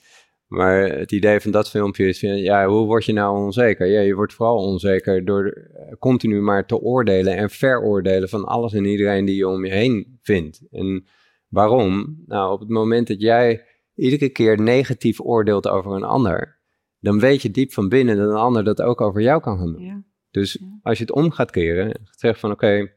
Maar 0.55 0.83
het 0.83 1.13
idee 1.13 1.41
van 1.41 1.51
dat 1.51 1.71
filmpje 1.71 2.07
is, 2.09 2.21
ja, 2.21 2.67
hoe 2.67 2.87
word 2.87 3.05
je 3.05 3.13
nou 3.13 3.37
onzeker? 3.45 3.87
Ja, 3.87 4.01
je 4.01 4.15
wordt 4.15 4.35
vooral 4.35 4.57
onzeker 4.57 5.25
door 5.25 5.47
eh, 5.47 5.93
continu 5.99 6.41
maar 6.41 6.67
te 6.67 6.81
oordelen 6.81 7.37
en 7.37 7.51
veroordelen 7.51 8.29
van 8.29 8.45
alles 8.45 8.73
en 8.73 8.85
iedereen 8.85 9.25
die 9.25 9.37
je 9.37 9.49
om 9.49 9.65
je 9.65 9.73
heen 9.73 10.19
vindt. 10.23 10.63
En 10.71 11.07
waarom? 11.49 12.23
Nou, 12.27 12.53
op 12.53 12.61
het 12.61 12.69
moment 12.69 13.07
dat 13.07 13.21
jij 13.21 13.65
iedere 13.95 14.29
keer 14.29 14.61
negatief 14.61 15.21
oordeelt 15.21 15.69
over 15.69 15.93
een 15.93 16.05
ander, 16.05 16.59
dan 17.01 17.21
weet 17.21 17.43
je 17.43 17.51
diep 17.51 17.73
van 17.73 17.89
binnen 17.89 18.17
dat 18.17 18.29
een 18.29 18.37
ander 18.37 18.65
dat 18.65 18.83
ook 18.83 19.01
over 19.01 19.21
jou 19.21 19.41
kan 19.41 19.59
gaan 19.59 19.73
doen. 19.73 19.83
Ja. 19.83 20.03
Dus 20.31 20.63
als 20.83 20.99
je 20.99 21.05
het 21.05 21.13
om 21.13 21.31
gaat 21.31 21.51
keren, 21.51 22.01
zeg 22.11 22.39
van 22.39 22.51
oké, 22.51 22.93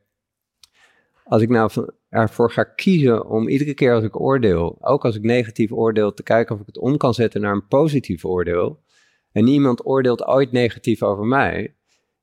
als 1.24 1.42
ik 1.42 1.50
nou 1.50 1.72
van, 1.72 1.92
ervoor 2.10 2.52
ga 2.52 2.64
kiezen 2.64 3.26
om 3.26 3.48
iedere 3.48 3.74
keer 3.74 3.94
als 3.94 4.04
ik 4.04 4.20
oordeel, 4.20 4.78
ook 4.80 5.06
als 5.06 5.16
ik 5.16 5.24
negatief 5.24 5.72
oordeel, 5.72 6.14
te 6.14 6.24
kijken 6.24 6.56
of 6.56 6.62
ik 6.62 6.68
het 6.68 6.78
om 6.78 6.98
kan 6.98 7.14
zetten 7.14 7.42
naar 7.42 7.54
een 7.54 7.68
positief 7.68 8.26
oordeel. 8.26 8.84
En 9.32 9.44
niemand 9.44 9.86
oordeelt 9.86 10.26
ooit 10.26 10.52
negatief 10.52 11.04
over 11.04 11.26
mij. 11.26 11.76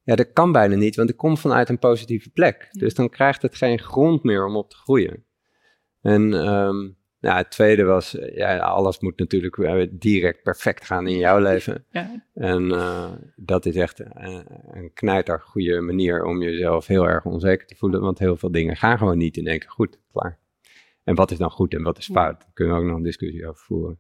Ja, 0.03 0.15
dat 0.15 0.33
kan 0.33 0.53
bijna 0.53 0.75
niet, 0.75 0.97
want 0.97 1.11
ik 1.11 1.17
kom 1.17 1.37
vanuit 1.37 1.69
een 1.69 1.79
positieve 1.79 2.31
plek. 2.31 2.69
Dus 2.71 2.95
dan 2.95 3.09
krijgt 3.09 3.43
het 3.43 3.55
geen 3.55 3.79
grond 3.79 4.23
meer 4.23 4.47
om 4.47 4.57
op 4.57 4.71
te 4.71 4.77
groeien. 4.77 5.25
En 6.01 6.33
um, 6.33 6.97
nou, 7.25 7.37
het 7.37 7.51
tweede 7.51 7.85
was, 7.85 8.19
eh, 8.19 8.37
ja, 8.37 8.59
alles 8.59 9.01
moet 9.01 9.19
natuurlijk 9.19 9.57
eh, 9.59 9.87
direct 9.91 10.43
perfect 10.43 10.85
gaan 10.85 11.07
in 11.07 11.19
jouw 11.19 11.39
leven. 11.39 11.85
Ja. 11.91 12.27
En 12.35 12.63
uh, 12.63 13.13
dat 13.37 13.67
is 13.67 13.77
echt 13.77 14.01
een, 14.01 14.45
een 14.71 14.91
knijter 14.95 15.41
goede 15.41 15.81
manier 15.81 16.25
om 16.25 16.43
jezelf 16.43 16.87
heel 16.87 17.09
erg 17.09 17.25
onzeker 17.25 17.67
te 17.67 17.77
voelen, 17.77 18.01
want 18.01 18.19
heel 18.19 18.37
veel 18.37 18.51
dingen 18.51 18.77
gaan 18.77 18.99
gewoon 18.99 19.19
niet 19.19 19.37
in 19.37 19.47
één 19.47 19.59
keer 19.59 19.71
goed, 19.71 19.99
klaar. 20.13 20.39
En 21.05 21.15
wat 21.15 21.31
is 21.31 21.39
dan 21.39 21.51
goed 21.51 21.75
en 21.75 21.83
wat 21.83 21.99
is 21.99 22.07
fout? 22.07 22.41
Daar 22.41 22.51
kunnen 22.55 22.75
we 22.75 22.81
ook 22.81 22.87
nog 22.87 22.97
een 22.97 23.03
discussie 23.03 23.49
over 23.49 23.65
voeren. 23.65 23.99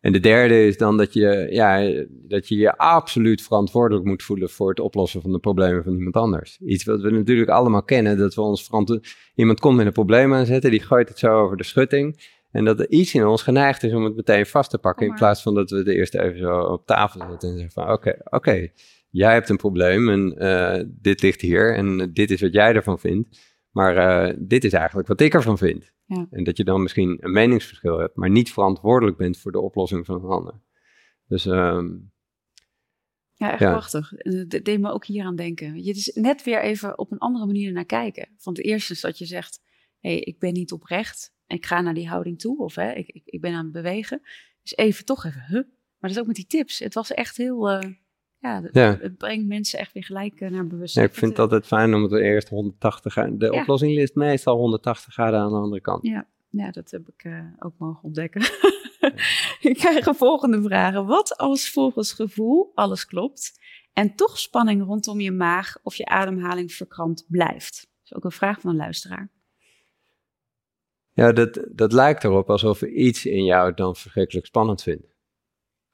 En 0.00 0.12
de 0.12 0.20
derde 0.20 0.66
is 0.66 0.76
dan 0.76 0.96
dat 0.96 1.12
je, 1.12 1.48
ja, 1.50 2.04
dat 2.08 2.48
je 2.48 2.56
je 2.56 2.76
absoluut 2.76 3.42
verantwoordelijk 3.42 4.06
moet 4.06 4.22
voelen 4.22 4.50
voor 4.50 4.68
het 4.68 4.80
oplossen 4.80 5.22
van 5.22 5.32
de 5.32 5.38
problemen 5.38 5.84
van 5.84 5.94
iemand 5.94 6.16
anders. 6.16 6.58
Iets 6.60 6.84
wat 6.84 7.00
we 7.00 7.10
natuurlijk 7.10 7.50
allemaal 7.50 7.82
kennen, 7.82 8.18
dat 8.18 8.34
we 8.34 8.40
ons 8.40 8.64
verantwoordelijk... 8.64 9.16
Iemand 9.34 9.60
komt 9.60 9.76
met 9.76 9.86
een 9.86 9.92
probleem 9.92 10.34
aanzetten, 10.34 10.70
die 10.70 10.80
gooit 10.80 11.08
het 11.08 11.18
zo 11.18 11.40
over 11.40 11.56
de 11.56 11.64
schutting. 11.64 12.37
En 12.50 12.64
dat 12.64 12.80
er 12.80 12.90
iets 12.90 13.14
in 13.14 13.26
ons 13.26 13.42
geneigd 13.42 13.82
is 13.82 13.92
om 13.92 14.04
het 14.04 14.16
meteen 14.16 14.46
vast 14.46 14.70
te 14.70 14.78
pakken. 14.78 15.06
In 15.06 15.14
plaats 15.14 15.42
van 15.42 15.54
dat 15.54 15.70
we 15.70 15.76
het 15.76 15.88
eerst 15.88 16.14
even 16.14 16.38
zo 16.38 16.60
op 16.60 16.86
tafel 16.86 17.20
zetten 17.28 17.48
en 17.48 17.54
zeggen 17.54 17.72
van 17.72 17.92
oké, 17.92 18.18
oké, 18.24 18.68
jij 19.10 19.32
hebt 19.32 19.48
een 19.48 19.56
probleem 19.56 20.08
en 20.08 20.34
uh, 20.44 20.84
dit 20.88 21.22
ligt 21.22 21.40
hier 21.40 21.74
en 21.74 22.12
dit 22.12 22.30
is 22.30 22.40
wat 22.40 22.52
jij 22.52 22.74
ervan 22.74 22.98
vindt. 22.98 23.56
Maar 23.70 24.26
uh, 24.28 24.36
dit 24.38 24.64
is 24.64 24.72
eigenlijk 24.72 25.08
wat 25.08 25.20
ik 25.20 25.34
ervan 25.34 25.58
vind. 25.58 25.92
Ja. 26.04 26.26
En 26.30 26.44
dat 26.44 26.56
je 26.56 26.64
dan 26.64 26.82
misschien 26.82 27.16
een 27.20 27.32
meningsverschil 27.32 27.98
hebt, 27.98 28.16
maar 28.16 28.30
niet 28.30 28.52
verantwoordelijk 28.52 29.16
bent 29.16 29.38
voor 29.38 29.52
de 29.52 29.60
oplossing 29.60 30.06
van 30.06 30.14
een 30.14 30.30
ander. 30.30 30.60
Dus 31.26 31.44
um, 31.44 32.12
ja, 33.34 33.50
echt 33.50 33.60
ja. 33.60 33.70
prachtig. 33.70 34.12
Dat 34.48 34.64
deed 34.64 34.80
me 34.80 34.90
ook 34.90 35.04
hier 35.06 35.24
aan 35.24 35.36
denken. 35.36 35.84
Je 35.84 35.90
is 35.90 36.10
net 36.14 36.44
weer 36.44 36.62
even 36.62 36.98
op 36.98 37.12
een 37.12 37.18
andere 37.18 37.46
manier 37.46 37.72
naar 37.72 37.84
kijken. 37.84 38.28
Van 38.36 38.52
het 38.52 38.64
eerste 38.64 38.92
is 38.92 39.00
dat 39.00 39.18
je 39.18 39.24
zegt, 39.24 39.60
hé, 39.98 40.10
hey, 40.10 40.18
ik 40.18 40.38
ben 40.38 40.52
niet 40.52 40.72
oprecht 40.72 41.36
ik 41.56 41.66
ga 41.66 41.80
naar 41.80 41.94
die 41.94 42.08
houding 42.08 42.38
toe, 42.38 42.58
of 42.58 42.74
hè, 42.74 42.92
ik, 42.92 43.08
ik, 43.08 43.22
ik 43.24 43.40
ben 43.40 43.54
aan 43.54 43.64
het 43.64 43.72
bewegen. 43.72 44.20
Dus 44.62 44.76
even 44.76 45.04
toch 45.04 45.24
even, 45.24 45.44
huh? 45.48 45.62
Maar 45.98 46.10
dat 46.10 46.10
is 46.10 46.18
ook 46.18 46.26
met 46.26 46.36
die 46.36 46.46
tips. 46.46 46.78
Het 46.78 46.94
was 46.94 47.12
echt 47.12 47.36
heel, 47.36 47.70
uh, 47.70 47.92
ja, 48.38 48.62
ja, 48.72 48.98
het 49.00 49.16
brengt 49.16 49.46
mensen 49.46 49.78
echt 49.78 49.92
weer 49.92 50.04
gelijk 50.04 50.40
uh, 50.40 50.50
naar 50.50 50.66
bewustzijn. 50.66 51.04
Ja, 51.04 51.10
ik 51.10 51.18
vind 51.18 51.30
het 51.30 51.40
altijd 51.40 51.66
fijn 51.66 51.94
om 51.94 52.02
het 52.02 52.12
eerst 52.12 52.48
180 52.48 53.12
graden, 53.12 53.38
de 53.38 53.52
ja. 53.52 53.60
oplossing 53.60 53.94
ligt 53.94 54.14
meestal 54.14 54.56
180 54.56 55.12
graden 55.12 55.40
aan 55.40 55.50
de 55.50 55.56
andere 55.56 55.80
kant. 55.80 56.06
Ja, 56.06 56.26
ja 56.48 56.70
dat 56.70 56.90
heb 56.90 57.08
ik 57.08 57.24
uh, 57.24 57.44
ook 57.58 57.74
mogen 57.78 58.02
ontdekken. 58.02 58.40
ik 59.70 59.76
krijg 59.76 60.06
een 60.06 60.14
volgende 60.14 60.62
vraag. 60.62 61.04
Wat 61.04 61.36
als 61.36 61.70
volgens 61.70 62.12
gevoel 62.12 62.72
alles 62.74 63.06
klopt 63.06 63.60
en 63.92 64.14
toch 64.14 64.38
spanning 64.38 64.84
rondom 64.84 65.20
je 65.20 65.32
maag 65.32 65.76
of 65.82 65.94
je 65.94 66.06
ademhaling 66.06 66.72
verkrampt 66.72 67.24
blijft? 67.28 67.80
Dat 67.80 68.04
is 68.04 68.14
ook 68.14 68.24
een 68.24 68.30
vraag 68.30 68.60
van 68.60 68.70
een 68.70 68.76
luisteraar. 68.76 69.30
Ja, 71.18 71.32
dat, 71.32 71.64
dat 71.70 71.92
lijkt 71.92 72.24
erop 72.24 72.50
alsof 72.50 72.82
iets 72.82 73.26
in 73.26 73.44
jou 73.44 73.74
dan 73.74 73.96
verschrikkelijk 73.96 74.46
spannend 74.46 74.82
vindt. 74.82 75.06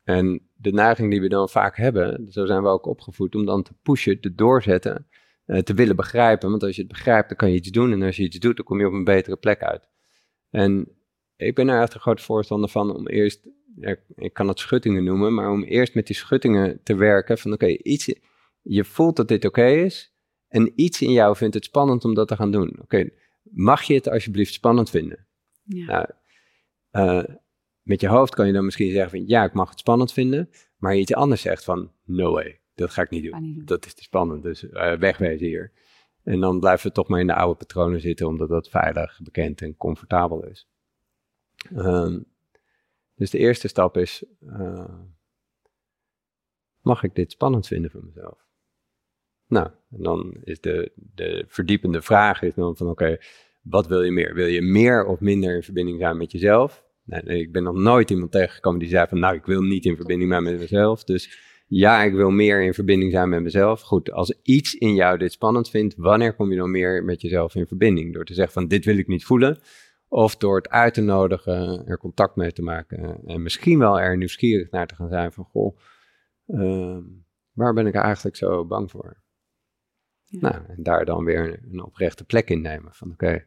En 0.02 0.48
de 0.54 0.72
neiging 0.72 1.10
die 1.10 1.20
we 1.20 1.28
dan 1.28 1.48
vaak 1.48 1.76
hebben, 1.76 2.26
zo 2.32 2.46
zijn 2.46 2.62
we 2.62 2.68
ook 2.68 2.86
opgevoed, 2.86 3.34
om 3.34 3.44
dan 3.44 3.62
te 3.62 3.74
pushen, 3.82 4.20
te 4.20 4.34
doorzetten, 4.34 5.06
uh, 5.46 5.58
te 5.58 5.74
willen 5.74 5.96
begrijpen. 5.96 6.50
Want 6.50 6.62
als 6.62 6.76
je 6.76 6.82
het 6.82 6.90
begrijpt, 6.90 7.28
dan 7.28 7.36
kan 7.36 7.50
je 7.50 7.56
iets 7.56 7.70
doen. 7.70 7.92
En 7.92 8.02
als 8.02 8.16
je 8.16 8.22
iets 8.22 8.38
doet, 8.38 8.56
dan 8.56 8.64
kom 8.64 8.80
je 8.80 8.86
op 8.86 8.92
een 8.92 9.04
betere 9.04 9.36
plek 9.36 9.62
uit. 9.62 9.88
En 10.50 10.88
ik 11.36 11.54
ben 11.54 11.68
er 11.68 11.80
echt 11.80 11.94
een 11.94 12.00
groot 12.00 12.22
voorstander 12.22 12.68
van 12.68 12.96
om 12.96 13.08
eerst, 13.08 13.48
ja, 13.76 13.96
ik 14.14 14.32
kan 14.32 14.48
het 14.48 14.58
schuttingen 14.58 15.04
noemen, 15.04 15.34
maar 15.34 15.50
om 15.50 15.62
eerst 15.62 15.94
met 15.94 16.06
die 16.06 16.16
schuttingen 16.16 16.80
te 16.82 16.94
werken. 16.94 17.38
Van 17.38 17.52
oké, 17.52 17.66
iets, 17.66 18.14
je 18.62 18.84
voelt 18.84 19.16
dat 19.16 19.28
dit 19.28 19.44
oké 19.44 19.66
is. 19.66 20.14
En 20.48 20.72
iets 20.74 21.02
in 21.02 21.12
jou 21.12 21.36
vindt 21.36 21.54
het 21.54 21.64
spannend 21.64 22.04
om 22.04 22.14
dat 22.14 22.28
te 22.28 22.36
gaan 22.36 22.50
doen. 22.50 22.76
Oké, 22.82 23.10
mag 23.54 23.82
je 23.82 23.94
het 23.94 24.08
alsjeblieft 24.08 24.52
spannend 24.52 24.90
vinden? 24.90 25.26
Ja. 25.62 26.08
Nou, 26.90 27.28
uh, 27.28 27.34
met 27.82 28.00
je 28.00 28.08
hoofd 28.08 28.34
kan 28.34 28.46
je 28.46 28.52
dan 28.52 28.64
misschien 28.64 28.90
zeggen 28.90 29.10
van 29.10 29.26
ja, 29.26 29.44
ik 29.44 29.52
mag 29.52 29.70
het 29.70 29.78
spannend 29.78 30.12
vinden, 30.12 30.50
maar 30.76 30.96
iets 30.96 31.14
anders 31.14 31.40
zegt 31.40 31.64
van 31.64 31.92
no 32.04 32.32
way, 32.32 32.60
dat 32.74 32.90
ga 32.90 33.02
ik 33.02 33.10
niet 33.10 33.24
doen. 33.24 33.42
Niet 33.42 33.56
doen. 33.56 33.64
Dat 33.64 33.86
is 33.86 33.94
te 33.94 34.02
spannend, 34.02 34.42
dus 34.42 34.62
uh, 34.62 34.92
wegwezen 34.92 35.46
hier. 35.46 35.72
En 36.22 36.40
dan 36.40 36.60
blijven 36.60 36.86
we 36.86 36.92
toch 36.92 37.08
maar 37.08 37.20
in 37.20 37.26
de 37.26 37.34
oude 37.34 37.56
patronen 37.56 38.00
zitten, 38.00 38.26
omdat 38.26 38.48
dat 38.48 38.68
veilig, 38.68 39.20
bekend 39.22 39.62
en 39.62 39.76
comfortabel 39.76 40.44
is. 40.44 40.68
Um, 41.76 42.24
dus 43.14 43.30
de 43.30 43.38
eerste 43.38 43.68
stap 43.68 43.96
is, 43.96 44.24
uh, 44.40 44.94
mag 46.80 47.02
ik 47.02 47.14
dit 47.14 47.32
spannend 47.32 47.66
vinden 47.66 47.90
voor 47.90 48.04
mezelf? 48.04 48.43
Nou, 49.46 49.66
en 49.90 50.02
dan 50.02 50.36
is 50.44 50.60
de, 50.60 50.92
de 50.94 51.44
verdiepende 51.48 52.02
vraag 52.02 52.42
is 52.42 52.54
dan 52.54 52.76
van 52.76 52.88
oké, 52.88 53.18
wat 53.62 53.86
wil 53.86 54.02
je 54.02 54.10
meer? 54.10 54.34
Wil 54.34 54.46
je 54.46 54.62
meer 54.62 55.04
of 55.04 55.20
minder 55.20 55.54
in 55.54 55.62
verbinding 55.62 55.98
zijn 56.00 56.16
met 56.16 56.32
jezelf? 56.32 56.84
Nee, 57.04 57.40
ik 57.40 57.52
ben 57.52 57.62
nog 57.62 57.74
nooit 57.74 58.10
iemand 58.10 58.32
tegengekomen 58.32 58.78
die 58.78 58.88
zei 58.88 59.06
van 59.08 59.18
nou, 59.18 59.34
ik 59.34 59.44
wil 59.44 59.60
niet 59.60 59.84
in 59.84 59.96
verbinding 59.96 60.30
zijn 60.30 60.42
met 60.42 60.58
mezelf. 60.58 61.04
Dus 61.04 61.38
ja, 61.66 62.02
ik 62.02 62.12
wil 62.12 62.30
meer 62.30 62.62
in 62.62 62.74
verbinding 62.74 63.12
zijn 63.12 63.28
met 63.28 63.42
mezelf. 63.42 63.80
Goed, 63.80 64.12
als 64.12 64.40
iets 64.42 64.74
in 64.74 64.94
jou 64.94 65.18
dit 65.18 65.32
spannend 65.32 65.70
vindt, 65.70 65.94
wanneer 65.96 66.34
kom 66.34 66.50
je 66.50 66.56
dan 66.56 66.70
meer 66.70 67.04
met 67.04 67.20
jezelf 67.20 67.54
in 67.54 67.66
verbinding? 67.66 68.14
Door 68.14 68.24
te 68.24 68.34
zeggen 68.34 68.52
van 68.52 68.68
dit 68.68 68.84
wil 68.84 68.98
ik 68.98 69.06
niet 69.06 69.24
voelen. 69.24 69.58
Of 70.08 70.36
door 70.36 70.56
het 70.56 70.68
uit 70.68 70.94
te 70.94 71.00
nodigen, 71.00 71.86
er 71.86 71.98
contact 71.98 72.36
mee 72.36 72.52
te 72.52 72.62
maken. 72.62 73.20
En 73.26 73.42
misschien 73.42 73.78
wel 73.78 74.00
er 74.00 74.16
nieuwsgierig 74.16 74.70
naar 74.70 74.86
te 74.86 74.94
gaan 74.94 75.08
zijn 75.08 75.32
van 75.32 75.44
goh, 75.44 75.76
uh, 76.46 76.98
waar 77.52 77.72
ben 77.74 77.86
ik 77.86 77.94
eigenlijk 77.94 78.36
zo 78.36 78.64
bang 78.64 78.90
voor? 78.90 79.23
Nou, 80.40 80.64
en 80.68 80.82
daar 80.82 81.04
dan 81.04 81.24
weer 81.24 81.60
een 81.70 81.82
oprechte 81.82 82.24
plek 82.24 82.50
in 82.50 82.60
nemen. 82.60 82.94
Van 82.94 83.12
oké, 83.12 83.46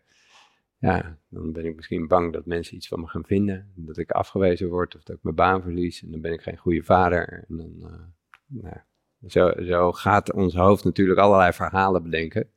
ja, 0.77 1.17
dan 1.29 1.51
ben 1.51 1.65
ik 1.65 1.75
misschien 1.75 2.07
bang 2.07 2.33
dat 2.33 2.45
mensen 2.45 2.75
iets 2.75 2.87
van 2.87 2.99
me 2.99 3.07
gaan 3.07 3.25
vinden. 3.25 3.71
Dat 3.75 3.97
ik 3.97 4.11
afgewezen 4.11 4.69
word 4.69 4.95
of 4.95 5.03
dat 5.03 5.15
ik 5.15 5.23
mijn 5.23 5.35
baan 5.35 5.61
verlies. 5.61 6.03
En 6.03 6.11
dan 6.11 6.21
ben 6.21 6.33
ik 6.33 6.41
geen 6.41 6.57
goede 6.57 6.83
vader. 6.83 7.45
En 7.47 7.57
dan, 7.57 7.73
uh, 7.79 8.61
nou, 8.61 8.75
zo, 9.27 9.51
zo 9.63 9.91
gaat 9.91 10.33
ons 10.33 10.55
hoofd 10.55 10.83
natuurlijk 10.83 11.19
allerlei 11.19 11.53
verhalen 11.53 12.03
bedenken. 12.03 12.49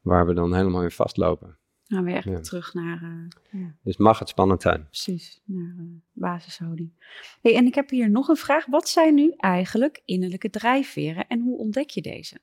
Waar 0.00 0.26
we 0.26 0.34
dan 0.34 0.54
helemaal 0.54 0.82
in 0.82 0.90
vastlopen. 0.90 1.58
Nou, 1.86 2.04
weer 2.04 2.16
echt 2.16 2.44
terug 2.44 2.74
naar... 2.74 3.02
Uh, 3.02 3.60
ja. 3.60 3.74
Dus 3.82 3.96
mag 3.96 4.18
het 4.18 4.28
spannend 4.28 4.62
zijn. 4.62 4.86
Precies, 4.86 5.40
naar 5.44 5.74
uh, 5.78 5.86
basishouding. 6.12 6.92
Hey, 7.42 7.56
en 7.56 7.66
ik 7.66 7.74
heb 7.74 7.90
hier 7.90 8.10
nog 8.10 8.28
een 8.28 8.36
vraag. 8.36 8.66
Wat 8.66 8.88
zijn 8.88 9.14
nu 9.14 9.32
eigenlijk 9.36 10.02
innerlijke 10.04 10.50
drijfveren 10.50 11.26
en 11.26 11.40
hoe 11.40 11.58
ontdek 11.58 11.90
je 11.90 12.02
deze? 12.02 12.40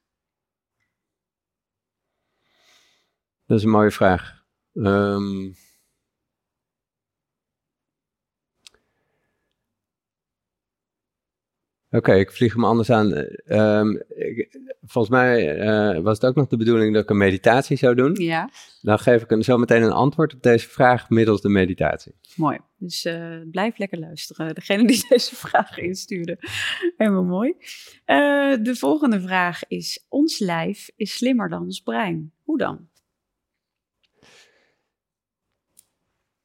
Dat 3.48 3.58
is 3.58 3.64
een 3.64 3.70
mooie 3.70 3.92
vraag. 3.92 4.44
Um, 4.74 5.56
Oké, 11.90 12.14
ik 12.14 12.32
vlieg 12.32 12.54
hem 12.54 12.66
anders 12.66 12.90
aan. 12.90 13.26
Um, 13.46 14.02
volgens 14.82 15.14
mij 15.14 15.58
uh, 15.58 16.00
was 16.00 16.18
het 16.18 16.26
ook 16.26 16.36
nog 16.36 16.48
de 16.48 16.58
bedoeling 16.58 16.94
dat 16.94 17.04
ik 17.04 17.10
een 17.10 17.18
meditatie 17.18 17.78
zou 17.78 17.96
doen. 17.96 18.16
Ja. 18.16 18.50
Dan 18.82 19.00
geef 19.00 19.24
ik 19.24 19.32
een, 19.32 19.44
zo 19.44 19.58
meteen 19.58 19.82
een 19.82 19.92
antwoord 19.92 20.34
op 20.34 20.44
deze 20.44 20.70
vraag 20.70 21.10
middels 21.10 21.42
de 21.42 21.50
meditatie. 21.50 22.16
Mooi. 22.36 22.60
Dus 22.78 23.06
uh, 23.06 23.36
blijf 23.52 23.78
lekker 23.78 24.00
luisteren. 24.00 24.56
Degene 24.56 24.88
die 24.88 25.06
deze 25.10 25.36
vraag 25.36 25.78
instuurde. 25.78 26.38
Helemaal 26.98 27.24
mooi. 27.24 27.54
Uh, 28.06 28.64
de 28.64 28.76
volgende 28.76 29.22
vraag 29.22 29.68
is: 29.68 30.06
Ons 30.10 30.40
lijf 30.40 30.90
is 30.96 31.16
slimmer 31.16 31.50
dan 31.50 31.62
ons 31.62 31.82
brein. 31.82 32.32
Hoe 32.44 32.58
dan? 32.58 32.88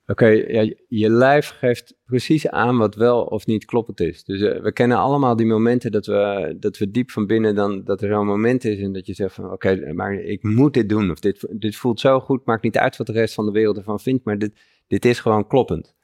Oké, 0.07 0.27
ja, 0.27 0.75
je 0.89 1.11
lijf 1.11 1.49
geeft 1.49 1.97
precies 2.05 2.49
aan 2.49 2.79
wat 2.79 2.95
wel 2.95 3.25
of 3.25 3.47
niet 3.47 3.65
kloppend 3.65 4.01
is. 4.01 4.25
Dus 4.25 4.41
uh, 4.41 4.61
we 4.61 4.73
kennen 4.73 4.97
allemaal 4.97 5.37
die 5.37 5.47
momenten 5.47 5.93
dat 5.93 6.07
we, 6.07 6.57
dat 6.61 6.79
we 6.79 6.91
diep 6.91 7.11
van 7.11 7.27
binnen 7.27 7.55
dan, 7.55 7.85
dat 7.85 8.03
er 8.03 8.09
zo'n 8.09 8.27
moment 8.27 8.65
is 8.65 8.81
en 8.81 8.93
dat 8.93 9.07
je 9.07 9.15
zegt 9.15 9.35
van 9.35 9.53
oké, 9.53 9.93
maar 9.93 10.15
ik 10.15 10.43
moet 10.43 10.75
dit 10.75 10.89
doen 10.89 11.11
of 11.11 11.21
dit, 11.21 11.47
dit 11.51 11.77
voelt 11.77 12.01
zo 12.01 12.21
goed, 12.21 12.45
maakt 12.45 12.63
niet 12.63 12.79
uit 12.79 12.97
wat 12.97 13.07
de 13.07 13.13
rest 13.13 13.35
van 13.35 13.47
de 13.47 13.53
wereld 13.53 13.77
ervan 13.77 14.01
vindt, 14.01 14.25
maar 14.25 14.39
dit, 14.39 14.61
dit 14.87 15.05
is 15.05 15.21
gewoon 15.21 15.47
kloppend. 15.47 15.95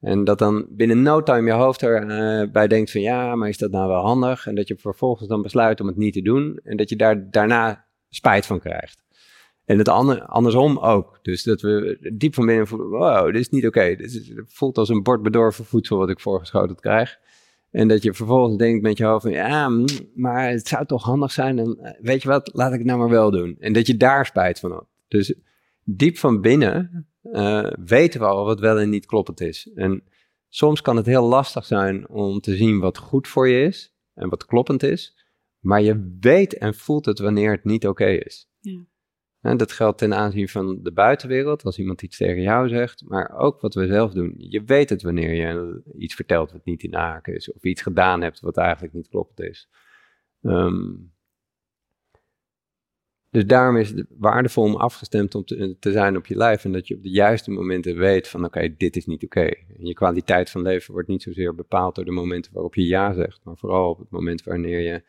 En 0.00 0.24
dat 0.24 0.38
dan 0.38 0.66
binnen 0.70 1.02
no 1.02 1.22
time 1.22 1.50
je 1.50 1.56
hoofd 1.56 1.82
erbij 1.82 2.50
bij 2.50 2.68
denkt 2.68 2.90
van 2.90 3.00
ja, 3.00 3.34
maar 3.34 3.48
is 3.48 3.58
dat 3.58 3.70
nou 3.70 3.88
wel 3.88 4.02
handig? 4.02 4.46
En 4.46 4.54
dat 4.54 4.68
je 4.68 4.76
vervolgens 4.76 5.28
dan 5.28 5.42
besluit 5.42 5.80
om 5.80 5.86
het 5.86 5.96
niet 5.96 6.12
te 6.12 6.22
doen 6.22 6.60
en 6.64 6.76
dat 6.76 6.88
je 6.88 6.96
daar 6.96 7.30
daarna 7.30 7.86
spijt 8.08 8.46
van 8.46 8.60
krijgt. 8.60 9.03
En 9.64 9.78
het 9.78 9.88
ander, 9.88 10.22
andersom 10.22 10.78
ook. 10.78 11.18
Dus 11.22 11.42
dat 11.42 11.60
we 11.60 11.98
diep 12.14 12.34
van 12.34 12.46
binnen 12.46 12.66
voelen, 12.66 12.88
wow, 12.88 13.26
dit 13.26 13.40
is 13.40 13.48
niet 13.48 13.66
oké. 13.66 13.78
Okay. 13.78 13.96
Dit 13.96 14.42
voelt 14.46 14.78
als 14.78 14.88
een 14.88 15.02
bord 15.02 15.22
bedorven 15.22 15.64
voedsel 15.64 15.98
wat 15.98 16.10
ik 16.10 16.20
voorgeschoten 16.20 16.76
krijg. 16.76 17.18
En 17.70 17.88
dat 17.88 18.02
je 18.02 18.14
vervolgens 18.14 18.56
denkt 18.56 18.82
met 18.82 18.98
je 18.98 19.04
hoofd 19.04 19.22
van, 19.22 19.32
ja, 19.32 19.68
mm, 19.68 19.84
maar 20.14 20.50
het 20.50 20.68
zou 20.68 20.86
toch 20.86 21.02
handig 21.02 21.32
zijn. 21.32 21.58
En 21.58 21.78
eh, 21.78 22.00
weet 22.00 22.22
je 22.22 22.28
wat, 22.28 22.50
laat 22.52 22.72
ik 22.72 22.78
het 22.78 22.86
nou 22.86 22.98
maar 22.98 23.08
wel 23.08 23.30
doen. 23.30 23.56
En 23.58 23.72
dat 23.72 23.86
je 23.86 23.96
daar 23.96 24.26
spijt 24.26 24.60
van 24.60 24.70
hebt. 24.70 24.86
Dus 25.08 25.34
diep 25.84 26.18
van 26.18 26.40
binnen 26.40 27.06
uh, 27.22 27.70
weten 27.84 28.20
we 28.20 28.26
al 28.26 28.44
wat 28.44 28.60
wel 28.60 28.78
en 28.78 28.90
niet 28.90 29.06
kloppend 29.06 29.40
is. 29.40 29.70
En 29.74 30.02
soms 30.48 30.80
kan 30.80 30.96
het 30.96 31.06
heel 31.06 31.24
lastig 31.24 31.64
zijn 31.64 32.08
om 32.08 32.40
te 32.40 32.56
zien 32.56 32.78
wat 32.78 32.98
goed 32.98 33.28
voor 33.28 33.48
je 33.48 33.66
is 33.66 33.94
en 34.14 34.28
wat 34.28 34.46
kloppend 34.46 34.82
is. 34.82 35.16
Maar 35.58 35.82
je 35.82 36.16
weet 36.20 36.58
en 36.58 36.74
voelt 36.74 37.04
het 37.04 37.18
wanneer 37.18 37.50
het 37.50 37.64
niet 37.64 37.86
oké 37.86 38.06
is. 38.06 38.48
Ja. 38.60 38.84
En 39.44 39.56
dat 39.56 39.72
geldt 39.72 39.98
ten 39.98 40.14
aanzien 40.14 40.48
van 40.48 40.82
de 40.82 40.92
buitenwereld, 40.92 41.64
als 41.64 41.78
iemand 41.78 42.02
iets 42.02 42.16
tegen 42.16 42.42
jou 42.42 42.68
zegt, 42.68 43.02
maar 43.06 43.38
ook 43.38 43.60
wat 43.60 43.74
we 43.74 43.86
zelf 43.86 44.12
doen. 44.12 44.34
Je 44.36 44.64
weet 44.64 44.90
het 44.90 45.02
wanneer 45.02 45.32
je 45.32 45.82
iets 45.98 46.14
vertelt 46.14 46.52
wat 46.52 46.64
niet 46.64 46.82
in 46.82 46.94
haak 46.94 47.26
is, 47.26 47.52
of 47.52 47.64
iets 47.64 47.82
gedaan 47.82 48.22
hebt 48.22 48.40
wat 48.40 48.56
eigenlijk 48.56 48.94
niet 48.94 49.08
kloppend 49.08 49.40
is. 49.40 49.68
Um, 50.40 51.12
dus 53.30 53.46
daarom 53.46 53.76
is 53.76 53.90
het 53.90 54.06
waardevol 54.18 54.64
om 54.64 54.76
afgestemd 54.76 55.34
om 55.34 55.44
te, 55.44 55.92
zijn 55.92 56.16
op 56.16 56.26
je 56.26 56.36
lijf 56.36 56.64
en 56.64 56.72
dat 56.72 56.88
je 56.88 56.94
op 56.94 57.02
de 57.02 57.10
juiste 57.10 57.50
momenten 57.50 57.96
weet 57.96 58.28
van 58.28 58.44
oké, 58.44 58.74
dit 58.76 58.96
is 58.96 59.06
niet 59.06 59.24
oké. 59.24 59.50
Je 59.78 59.94
kwaliteit 59.94 60.50
van 60.50 60.62
leven 60.62 60.92
wordt 60.92 61.08
niet 61.08 61.22
zozeer 61.22 61.54
bepaald 61.54 61.94
door 61.94 62.04
de 62.04 62.10
momenten 62.10 62.52
waarop 62.52 62.74
je 62.74 62.86
ja 62.86 63.12
zegt, 63.12 63.40
maar 63.44 63.56
vooral 63.56 63.90
op 63.90 63.98
het 63.98 64.10
moment 64.10 64.42
wanneer 64.42 64.80
je 64.80 65.02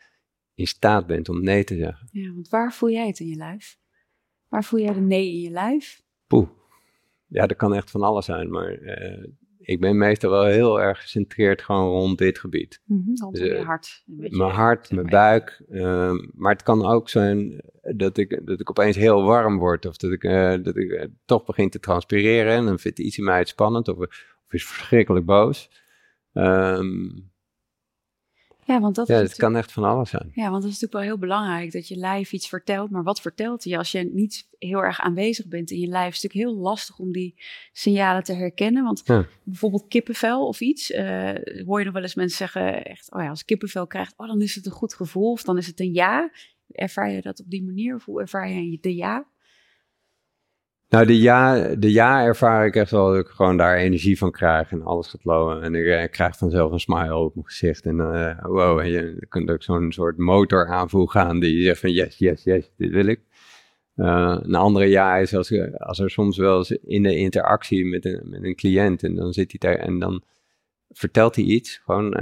in 0.54 0.66
staat 0.66 1.06
bent 1.06 1.28
om 1.28 1.42
nee 1.42 1.64
te 1.64 1.76
zeggen. 1.76 2.08
Ja, 2.10 2.32
want 2.32 2.48
waar 2.48 2.72
voel 2.72 2.90
jij 2.90 3.06
het 3.06 3.20
in 3.20 3.26
je 3.26 3.36
lijf? 3.36 3.78
Waar 4.56 4.64
voel 4.64 4.80
jij 4.80 4.92
de 4.92 5.00
nee 5.00 5.32
in 5.32 5.40
je 5.40 5.50
lijf? 5.50 6.02
Poeh. 6.26 6.48
Ja, 7.26 7.46
dat 7.46 7.56
kan 7.56 7.74
echt 7.74 7.90
van 7.90 8.02
alles 8.02 8.24
zijn, 8.24 8.50
maar 8.50 8.78
uh, 8.78 9.26
ik 9.58 9.80
ben 9.80 9.98
meestal 9.98 10.30
wel 10.30 10.44
heel 10.44 10.80
erg 10.80 11.00
gecentreerd 11.00 11.62
gewoon 11.62 11.88
rond 11.88 12.18
dit 12.18 12.38
gebied. 12.38 12.80
Mm 12.84 13.02
-hmm, 13.04 13.16
rond 13.16 13.36
dus, 13.36 13.46
je 13.46 13.62
hart. 13.62 14.02
Mijn 14.06 14.50
hart, 14.50 14.90
mijn 14.90 15.06
buik. 15.06 15.62
Uh, 15.68 16.12
maar 16.34 16.52
het 16.52 16.62
kan 16.62 16.86
ook 16.86 17.08
zijn 17.08 17.60
dat 17.96 18.16
ik, 18.16 18.46
dat 18.46 18.60
ik 18.60 18.70
opeens 18.70 18.96
heel 18.96 19.22
warm 19.22 19.58
word 19.58 19.86
of 19.86 19.96
dat 19.96 20.12
ik, 20.12 20.24
uh, 20.24 20.54
dat 20.62 20.76
ik 20.76 21.08
toch 21.24 21.44
begin 21.44 21.70
te 21.70 21.80
transpireren 21.80 22.52
en 22.52 22.64
dan 22.64 22.78
vindt 22.78 22.98
iets 22.98 23.18
in 23.18 23.24
mij 23.24 23.38
het 23.38 23.48
spannend 23.48 23.88
of, 23.88 23.96
of 23.96 24.52
is 24.52 24.66
verschrikkelijk 24.66 25.26
boos. 25.26 25.70
Um, 26.32 27.30
ja, 28.66 28.80
want 28.80 28.94
dat 28.94 29.08
ja, 29.08 29.16
het 29.16 29.36
kan 29.36 29.56
echt 29.56 29.72
van 29.72 29.84
alles 29.84 30.10
zijn. 30.10 30.30
Ja, 30.34 30.50
want 30.50 30.62
dat 30.62 30.72
is 30.72 30.80
natuurlijk 30.80 30.92
wel 30.92 31.02
heel 31.02 31.18
belangrijk 31.18 31.72
dat 31.72 31.88
je 31.88 31.96
lijf 31.96 32.32
iets 32.32 32.48
vertelt. 32.48 32.90
Maar 32.90 33.02
wat 33.02 33.20
vertelt 33.20 33.64
je 33.64 33.78
als 33.78 33.92
je 33.92 34.10
niet 34.12 34.48
heel 34.58 34.82
erg 34.82 35.00
aanwezig 35.00 35.46
bent 35.46 35.70
in 35.70 35.80
je 35.80 35.86
lijf? 35.86 36.04
Het 36.04 36.14
is 36.14 36.22
natuurlijk 36.22 36.50
heel 36.50 36.62
lastig 36.62 36.98
om 36.98 37.12
die 37.12 37.34
signalen 37.72 38.22
te 38.22 38.32
herkennen. 38.32 38.84
Want 38.84 39.02
bijvoorbeeld 39.42 39.88
kippenvel 39.88 40.46
of 40.46 40.60
iets, 40.60 40.90
uh, 40.90 41.30
hoor 41.66 41.78
je 41.78 41.84
nog 41.84 41.94
wel 41.94 42.02
eens 42.02 42.14
mensen 42.14 42.36
zeggen: 42.36 42.84
echt, 42.84 43.12
oh 43.12 43.22
ja, 43.22 43.28
als 43.28 43.44
kippenvel 43.44 43.86
krijgt, 43.86 44.14
oh, 44.16 44.26
dan 44.26 44.42
is 44.42 44.54
het 44.54 44.66
een 44.66 44.72
goed 44.72 44.94
gevoel 44.94 45.30
of 45.30 45.42
dan 45.42 45.56
is 45.56 45.66
het 45.66 45.80
een 45.80 45.92
ja. 45.92 46.30
Ervaar 46.72 47.10
je 47.10 47.22
dat 47.22 47.40
op 47.40 47.50
die 47.50 47.64
manier 47.64 47.94
of 47.94 48.04
hoe 48.04 48.20
ervaar 48.20 48.50
je 48.50 48.78
de 48.80 48.94
ja? 48.94 49.26
Nou, 50.96 51.08
de 51.08 51.20
ja, 51.20 51.74
de 51.74 51.92
ja 51.92 52.22
ervaar 52.22 52.66
ik 52.66 52.76
echt 52.76 52.90
wel 52.90 53.10
dat 53.10 53.18
ik 53.18 53.26
gewoon 53.26 53.56
daar 53.56 53.76
energie 53.76 54.18
van 54.18 54.30
krijg 54.30 54.70
en 54.70 54.82
alles 54.82 55.08
gaat 55.08 55.24
lopen. 55.24 55.62
En 55.62 55.74
ik, 55.74 55.86
eh, 55.86 56.10
krijg 56.10 56.36
vanzelf 56.36 56.72
een 56.72 56.80
smile 56.80 57.16
op 57.16 57.34
mijn 57.34 57.46
gezicht. 57.46 57.86
En 57.86 57.96
uh, 57.96 58.44
wow, 58.44 58.78
en 58.78 58.90
je 58.90 59.26
kunt 59.28 59.50
ook 59.50 59.62
zo'n 59.62 59.92
soort 59.92 60.16
motor 60.16 60.66
aanvoegen 60.68 61.20
aan 61.20 61.40
die 61.40 61.64
zegt 61.64 61.80
van 61.80 61.92
yes, 61.92 62.18
yes, 62.18 62.44
yes, 62.44 62.70
dit 62.76 62.90
wil 62.90 63.06
ik. 63.06 63.20
Uh, 63.96 64.38
een 64.42 64.54
andere 64.54 64.86
ja 64.86 65.16
is 65.16 65.34
als, 65.34 65.52
als 65.78 65.98
er 65.98 66.10
soms 66.10 66.36
wel 66.36 66.56
eens 66.56 66.70
in 66.70 67.02
de 67.02 67.16
interactie 67.16 67.86
met 67.86 68.04
een, 68.04 68.20
met 68.24 68.44
een 68.44 68.56
cliënt 68.56 69.02
en 69.02 69.14
dan 69.14 69.32
zit 69.32 69.56
hij 69.58 69.70
daar 69.70 69.86
en 69.86 69.98
dan 69.98 70.22
vertelt 70.90 71.36
hij 71.36 71.44
iets, 71.44 71.80
gewoon 71.84 72.14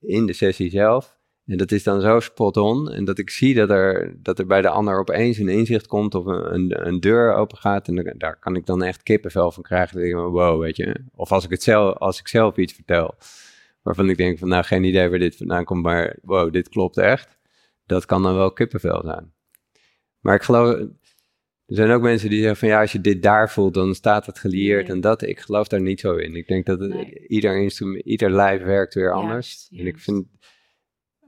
in 0.00 0.26
de 0.26 0.32
sessie 0.32 0.70
zelf. 0.70 1.18
En 1.52 1.58
dat 1.58 1.72
is 1.72 1.82
dan 1.82 2.00
zo 2.00 2.20
spot 2.20 2.56
on. 2.56 2.90
En 2.90 3.04
dat 3.04 3.18
ik 3.18 3.30
zie 3.30 3.54
dat 3.54 3.70
er, 3.70 4.14
dat 4.22 4.38
er 4.38 4.46
bij 4.46 4.60
de 4.60 4.68
ander 4.68 4.98
opeens 4.98 5.38
een 5.38 5.48
inzicht 5.48 5.86
komt 5.86 6.14
of 6.14 6.26
een, 6.26 6.54
een, 6.54 6.86
een 6.86 7.00
deur 7.00 7.34
open 7.34 7.58
gaat. 7.58 7.88
En 7.88 8.14
daar 8.18 8.38
kan 8.38 8.56
ik 8.56 8.66
dan 8.66 8.82
echt 8.82 9.02
kippenvel 9.02 9.52
van 9.52 9.62
krijgen. 9.62 9.96
Dat 9.96 10.04
ik 10.04 10.12
denk, 10.12 10.30
wow, 10.30 10.60
weet 10.60 10.76
je. 10.76 11.04
Of 11.14 11.32
als 11.32 11.44
ik, 11.44 11.50
het 11.50 11.62
zelf, 11.62 11.96
als 11.96 12.20
ik 12.20 12.28
zelf 12.28 12.56
iets 12.56 12.72
vertel. 12.72 13.14
Waarvan 13.82 14.08
ik 14.08 14.16
denk 14.16 14.38
van, 14.38 14.48
nou, 14.48 14.64
geen 14.64 14.84
idee 14.84 15.08
waar 15.08 15.18
dit 15.18 15.36
vandaan 15.36 15.64
komt. 15.64 15.82
Maar 15.82 16.18
wow, 16.22 16.52
dit 16.52 16.68
klopt 16.68 16.96
echt. 16.96 17.38
Dat 17.86 18.06
kan 18.06 18.22
dan 18.22 18.34
wel 18.34 18.52
kippenvel 18.52 19.02
zijn. 19.04 19.32
Maar 20.20 20.34
ik 20.34 20.42
geloof, 20.42 20.74
er 21.66 21.76
zijn 21.76 21.90
ook 21.90 22.02
mensen 22.02 22.30
die 22.30 22.38
zeggen 22.38 22.56
van 22.56 22.68
ja, 22.68 22.80
als 22.80 22.92
je 22.92 23.00
dit 23.00 23.22
daar 23.22 23.50
voelt, 23.50 23.74
dan 23.74 23.94
staat 23.94 24.26
het 24.26 24.38
gelieerd 24.38 24.88
en 24.88 25.00
dat. 25.00 25.22
Ik 25.22 25.40
geloof 25.40 25.68
daar 25.68 25.82
niet 25.82 26.00
zo 26.00 26.14
in. 26.14 26.36
Ik 26.36 26.46
denk 26.48 26.66
dat 26.66 26.94
ieder 27.26 27.62
instrument, 27.62 28.04
ieder 28.04 28.30
lijf 28.30 28.62
werkt 28.62 28.94
weer 28.94 29.12
anders. 29.12 29.68
En 29.70 29.86
ik 29.86 29.98
vind, 29.98 30.26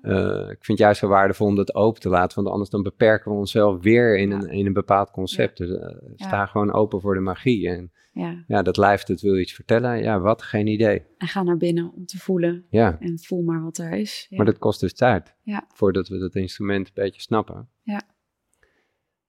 uh, 0.05 0.51
ik 0.51 0.65
vind 0.65 0.67
het 0.67 0.79
juist 0.79 1.01
zo 1.01 1.09
waardevol 1.09 1.47
om 1.47 1.57
dat 1.57 1.75
open 1.75 2.01
te 2.01 2.09
laten, 2.09 2.37
want 2.37 2.49
anders 2.49 2.71
dan 2.71 2.83
beperken 2.83 3.31
we 3.31 3.39
onszelf 3.39 3.83
weer 3.83 4.19
in, 4.19 4.31
een, 4.31 4.49
in 4.49 4.67
een 4.67 4.73
bepaald 4.73 5.11
concept. 5.11 5.57
Dus 5.57 5.71
uh, 5.71 5.97
sta 6.15 6.47
gewoon 6.47 6.73
open 6.73 7.01
voor 7.01 7.15
de 7.15 7.21
magie. 7.21 7.69
En 7.69 7.93
ja. 8.13 8.45
ja, 8.47 8.63
dat 8.63 8.77
lijf, 8.77 9.03
dat 9.03 9.21
wil 9.21 9.39
iets 9.39 9.53
vertellen. 9.53 10.03
Ja, 10.03 10.21
wat? 10.21 10.43
Geen 10.43 10.67
idee. 10.67 11.03
En 11.19 11.27
ga 11.27 11.43
naar 11.43 11.57
binnen 11.57 11.93
om 11.93 12.07
te 12.07 12.19
voelen. 12.19 12.67
Ja. 12.71 12.97
En 13.01 13.19
voel 13.19 13.43
maar 13.43 13.63
wat 13.63 13.79
er 13.79 13.93
is. 13.93 14.27
Maar 14.31 14.47
dat 14.47 14.59
kost 14.59 14.81
dus 14.81 14.95
tijd. 14.95 15.35
Ja. 15.43 15.65
Voordat 15.75 16.09
we 16.09 16.19
dat 16.19 16.35
instrument 16.35 16.87
een 16.87 16.93
beetje 16.95 17.21
snappen. 17.21 17.69
Ja. 17.83 18.03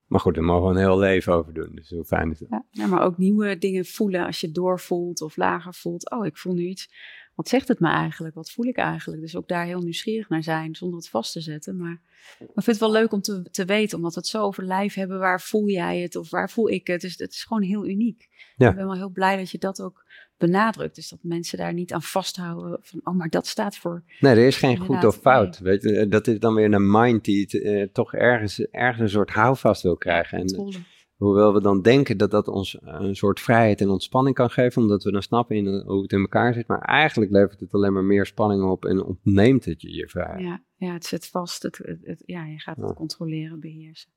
Maar 0.05 0.19
goed, 0.19 0.36
daar 0.36 0.43
mogen 0.43 0.69
we 0.69 0.76
een 0.76 0.86
heel 0.86 0.99
leven 0.99 1.34
over 1.34 1.53
doen. 1.53 1.71
Dus 1.76 1.89
hoe 1.89 2.05
fijn 2.05 2.32
is 2.32 2.39
het? 2.39 2.63
Ja, 2.69 2.88
maar 2.88 3.01
ook 3.01 3.17
nieuwe 3.17 3.57
dingen 3.57 3.86
voelen 3.86 4.26
als 4.26 4.41
je 4.41 4.51
doorvoelt 4.51 5.21
of 5.21 5.38
lager 5.38 5.73
voelt. 5.73 6.11
Oh, 6.11 6.26
ik 6.26 6.38
voel 6.38 6.53
nu 6.53 6.63
iets 6.63 6.89
wat 7.36 7.49
zegt 7.49 7.67
het 7.67 7.79
me 7.79 7.88
eigenlijk? 7.88 8.36
Wat 8.36 8.51
voel 8.51 8.65
ik 8.65 8.77
eigenlijk? 8.77 9.21
Dus 9.21 9.36
ook 9.36 9.47
daar 9.47 9.65
heel 9.65 9.81
nieuwsgierig 9.81 10.29
naar 10.29 10.43
zijn, 10.43 10.75
zonder 10.75 10.97
het 10.97 11.09
vast 11.09 11.31
te 11.31 11.41
zetten. 11.41 11.77
Maar, 11.77 12.01
ik 12.39 12.47
vind 12.53 12.65
het 12.65 12.79
wel 12.79 12.91
leuk 12.91 13.11
om 13.11 13.21
te, 13.21 13.47
te 13.51 13.65
weten, 13.65 13.97
omdat 13.97 14.13
we 14.13 14.19
het 14.19 14.29
zo 14.29 14.41
over 14.41 14.65
lijf 14.65 14.93
hebben. 14.93 15.19
Waar 15.19 15.41
voel 15.41 15.69
jij 15.69 15.99
het 15.99 16.15
of 16.15 16.29
waar 16.29 16.49
voel 16.49 16.69
ik 16.69 16.88
het? 16.88 17.01
Dus 17.01 17.17
het 17.17 17.31
is 17.31 17.43
gewoon 17.43 17.63
heel 17.63 17.88
uniek. 17.88 18.29
Ja. 18.55 18.69
Ik 18.69 18.75
ben 18.75 18.86
wel 18.86 18.95
heel 18.95 19.09
blij 19.09 19.38
dat 19.38 19.51
je 19.51 19.57
dat 19.57 19.81
ook 19.81 20.05
benadrukt. 20.38 20.95
Dus 20.95 21.09
dat 21.09 21.19
mensen 21.21 21.57
daar 21.57 21.73
niet 21.73 21.93
aan 21.93 22.01
vasthouden 22.01 22.79
van, 22.81 22.99
oh, 23.03 23.15
maar 23.15 23.29
dat 23.29 23.47
staat 23.47 23.77
voor... 23.77 24.03
Nee, 24.19 24.36
er 24.36 24.47
is 24.47 24.57
geen 24.57 24.77
goed 24.77 25.03
of 25.03 25.15
fout. 25.15 25.59
Weet 25.59 25.83
je, 25.83 26.07
dat 26.07 26.27
is 26.27 26.39
dan 26.39 26.53
weer 26.53 26.73
een 26.73 26.91
mind 26.91 27.23
die 27.23 27.41
het, 27.41 27.61
eh, 27.61 27.88
toch 27.93 28.13
ergens, 28.13 28.59
ergens 28.59 29.01
een 29.01 29.09
soort 29.09 29.29
houvast 29.29 29.81
wil 29.81 29.97
krijgen. 29.97 30.38
En, 30.38 30.83
Hoewel 31.16 31.53
we 31.53 31.61
dan 31.61 31.82
denken 31.82 32.18
dat 32.18 32.32
dat 32.32 32.47
ons 32.47 32.78
een 32.82 33.16
soort 33.16 33.39
vrijheid 33.39 33.82
en 33.82 33.89
ontspanning 33.89 34.36
kan 34.36 34.49
geven, 34.49 34.82
omdat 34.82 35.03
we 35.03 35.11
dan 35.11 35.22
snappen 35.22 35.55
in, 35.55 35.84
hoe 35.86 36.01
het 36.01 36.11
in 36.11 36.20
elkaar 36.20 36.53
zit. 36.53 36.68
Maar 36.68 36.82
eigenlijk 36.82 37.32
levert 37.32 37.59
het 37.59 37.74
alleen 37.74 37.93
maar 37.93 38.03
meer 38.03 38.26
spanning 38.26 38.63
op 38.63 38.86
en 38.86 39.03
ontneemt 39.03 39.66
het 39.66 39.82
je 39.82 39.93
je 39.93 40.09
vrijheid. 40.09 40.41
Ja, 40.41 40.63
ja 40.76 40.93
het 40.93 41.05
zit 41.05 41.28
vast. 41.28 41.63
Het, 41.63 41.78
het, 42.03 42.24
ja, 42.26 42.45
je 42.45 42.59
gaat 42.59 42.78
het 42.78 42.93
controleren, 42.93 43.59
beheersen. 43.59 44.09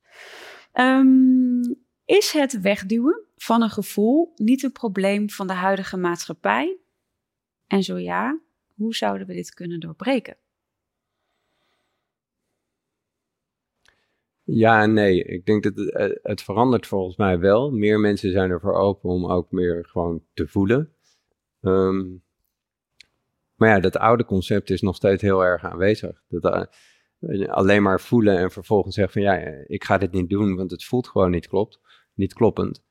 Um, 0.73 1.87
is 2.05 2.33
het 2.33 2.61
wegduwen 2.61 3.25
van 3.37 3.63
een 3.63 3.71
gevoel 3.71 4.33
niet 4.37 4.63
een 4.63 4.73
probleem 4.73 5.31
van 5.31 5.47
de 5.47 5.53
huidige 5.53 5.97
maatschappij? 5.97 6.79
En 7.67 7.83
zo 7.83 7.99
ja, 7.99 8.41
hoe 8.75 8.95
zouden 8.95 9.27
we 9.27 9.35
dit 9.35 9.55
kunnen 9.55 9.81
doorbreken? 9.81 10.37
Ja 14.51 14.83
en 14.83 14.93
nee. 14.93 15.25
Ik 15.25 15.47
denk 15.47 15.63
dat 15.63 15.77
het, 15.77 15.93
eh, 15.93 16.09
het 16.23 16.43
verandert 16.43 16.87
volgens 16.87 17.17
mij 17.17 17.39
wel. 17.39 17.71
Meer 17.71 18.01
mensen 18.01 18.31
zijn 18.31 18.51
ervoor 18.51 18.73
open 18.75 19.11
om 19.11 19.27
ook 19.27 19.51
meer 19.51 19.87
gewoon 19.89 20.23
te 20.35 20.47
voelen. 20.47 20.93
Ehm, 21.61 22.07
maar 23.55 23.69
ja, 23.69 23.81
dat 23.81 23.97
oude 23.97 24.25
concept 24.25 24.71
is 24.71 24.81
nog 24.81 24.97
steeds 24.97 25.23
heel 25.23 25.45
erg 25.45 25.65
aanwezig. 25.65 26.23
Dat, 26.29 26.69
uh, 27.21 27.49
alleen 27.49 27.83
maar 27.83 28.01
voelen 28.01 28.39
en 28.39 28.51
vervolgens 28.51 28.95
zeggen 28.95 29.13
van 29.13 29.23
ja, 29.23 29.65
ik 29.67 29.85
ga 29.85 29.99
dit 29.99 30.13
niet 30.13 30.29
doen, 30.29 30.57
want 30.57 30.71
het 30.71 30.85
voelt 30.85 31.09
gewoon 31.09 31.31
niet 31.31 31.49
klopt, 31.49 31.81
niet 32.15 32.35
kloppend. 32.35 32.85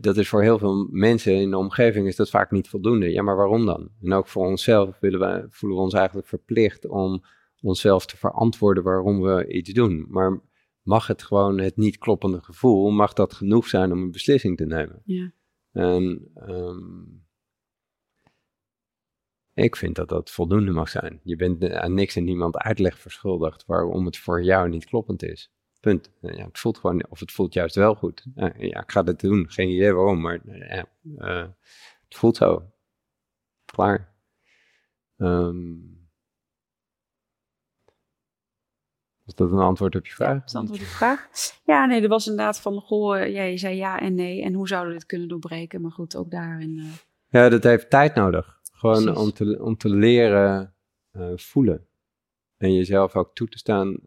Dat 0.00 0.16
is 0.16 0.28
voor 0.28 0.42
heel 0.42 0.58
veel 0.58 0.88
mensen 0.90 1.32
in 1.32 1.50
de 1.50 1.58
omgeving 1.58 2.06
is 2.06 2.16
dat 2.16 2.30
vaak 2.30 2.50
niet 2.50 2.68
voldoende. 2.68 3.10
Ja, 3.10 3.22
maar 3.22 3.36
waarom 3.36 3.66
dan? 3.66 3.90
En 4.02 4.12
ook 4.12 4.28
voor 4.28 4.46
onszelf 4.46 4.98
willen 5.00 5.46
voelen 5.50 5.78
we 5.78 5.84
ons 5.84 5.94
eigenlijk 5.94 6.28
verplicht 6.28 6.86
om 6.88 7.24
onszelf 7.60 8.06
te 8.06 8.16
verantwoorden 8.16 8.82
waarom 8.82 9.20
we 9.20 9.46
iets 9.46 9.72
doen. 9.72 10.06
Maar 10.08 10.40
mag 10.86 11.06
het 11.06 11.22
gewoon 11.22 11.58
het 11.58 11.76
niet 11.76 11.98
kloppende 11.98 12.42
gevoel, 12.42 12.90
mag 12.90 13.12
dat 13.12 13.34
genoeg 13.34 13.66
zijn 13.66 13.92
om 13.92 14.02
een 14.02 14.10
beslissing 14.10 14.56
te 14.56 14.66
nemen? 14.66 15.02
Ja. 15.04 15.32
En 15.72 16.30
um, 16.48 17.26
ik 19.54 19.76
vind 19.76 19.96
dat 19.96 20.08
dat 20.08 20.30
voldoende 20.30 20.70
mag 20.70 20.88
zijn. 20.88 21.20
Je 21.22 21.36
bent 21.36 21.70
aan 21.70 21.94
niks 21.94 22.16
en 22.16 22.24
niemand 22.24 22.56
uitleg 22.56 22.98
verschuldigd 22.98 23.64
waarom 23.66 24.04
het 24.04 24.16
voor 24.16 24.42
jou 24.42 24.68
niet 24.68 24.84
kloppend 24.84 25.22
is. 25.22 25.50
Punt. 25.80 26.10
Ja, 26.20 26.44
het 26.44 26.58
voelt 26.58 26.78
gewoon, 26.78 27.06
of 27.08 27.20
het 27.20 27.32
voelt 27.32 27.54
juist 27.54 27.74
wel 27.74 27.94
goed. 27.94 28.26
Ja, 28.34 28.54
ik 28.54 28.90
ga 28.90 29.02
dit 29.02 29.20
doen, 29.20 29.50
geen 29.50 29.68
idee 29.68 29.92
waarom, 29.92 30.20
maar 30.20 30.40
ja, 30.44 30.88
uh, 31.18 31.48
het 32.04 32.16
voelt 32.16 32.36
zo. 32.36 32.70
Klaar. 33.64 34.14
Um, 35.16 35.95
is 39.26 39.34
dat 39.34 39.52
een 39.52 39.58
antwoord 39.58 39.96
op 39.96 40.06
je 40.06 40.12
vraag? 40.12 40.28
Ja, 40.28 40.38
dat 40.38 40.48
is 40.48 40.54
antwoord 40.54 40.80
op 40.80 40.86
je 40.86 40.92
vraag. 40.92 41.28
Ja, 41.64 41.86
nee, 41.86 42.02
er 42.02 42.08
was 42.08 42.26
inderdaad 42.26 42.60
van, 42.60 42.80
goh, 42.80 43.28
ja, 43.28 43.42
je 43.42 43.58
zei 43.58 43.76
ja 43.76 44.00
en 44.00 44.14
nee. 44.14 44.42
En 44.42 44.52
hoe 44.52 44.68
zouden 44.68 44.92
we 44.92 44.98
dit 44.98 45.06
kunnen 45.06 45.28
doorbreken? 45.28 45.80
Maar 45.80 45.90
goed, 45.90 46.16
ook 46.16 46.30
daarin... 46.30 46.76
Uh... 46.76 46.84
Ja, 47.28 47.48
dat 47.48 47.62
heeft 47.62 47.90
tijd 47.90 48.14
nodig. 48.14 48.60
Gewoon 48.72 49.16
om 49.16 49.32
te, 49.32 49.62
om 49.62 49.76
te 49.76 49.88
leren 49.88 50.74
uh, 51.12 51.32
voelen. 51.36 51.86
En 52.56 52.74
jezelf 52.74 53.14
ook 53.14 53.34
toe 53.34 53.48
te 53.48 53.58
staan. 53.58 53.98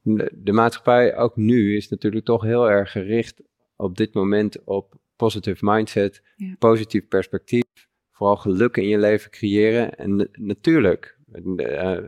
De, 0.00 0.32
de, 0.34 0.52
maatschappij, 0.52 1.16
ook 1.16 1.36
nu, 1.36 1.76
is 1.76 1.88
natuurlijk 1.88 2.24
toch 2.24 2.42
heel 2.42 2.70
erg 2.70 2.90
gericht 2.92 3.42
op 3.76 3.96
dit 3.96 4.14
moment 4.14 4.64
op 4.64 4.94
positive 5.16 5.64
mindset, 5.64 6.22
ja. 6.36 6.54
positief 6.58 7.08
perspectief. 7.08 7.64
Vooral 8.10 8.36
geluk 8.36 8.76
in 8.76 8.88
je 8.88 8.98
leven 8.98 9.30
creëren. 9.30 9.96
En 9.96 10.28
natuurlijk, 10.32 11.18
uh, 11.32 11.98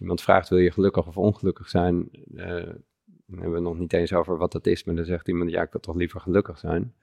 iemand 0.00 0.22
vraagt, 0.22 0.48
wil 0.48 0.58
je 0.58 0.70
gelukkig 0.70 1.06
of 1.06 1.16
ongelukkig 1.16 1.68
zijn? 1.68 2.08
Uh, 2.34 2.46
dan 3.26 3.38
hebben 3.38 3.52
we 3.52 3.60
nog 3.60 3.78
niet 3.78 3.92
eens 3.92 4.12
over 4.12 4.36
wat 4.36 4.52
dat 4.52 4.66
is. 4.66 4.84
Maar 4.84 4.94
dan 4.94 5.04
zegt 5.04 5.28
iemand, 5.28 5.50
ja, 5.50 5.62
ik 5.62 5.72
wil 5.72 5.80
toch 5.80 5.96
liever 5.96 6.20
gelukkig 6.20 6.58
zijn. 6.58 6.94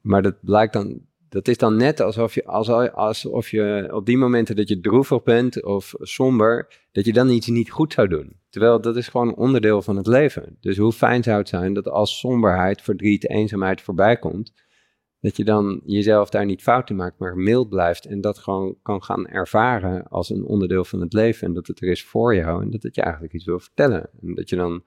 Maar 0.00 0.22
dat 0.22 0.36
blijkt 0.40 0.72
dan 0.72 1.06
dat 1.32 1.48
is 1.48 1.58
dan 1.58 1.76
net 1.76 2.00
alsof 2.00 2.34
je, 2.34 2.44
alsof 2.92 3.50
je 3.50 3.88
op 3.92 4.06
die 4.06 4.18
momenten 4.18 4.56
dat 4.56 4.68
je 4.68 4.80
droevig 4.80 5.22
bent 5.22 5.62
of 5.62 5.94
somber, 5.98 6.68
dat 6.92 7.04
je 7.04 7.12
dan 7.12 7.30
iets 7.30 7.46
niet 7.46 7.70
goed 7.70 7.92
zou 7.92 8.08
doen. 8.08 8.36
Terwijl 8.50 8.80
dat 8.80 8.96
is 8.96 9.08
gewoon 9.08 9.34
onderdeel 9.34 9.82
van 9.82 9.96
het 9.96 10.06
leven. 10.06 10.56
Dus 10.60 10.76
hoe 10.76 10.92
fijn 10.92 11.22
zou 11.22 11.38
het 11.38 11.48
zijn 11.48 11.74
dat 11.74 11.88
als 11.88 12.18
somberheid, 12.18 12.82
verdriet, 12.82 13.28
eenzaamheid 13.28 13.80
voorbij 13.80 14.16
komt, 14.16 14.52
dat 15.22 15.36
je 15.36 15.44
dan 15.44 15.80
jezelf 15.84 16.30
daar 16.30 16.44
niet 16.44 16.62
fout 16.62 16.90
in 16.90 16.96
maakt, 16.96 17.18
maar 17.18 17.36
mild 17.36 17.68
blijft 17.68 18.06
en 18.06 18.20
dat 18.20 18.38
gewoon 18.38 18.76
kan 18.82 19.02
gaan 19.02 19.26
ervaren 19.26 20.08
als 20.08 20.30
een 20.30 20.44
onderdeel 20.44 20.84
van 20.84 21.00
het 21.00 21.12
leven 21.12 21.46
en 21.46 21.54
dat 21.54 21.66
het 21.66 21.80
er 21.80 21.88
is 21.88 22.04
voor 22.04 22.34
jou 22.34 22.62
en 22.62 22.70
dat 22.70 22.82
het 22.82 22.94
je 22.94 23.02
eigenlijk 23.02 23.34
iets 23.34 23.44
wil 23.44 23.58
vertellen. 23.58 24.10
En 24.22 24.34
dat 24.34 24.48
je 24.48 24.56
dan 24.56 24.84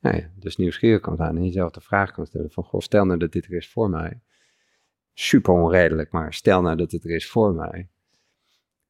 nou 0.00 0.16
ja, 0.16 0.30
dus 0.34 0.56
nieuwsgierig 0.56 1.00
kan 1.00 1.16
zijn 1.16 1.36
en 1.36 1.44
jezelf 1.44 1.70
de 1.70 1.80
vraag 1.80 2.12
kan 2.12 2.26
stellen 2.26 2.50
van, 2.50 2.64
goh, 2.64 2.80
stel 2.80 3.04
nou 3.04 3.18
dat 3.18 3.32
dit 3.32 3.44
er 3.44 3.52
is 3.52 3.68
voor 3.68 3.90
mij 3.90 4.20
super 5.14 5.52
onredelijk, 5.52 6.12
maar 6.12 6.34
stel 6.34 6.62
nou 6.62 6.76
dat 6.76 6.92
het 6.92 7.04
er 7.04 7.10
is 7.10 7.30
voor 7.30 7.54
mij. 7.54 7.88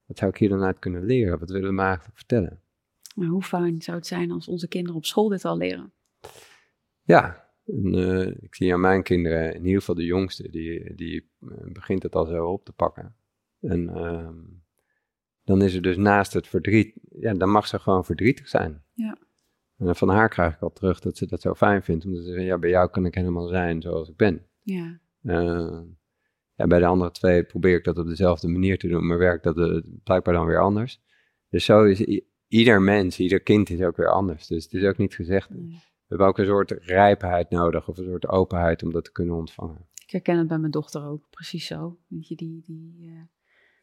Wat 0.06 0.18
zou 0.18 0.30
ik 0.30 0.36
hier 0.36 0.48
dan 0.48 0.62
uit 0.62 0.78
kunnen 0.78 1.04
leren? 1.04 1.38
Wat 1.38 1.50
willen 1.50 1.68
we 1.68 1.74
me 1.74 1.82
eigenlijk 1.82 2.16
vertellen? 2.16 2.60
Maar 3.14 3.28
hoe 3.28 3.42
fijn 3.42 3.82
zou 3.82 3.96
het 3.96 4.06
zijn 4.06 4.30
als 4.30 4.48
onze 4.48 4.68
kinderen 4.68 4.96
op 4.96 5.04
school 5.04 5.28
dit 5.28 5.44
al 5.44 5.56
leren? 5.56 5.92
Ja, 7.02 7.49
en, 7.70 7.94
uh, 7.94 8.26
ik 8.26 8.54
zie 8.54 8.72
aan 8.72 8.80
mijn 8.80 9.02
kinderen, 9.02 9.54
in 9.54 9.64
ieder 9.64 9.78
geval 9.78 9.94
de 9.94 10.04
jongste, 10.04 10.50
die, 10.50 10.94
die 10.94 11.30
uh, 11.40 11.50
begint 11.72 12.02
het 12.02 12.14
al 12.14 12.26
zo 12.26 12.46
op 12.46 12.64
te 12.64 12.72
pakken. 12.72 13.14
En 13.60 13.82
uh, 13.82 14.28
dan 15.44 15.62
is 15.62 15.74
er 15.74 15.82
dus 15.82 15.96
naast 15.96 16.32
het 16.32 16.46
verdriet, 16.46 16.94
ja, 17.18 17.34
dan 17.34 17.50
mag 17.50 17.66
ze 17.66 17.78
gewoon 17.78 18.04
verdrietig 18.04 18.48
zijn. 18.48 18.82
Ja. 18.94 19.18
En 19.76 19.96
van 19.96 20.08
haar 20.08 20.28
krijg 20.28 20.54
ik 20.54 20.60
al 20.60 20.72
terug 20.72 21.00
dat 21.00 21.16
ze 21.16 21.26
dat 21.26 21.40
zo 21.40 21.54
fijn 21.54 21.82
vindt, 21.82 22.04
omdat 22.04 22.20
ze 22.20 22.26
zeggen, 22.26 22.44
ja, 22.44 22.58
bij 22.58 22.70
jou 22.70 22.90
kan 22.90 23.06
ik 23.06 23.14
helemaal 23.14 23.46
zijn 23.46 23.82
zoals 23.82 24.08
ik 24.08 24.16
ben. 24.16 24.46
Ja. 24.60 25.00
Uh, 25.22 25.80
ja, 26.54 26.66
bij 26.66 26.78
de 26.78 26.86
andere 26.86 27.10
twee 27.10 27.44
probeer 27.44 27.76
ik 27.76 27.84
dat 27.84 27.98
op 27.98 28.06
dezelfde 28.06 28.48
manier 28.48 28.78
te 28.78 28.88
doen, 28.88 29.06
maar 29.06 29.18
werkt 29.18 29.44
dat 29.44 29.56
uh, 29.56 29.80
blijkbaar 30.04 30.34
dan 30.34 30.46
weer 30.46 30.60
anders. 30.60 31.02
Dus 31.48 31.64
zo 31.64 31.84
is 31.84 32.20
ieder 32.48 32.82
mens, 32.82 33.18
ieder 33.18 33.40
kind 33.40 33.70
is 33.70 33.82
ook 33.82 33.96
weer 33.96 34.10
anders. 34.12 34.46
Dus 34.46 34.64
het 34.64 34.72
is 34.72 34.84
ook 34.84 34.96
niet 34.98 35.14
gezegd. 35.14 35.50
Nee. 35.50 35.78
We 36.10 36.16
hebben 36.16 36.26
ook 36.26 36.38
een 36.38 36.46
soort 36.46 36.70
rijpheid 36.70 37.50
nodig 37.50 37.88
of 37.88 37.98
een 37.98 38.04
soort 38.04 38.28
openheid 38.28 38.82
om 38.82 38.92
dat 38.92 39.04
te 39.04 39.12
kunnen 39.12 39.34
ontvangen. 39.34 39.88
Ik 40.06 40.10
herken 40.10 40.38
het 40.38 40.48
bij 40.48 40.58
mijn 40.58 40.72
dochter 40.72 41.04
ook, 41.04 41.26
precies 41.30 41.66
zo. 41.66 41.98
Weet 42.06 42.28
je, 42.28 42.36
die, 42.36 42.62
die, 42.66 42.96
uh, 43.00 43.20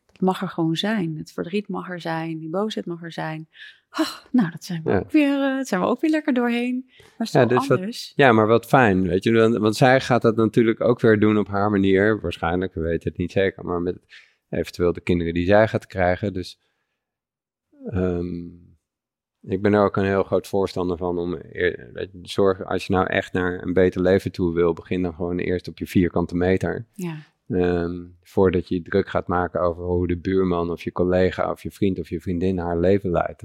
dat 0.05 0.21
mag 0.21 0.41
er 0.41 0.47
gewoon 0.47 0.75
zijn. 0.75 1.17
Het 1.17 1.31
verdriet 1.31 1.67
mag 1.67 1.89
er 1.89 2.01
zijn, 2.01 2.39
die 2.39 2.49
boosheid 2.49 2.85
mag 2.85 3.03
er 3.03 3.11
zijn. 3.11 3.49
Ach, 3.89 4.27
nou, 4.31 4.51
dat 4.51 4.63
zijn 4.63 4.83
we, 4.83 4.89
ja. 4.89 4.97
ook 4.97 5.11
weer, 5.11 5.57
uh, 5.57 5.63
zijn 5.63 5.81
we 5.81 5.87
ook 5.87 6.01
weer 6.01 6.09
lekker 6.09 6.33
doorheen. 6.33 6.85
Maar 7.17 7.27
ja, 7.31 7.45
dus 7.45 7.69
anders. 7.69 8.07
Wat, 8.07 8.25
ja, 8.25 8.31
maar 8.31 8.47
wat 8.47 8.65
fijn, 8.65 9.07
weet 9.07 9.23
je. 9.23 9.59
Want 9.59 9.75
zij 9.75 10.01
gaat 10.01 10.21
dat 10.21 10.35
natuurlijk 10.35 10.81
ook 10.81 10.99
weer 10.99 11.19
doen 11.19 11.37
op 11.37 11.47
haar 11.47 11.71
manier. 11.71 12.21
Waarschijnlijk, 12.21 12.73
we 12.73 12.81
weten 12.81 13.09
het 13.09 13.17
niet 13.17 13.31
zeker. 13.31 13.65
Maar 13.65 13.81
met 13.81 13.97
eventueel 14.49 14.93
de 14.93 15.01
kinderen 15.01 15.33
die 15.33 15.45
zij 15.45 15.67
gaat 15.67 15.87
krijgen. 15.87 16.33
Dus 16.33 16.59
um, 17.93 18.66
ik 19.47 19.61
ben 19.61 19.73
er 19.73 19.83
ook 19.83 19.97
een 19.97 20.05
heel 20.05 20.23
groot 20.23 20.47
voorstander 20.47 20.97
van 20.97 21.17
om 21.17 21.41
zorg, 22.21 22.65
als 22.65 22.87
je 22.87 22.93
nou 22.93 23.07
echt 23.07 23.33
naar 23.33 23.63
een 23.63 23.73
beter 23.73 24.01
leven 24.01 24.31
toe 24.31 24.53
wil, 24.53 24.73
begin 24.73 25.01
dan 25.01 25.13
gewoon 25.13 25.37
eerst 25.37 25.67
op 25.67 25.77
je 25.77 25.87
vierkante 25.87 26.35
meter. 26.35 26.85
Ja. 26.93 27.17
Um, 27.47 28.17
voordat 28.23 28.67
je 28.67 28.75
je 28.75 28.81
druk 28.81 29.09
gaat 29.09 29.27
maken 29.27 29.61
over 29.61 29.83
hoe 29.83 30.07
de 30.07 30.17
buurman 30.17 30.71
of 30.71 30.83
je 30.83 30.91
collega 30.91 31.51
of 31.51 31.63
je 31.63 31.71
vriend 31.71 31.99
of 31.99 32.09
je 32.09 32.21
vriendin 32.21 32.57
haar 32.57 32.79
leven 32.79 33.09
leidt. 33.09 33.43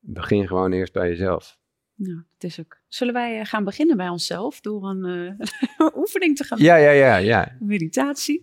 Begin 0.00 0.46
gewoon 0.46 0.72
eerst 0.72 0.92
bij 0.92 1.08
jezelf. 1.08 1.58
Nou, 1.94 2.22
dat 2.38 2.50
is 2.50 2.60
ook. 2.60 2.78
Zullen 2.88 3.14
wij 3.14 3.44
gaan 3.44 3.64
beginnen 3.64 3.96
bij 3.96 4.08
onszelf 4.08 4.60
door 4.60 4.88
een 4.88 5.38
uh, 5.80 5.90
oefening 6.00 6.36
te 6.36 6.44
gaan 6.44 6.58
doen? 6.58 6.66
Ja, 6.66 6.76
ja, 6.76 6.90
ja, 6.90 7.16
ja. 7.16 7.56
Meditatie. 7.60 8.40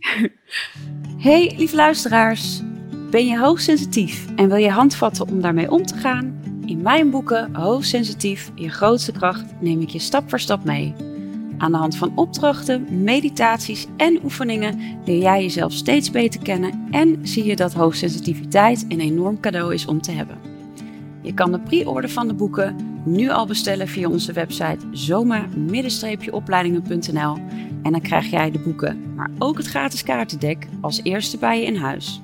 hey, 1.17 1.53
lieve 1.57 1.75
luisteraars. 1.75 2.61
Ben 3.11 3.25
je 3.25 3.39
hoogsensitief 3.39 4.25
en 4.35 4.47
wil 4.47 4.57
je 4.57 4.69
handvatten 4.69 5.27
om 5.27 5.41
daarmee 5.41 5.71
om 5.71 5.85
te 5.85 5.95
gaan? 5.95 6.39
In 6.65 6.81
mijn 6.81 7.09
boeken 7.09 7.55
Hoogsensitief, 7.55 8.51
je 8.55 8.69
grootste 8.69 9.11
kracht, 9.11 9.45
neem 9.59 9.81
ik 9.81 9.89
je 9.89 9.99
stap 9.99 10.29
voor 10.29 10.39
stap 10.39 10.63
mee. 10.63 10.93
Aan 11.57 11.71
de 11.71 11.77
hand 11.77 11.97
van 11.97 12.11
opdrachten, 12.15 13.03
meditaties 13.03 13.87
en 13.97 14.19
oefeningen 14.23 14.79
leer 15.05 15.21
jij 15.21 15.41
jezelf 15.41 15.73
steeds 15.73 16.11
beter 16.11 16.41
kennen 16.41 16.87
en 16.91 17.19
zie 17.21 17.43
je 17.43 17.55
dat 17.55 17.73
hoogsensitiviteit 17.73 18.85
een 18.87 18.99
enorm 18.99 19.39
cadeau 19.39 19.73
is 19.73 19.85
om 19.85 20.01
te 20.01 20.11
hebben. 20.11 20.37
Je 21.21 21.33
kan 21.33 21.51
de 21.51 21.59
pre-order 21.59 22.09
van 22.09 22.27
de 22.27 22.33
boeken 22.33 22.75
nu 23.05 23.29
al 23.29 23.45
bestellen 23.45 23.87
via 23.87 24.09
onze 24.09 24.33
website 24.33 24.87
zoma-opleidingen.nl 24.91 27.37
en 27.83 27.91
dan 27.91 28.01
krijg 28.01 28.29
jij 28.29 28.51
de 28.51 28.59
boeken, 28.59 29.13
maar 29.15 29.31
ook 29.37 29.57
het 29.57 29.67
gratis 29.67 30.03
kaartendek 30.03 30.67
als 30.81 31.03
eerste 31.03 31.37
bij 31.37 31.59
je 31.59 31.65
in 31.65 31.75
huis. 31.75 32.21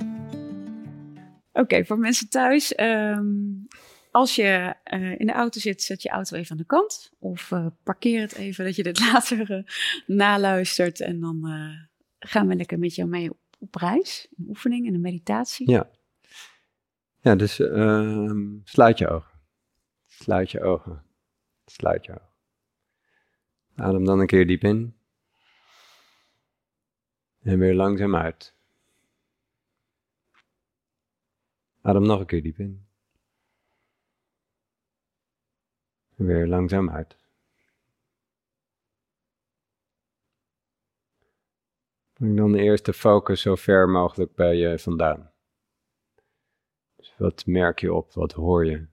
Oké, 1.57 1.85
voor 1.85 1.97
mensen 1.97 2.29
thuis, 2.29 2.79
um, 2.79 3.67
als 4.11 4.35
je 4.35 4.75
uh, 4.93 5.19
in 5.19 5.25
de 5.25 5.31
auto 5.31 5.59
zit, 5.59 5.81
zet 5.81 6.01
je 6.01 6.09
auto 6.09 6.37
even 6.37 6.51
aan 6.51 6.57
de 6.57 6.65
kant. 6.65 7.11
Of 7.19 7.51
uh, 7.51 7.65
parkeer 7.83 8.21
het 8.21 8.35
even, 8.35 8.65
dat 8.65 8.75
je 8.75 8.83
dit 8.83 8.99
later 9.11 9.51
uh, 9.51 9.63
naluistert. 10.05 11.01
En 11.01 11.19
dan 11.19 11.49
gaan 12.19 12.47
we 12.47 12.55
lekker 12.55 12.79
met 12.79 12.95
jou 12.95 13.09
mee 13.09 13.29
op, 13.29 13.39
op 13.59 13.75
reis. 13.75 14.27
Een 14.37 14.45
oefening 14.47 14.87
en 14.87 14.93
een 14.93 15.01
meditatie. 15.01 15.71
Ja. 15.71 15.89
Ja, 17.21 17.35
dus 17.35 17.59
ehm, 17.59 18.57
sluit 18.63 18.97
je 18.97 19.07
ogen. 19.07 19.31
Sluit 20.05 20.51
je 20.51 20.61
ogen. 20.61 21.03
Sluit 21.65 22.05
je 22.05 22.11
ogen. 22.11 22.29
Adem 23.75 24.05
dan 24.05 24.19
een 24.19 24.27
keer 24.27 24.47
diep 24.47 24.63
in. 24.63 24.95
En 27.41 27.59
weer 27.59 27.73
langzaam 27.73 28.15
uit. 28.15 28.56
Adem 31.87 32.05
nog 32.05 32.19
een 32.19 32.25
keer 32.25 32.41
diep 32.41 32.57
in. 32.57 32.87
Weer 36.15 36.47
langzaam 36.47 36.89
uit. 36.89 37.17
Breng 42.13 42.37
dan 42.37 42.55
eerst 42.55 42.85
de 42.85 42.93
focus 42.93 43.41
zo 43.41 43.55
ver 43.55 43.89
mogelijk 43.89 44.35
bij 44.35 44.55
je 44.55 44.79
vandaan. 44.79 45.31
Dus 46.95 47.15
wat 47.17 47.45
merk 47.45 47.79
je 47.79 47.93
op, 47.93 48.13
wat 48.13 48.31
hoor 48.31 48.65
je? 48.65 48.87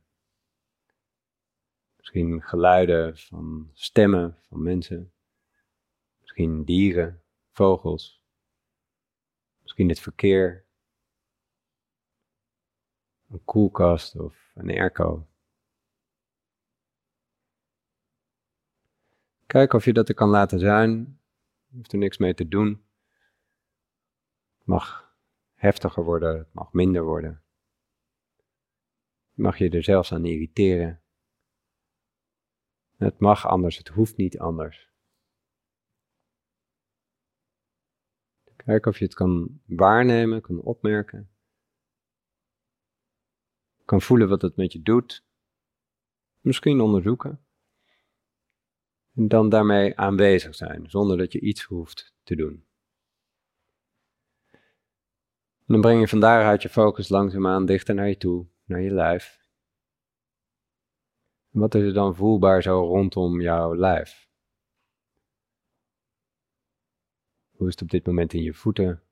Misschien 1.96 2.42
geluiden 2.42 3.18
van 3.18 3.70
stemmen 3.72 4.38
van 4.40 4.62
mensen. 4.62 5.12
Misschien 6.20 6.64
dieren, 6.64 7.22
vogels. 7.50 8.22
Misschien 9.62 9.88
het 9.88 10.00
verkeer. 10.00 10.63
Een 13.28 13.44
koelkast 13.44 14.16
of 14.16 14.52
een 14.54 14.70
airco. 14.70 15.28
Kijk 19.46 19.72
of 19.72 19.84
je 19.84 19.92
dat 19.92 20.08
er 20.08 20.14
kan 20.14 20.28
laten 20.28 20.58
zijn. 20.58 21.20
Je 21.66 21.76
hoeft 21.76 21.92
er 21.92 21.98
niks 21.98 22.18
mee 22.18 22.34
te 22.34 22.48
doen. 22.48 22.86
Het 24.58 24.66
mag 24.66 25.16
heftiger 25.54 26.04
worden, 26.04 26.38
het 26.38 26.52
mag 26.52 26.72
minder 26.72 27.04
worden. 27.04 27.42
Mag 29.32 29.58
je 29.58 29.70
er 29.70 29.82
zelfs 29.82 30.12
aan 30.12 30.24
irriteren. 30.24 31.02
Het 32.96 33.18
mag 33.18 33.46
anders, 33.46 33.76
het 33.76 33.88
hoeft 33.88 34.16
niet 34.16 34.38
anders. 34.38 34.92
Kijk 38.56 38.86
of 38.86 38.98
je 38.98 39.04
het 39.04 39.14
kan 39.14 39.60
waarnemen, 39.66 40.40
kan 40.40 40.60
opmerken. 40.60 41.33
Kan 43.84 44.02
voelen 44.02 44.28
wat 44.28 44.42
het 44.42 44.56
met 44.56 44.72
je 44.72 44.82
doet. 44.82 45.24
Misschien 46.40 46.80
onderzoeken. 46.80 47.44
En 49.14 49.28
dan 49.28 49.48
daarmee 49.48 49.96
aanwezig 49.96 50.54
zijn, 50.54 50.90
zonder 50.90 51.16
dat 51.16 51.32
je 51.32 51.40
iets 51.40 51.62
hoeft 51.62 52.14
te 52.22 52.36
doen. 52.36 52.66
En 55.66 55.72
dan 55.72 55.80
breng 55.80 56.00
je 56.00 56.08
van 56.08 56.20
daaruit 56.20 56.62
je 56.62 56.68
focus 56.68 57.08
langzaamaan 57.08 57.66
dichter 57.66 57.94
naar 57.94 58.08
je 58.08 58.16
toe, 58.16 58.46
naar 58.64 58.80
je 58.80 58.90
lijf. 58.90 59.38
En 61.52 61.60
wat 61.60 61.74
is 61.74 61.82
er 61.82 61.92
dan 61.92 62.16
voelbaar 62.16 62.62
zo 62.62 62.86
rondom 62.86 63.40
jouw 63.40 63.76
lijf? 63.76 64.28
Hoe 67.50 67.66
is 67.66 67.72
het 67.72 67.82
op 67.82 67.90
dit 67.90 68.06
moment 68.06 68.32
in 68.32 68.42
je 68.42 68.54
voeten, 68.54 69.02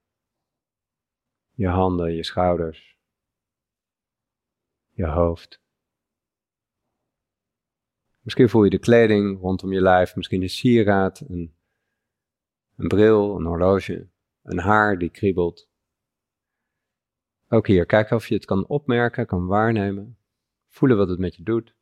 je 1.51 1.69
handen, 1.69 2.15
je 2.15 2.25
schouders, 2.25 2.92
hoofd? 5.11 5.63
Misschien 8.23 8.49
voel 8.49 8.65
je 8.65 8.71
de 8.71 8.79
kleding 8.79 9.41
rondom 9.41 9.73
je 9.73 9.81
lijf, 9.81 10.17
misschien 10.17 10.43
een 10.43 10.49
sieraad, 10.49 11.21
een, 11.21 11.55
een 12.77 12.89
bril, 12.89 13.37
een 13.37 13.45
horloge, 13.45 14.09
een 14.43 14.59
haar 14.59 14.99
die 14.99 15.11
kriebelt. 15.11 15.71
Ook 17.49 17.67
hier, 17.67 17.87
kijk 17.87 18.11
of 18.11 18.27
je 18.27 18.35
het 18.35 18.45
kan 18.45 18.67
opmerken, 18.67 19.27
kan 19.27 19.47
waarnemen, 19.47 20.19
voelen 20.69 20.97
wat 20.97 21.09
het 21.09 21.19
met 21.19 21.37
je 21.37 21.43
doet. 21.43 21.75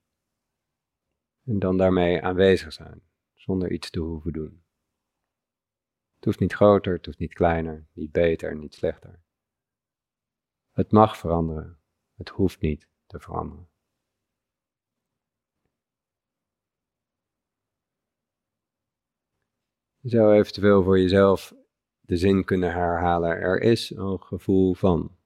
En 1.45 1.59
dan 1.59 1.77
daarmee 1.77 2.23
aanwezig 2.23 2.73
zijn, 2.73 3.03
zonder 3.35 3.73
iets 3.73 3.91
te 3.91 4.01
hoeven 4.01 4.33
doen. 4.33 4.65
Het 6.15 6.25
hoeft 6.25 6.41
niet 6.41 6.55
groter, 6.55 6.93
het 6.93 7.07
hoeft 7.07 7.19
niet 7.19 7.35
kleiner, 7.35 7.87
niet 7.93 8.13
beter, 8.13 8.57
niet 8.57 8.75
slechter. 8.75 9.23
Het 10.71 10.93
mag 10.93 11.17
veranderen, 11.17 11.79
het 12.15 12.29
hoeft 12.29 12.61
niet 12.61 12.90
te 13.11 13.21
veranderen. 13.21 13.69
Je 19.99 20.09
zou 20.09 20.35
eventueel 20.35 20.83
voor 20.83 20.99
jezelf 20.99 21.55
de 22.01 22.17
zin 22.17 22.45
kunnen 22.45 22.73
herhalen. 22.73 23.31
Er 23.31 23.61
is 23.61 23.91
een 23.91 24.23
gevoel 24.23 24.75
van. 24.75 25.17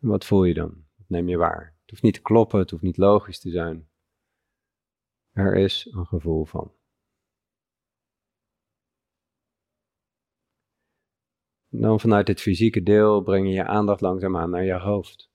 En 0.00 0.08
wat 0.08 0.24
voel 0.24 0.44
je 0.44 0.54
dan? 0.54 0.86
Wat 0.96 1.08
neem 1.08 1.28
je 1.28 1.36
waar? 1.36 1.76
Het 1.80 1.90
hoeft 1.90 2.02
niet 2.02 2.14
te 2.14 2.22
kloppen, 2.22 2.58
het 2.58 2.70
hoeft 2.70 2.82
niet 2.82 2.96
logisch 2.96 3.40
te 3.40 3.50
zijn. 3.50 3.90
Er 5.32 5.56
is 5.56 5.88
een 5.90 6.06
gevoel 6.06 6.44
van. 6.44 6.74
Dan 11.80 12.00
vanuit 12.00 12.28
het 12.28 12.40
fysieke 12.40 12.82
deel 12.82 13.22
breng 13.22 13.46
je 13.46 13.52
je 13.52 13.66
aandacht 13.66 14.00
langzaamaan 14.00 14.50
naar 14.50 14.64
je 14.64 14.78
hoofd. 14.78 15.30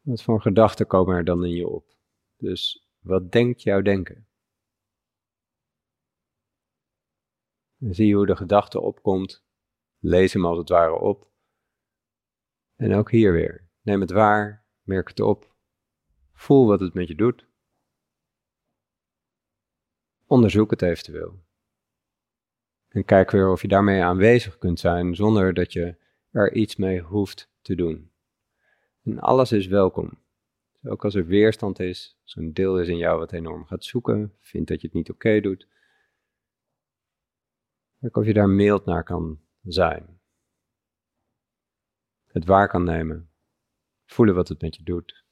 Wat 0.00 0.22
voor 0.22 0.40
gedachten 0.40 0.86
komen 0.86 1.16
er 1.16 1.24
dan 1.24 1.44
in 1.44 1.54
je 1.54 1.68
op? 1.68 1.96
Dus 2.36 2.88
wat 2.98 3.32
denkt 3.32 3.62
jouw 3.62 3.82
denken? 3.82 4.28
En 7.80 7.94
zie 7.94 8.14
hoe 8.14 8.26
de 8.26 8.36
gedachte 8.36 8.80
opkomt. 8.80 9.46
Lees 9.98 10.32
hem 10.32 10.46
als 10.46 10.58
het 10.58 10.68
ware 10.68 10.98
op. 10.98 11.30
En 12.76 12.94
ook 12.94 13.10
hier 13.10 13.32
weer. 13.32 13.70
Neem 13.80 14.00
het 14.00 14.10
waar, 14.10 14.66
merk 14.82 15.08
het 15.08 15.20
op. 15.20 15.56
Voel 16.32 16.66
wat 16.66 16.80
het 16.80 16.94
met 16.94 17.08
je 17.08 17.14
doet. 17.14 17.46
Onderzoek 20.26 20.70
het 20.70 20.82
eventueel. 20.82 21.47
En 22.88 23.04
kijk 23.04 23.30
weer 23.30 23.48
of 23.48 23.62
je 23.62 23.68
daarmee 23.68 24.02
aanwezig 24.02 24.58
kunt 24.58 24.80
zijn 24.80 25.14
zonder 25.14 25.54
dat 25.54 25.72
je 25.72 25.96
er 26.30 26.54
iets 26.54 26.76
mee 26.76 27.00
hoeft 27.00 27.50
te 27.60 27.74
doen. 27.74 28.10
En 29.04 29.18
alles 29.18 29.52
is 29.52 29.66
welkom. 29.66 30.18
ook 30.84 31.04
als 31.04 31.14
er 31.14 31.26
weerstand 31.26 31.80
is, 31.80 32.18
zo'n 32.22 32.52
deel 32.52 32.80
is 32.80 32.88
in 32.88 32.96
jou 32.96 33.18
wat 33.18 33.32
enorm 33.32 33.64
gaat 33.64 33.84
zoeken, 33.84 34.34
vindt 34.40 34.68
dat 34.68 34.80
je 34.80 34.86
het 34.86 34.96
niet 34.96 35.10
oké 35.10 35.40
doet, 35.40 35.66
Kijk 38.00 38.16
of 38.16 38.26
je 38.26 38.32
daar 38.32 38.48
mild 38.48 38.84
naar 38.84 39.04
kan 39.04 39.40
zijn. 39.62 40.20
Het 42.26 42.44
waar 42.44 42.68
kan 42.68 42.84
nemen. 42.84 43.30
Voelen 44.04 44.34
wat 44.34 44.48
het 44.48 44.60
met 44.60 44.76
je 44.76 44.82
doet. 44.82 45.24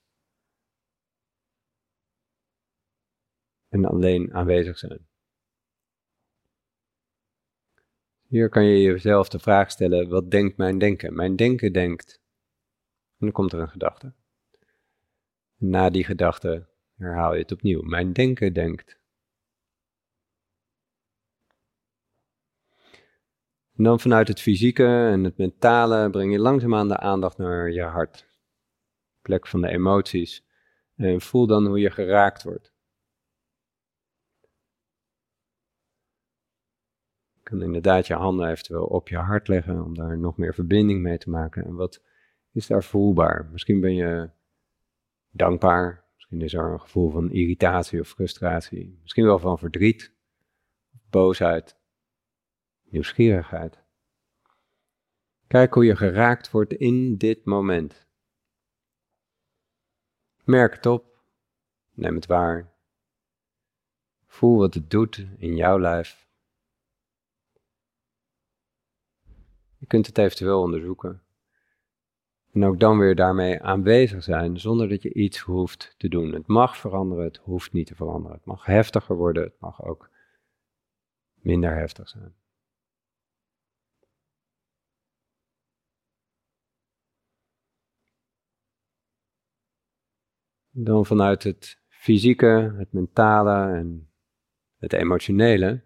En 3.69 3.85
alleen 3.85 4.35
aanwezig 4.35 4.79
zijn. 4.79 5.07
Hier 8.29 8.49
kan 8.49 8.65
je 8.65 8.83
jezelf 8.83 9.29
de 9.29 9.39
vraag 9.39 9.71
stellen: 9.71 10.09
wat 10.09 10.31
denkt 10.31 10.57
mijn 10.57 10.79
denken? 10.79 11.15
Mijn 11.15 11.37
denken 11.37 11.73
denkt. 11.73 12.21
En 13.19 13.27
dan 13.27 13.33
komt 13.33 13.53
er 13.53 13.61
een 13.61 13.69
gedachte. 13.69 14.13
Na 15.57 15.91
die 15.91 16.05
gedachte 16.05 16.69
herhaal 16.97 17.35
je 17.35 17.41
het 17.41 17.53
opnieuw. 17.53 17.83
Mijn 17.83 18.13
denken 18.13 18.53
denkt. 18.53 18.99
En 23.77 23.85
dan 23.85 24.01
vanuit 24.01 24.29
het 24.29 24.41
fysieke 24.41 24.87
en 24.87 25.25
het 25.25 25.37
mentale 25.37 26.11
breng 26.11 26.33
je 26.33 26.39
langzaamaan 26.39 26.89
de 26.89 26.97
aandacht 26.99 27.39
naar 27.39 27.71
je 27.71 27.83
hart. 27.83 28.27
Plek 29.23 29.47
van 29.47 29.61
de 29.61 29.69
emoties. 29.69 30.45
En 30.97 31.21
voel 31.21 31.47
dan 31.47 31.67
hoe 31.67 31.79
je 31.81 31.91
geraakt 31.91 32.43
wordt. 32.43 32.76
Kan 37.47 37.63
inderdaad 37.63 38.07
je 38.07 38.15
handen 38.15 38.51
eventueel 38.51 38.85
op 38.85 39.09
je 39.09 39.17
hart 39.17 39.49
leggen 39.49 39.85
om 39.85 39.95
daar 39.95 40.19
nog 40.19 40.37
meer 40.37 40.55
verbinding 40.55 41.03
mee 41.03 41.19
te 41.19 41.31
maken. 41.31 41.65
En 41.65 41.75
wat 41.75 42.03
is 42.53 42.67
daar 42.67 42.85
voelbaar? 42.85 43.49
Misschien 43.53 43.81
ben 43.81 43.95
je 43.95 44.31
dankbaar. 45.31 46.05
Misschien 46.15 46.41
is 46.41 46.55
er 46.55 46.73
een 46.73 46.81
gevoel 46.81 47.11
van 47.11 47.31
irritatie 47.31 48.01
of 48.01 48.09
frustratie. 48.09 48.99
Misschien 49.03 49.25
wel 49.25 49.39
van 49.39 49.59
verdriet, 49.59 50.13
boosheid 51.11 51.77
nieuwsgierigheid. 52.85 53.83
Kijk 55.47 55.75
hoe 55.75 55.85
je 55.85 55.97
geraakt 55.97 56.51
wordt 56.51 56.73
in 56.73 57.17
dit 57.17 57.45
moment. 57.45 58.07
Merk 60.45 60.75
het 60.75 60.87
op, 60.87 61.19
neem 61.93 62.15
het 62.15 62.27
waar. 62.27 62.75
Voel 64.27 64.59
wat 64.59 64.75
het 64.75 64.91
doet 64.91 65.27
in 65.39 65.57
jouw 65.57 65.79
lijf. 65.79 66.26
Je 69.87 69.93
kunt 69.93 70.07
het 70.07 70.19
eventueel 70.19 70.61
onderzoeken. 70.61 71.23
En 72.53 72.65
ook 72.65 72.81
dan 72.81 72.99
weer 72.99 73.15
daarmee 73.15 73.63
aanwezig 73.63 74.23
zijn 74.23 74.61
zonder 74.61 74.89
dat 74.89 75.03
je 75.03 75.15
iets 75.15 75.39
hoeft 75.39 75.95
te 75.97 76.09
doen. 76.09 76.33
Het 76.33 76.47
mag 76.47 76.77
veranderen, 76.77 77.25
het 77.25 77.37
hoeft 77.37 77.73
niet 77.73 77.87
te 77.87 77.95
veranderen. 77.95 78.37
Het 78.37 78.47
mag 78.47 78.65
heftiger 78.65 79.17
worden, 79.17 79.43
het 79.43 79.61
mag 79.61 79.85
ook 79.85 80.11
minder 81.35 81.75
heftig 81.75 82.09
zijn. 82.09 82.35
dan 90.79 91.07
vanuit 91.07 91.43
het 91.43 91.79
fysieke, 91.89 92.75
het 92.79 92.93
mentale 92.93 93.77
en 93.77 94.11
het 94.79 94.93
emotionele. 94.93 95.86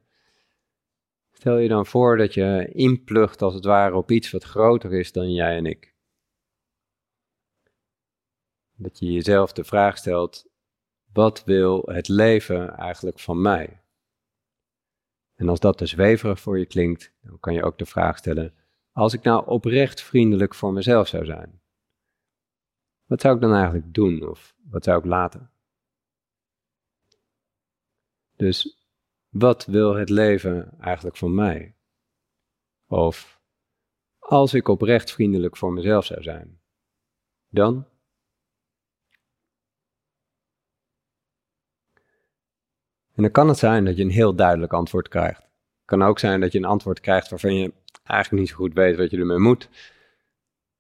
Stel 1.41 1.59
je 1.59 1.69
dan 1.69 1.87
voor 1.87 2.17
dat 2.17 2.35
je 2.35 2.71
inplucht 2.73 3.43
als 3.43 3.55
het 3.55 3.65
ware 3.65 3.97
op 3.97 4.11
iets 4.11 4.31
wat 4.31 4.45
groter 4.45 4.93
is 4.93 5.13
dan 5.13 5.33
jij 5.33 5.57
en 5.57 5.67
ik. 5.67 5.95
Dat 8.77 8.99
je 8.99 9.13
jezelf 9.13 9.53
de 9.53 9.65
vraag 9.65 9.99
stelt, 9.99 10.51
wat 11.13 11.45
wil 11.45 11.83
het 11.87 12.09
leven 12.09 12.77
eigenlijk 12.77 13.19
van 13.19 13.43
mij? 13.43 13.83
En 15.35 15.49
als 15.49 15.61
dat 15.61 15.79
te 15.79 15.87
zweverig 15.87 16.41
voor 16.41 16.59
je 16.59 16.67
klinkt, 16.67 17.13
dan 17.21 17.41
kan 17.41 17.55
je 17.55 17.65
ook 17.65 17.79
de 17.79 17.87
vraag 17.87 18.19
stellen, 18.19 18.55
als 18.93 19.13
ik 19.13 19.23
nou 19.23 19.47
oprecht 19.47 20.03
vriendelijk 20.03 20.55
voor 20.55 20.73
mezelf 20.73 21.09
zou 21.09 21.25
zijn, 21.25 21.63
wat 23.05 23.21
zou 23.21 23.35
ik 23.35 23.41
dan 23.41 23.55
eigenlijk 23.55 23.95
doen 23.95 24.29
of 24.29 24.57
wat 24.63 24.85
zou 24.85 24.99
ik 24.99 25.05
laten? 25.05 25.51
Dus 28.37 28.80
wat 29.31 29.65
wil 29.65 29.95
het 29.95 30.09
leven 30.09 30.73
eigenlijk 30.81 31.17
van 31.17 31.35
mij? 31.35 31.75
Of 32.87 33.41
als 34.19 34.55
ik 34.55 34.69
oprecht 34.69 35.13
vriendelijk 35.13 35.57
voor 35.57 35.73
mezelf 35.73 36.05
zou 36.05 36.23
zijn, 36.23 36.61
dan? 37.49 37.87
En 43.15 43.23
dan 43.23 43.31
kan 43.31 43.49
het 43.49 43.59
zijn 43.59 43.85
dat 43.85 43.97
je 43.97 44.03
een 44.03 44.11
heel 44.11 44.35
duidelijk 44.35 44.73
antwoord 44.73 45.09
krijgt. 45.09 45.41
Het 45.41 45.99
kan 45.99 46.03
ook 46.03 46.19
zijn 46.19 46.41
dat 46.41 46.53
je 46.53 46.59
een 46.59 46.65
antwoord 46.65 47.01
krijgt 47.01 47.31
waarvan 47.31 47.55
je 47.55 47.73
eigenlijk 48.05 48.43
niet 48.43 48.51
zo 48.51 48.57
goed 48.57 48.75
weet 48.75 48.97
wat 48.97 49.11
je 49.11 49.17
ermee 49.17 49.39
moet. 49.39 49.69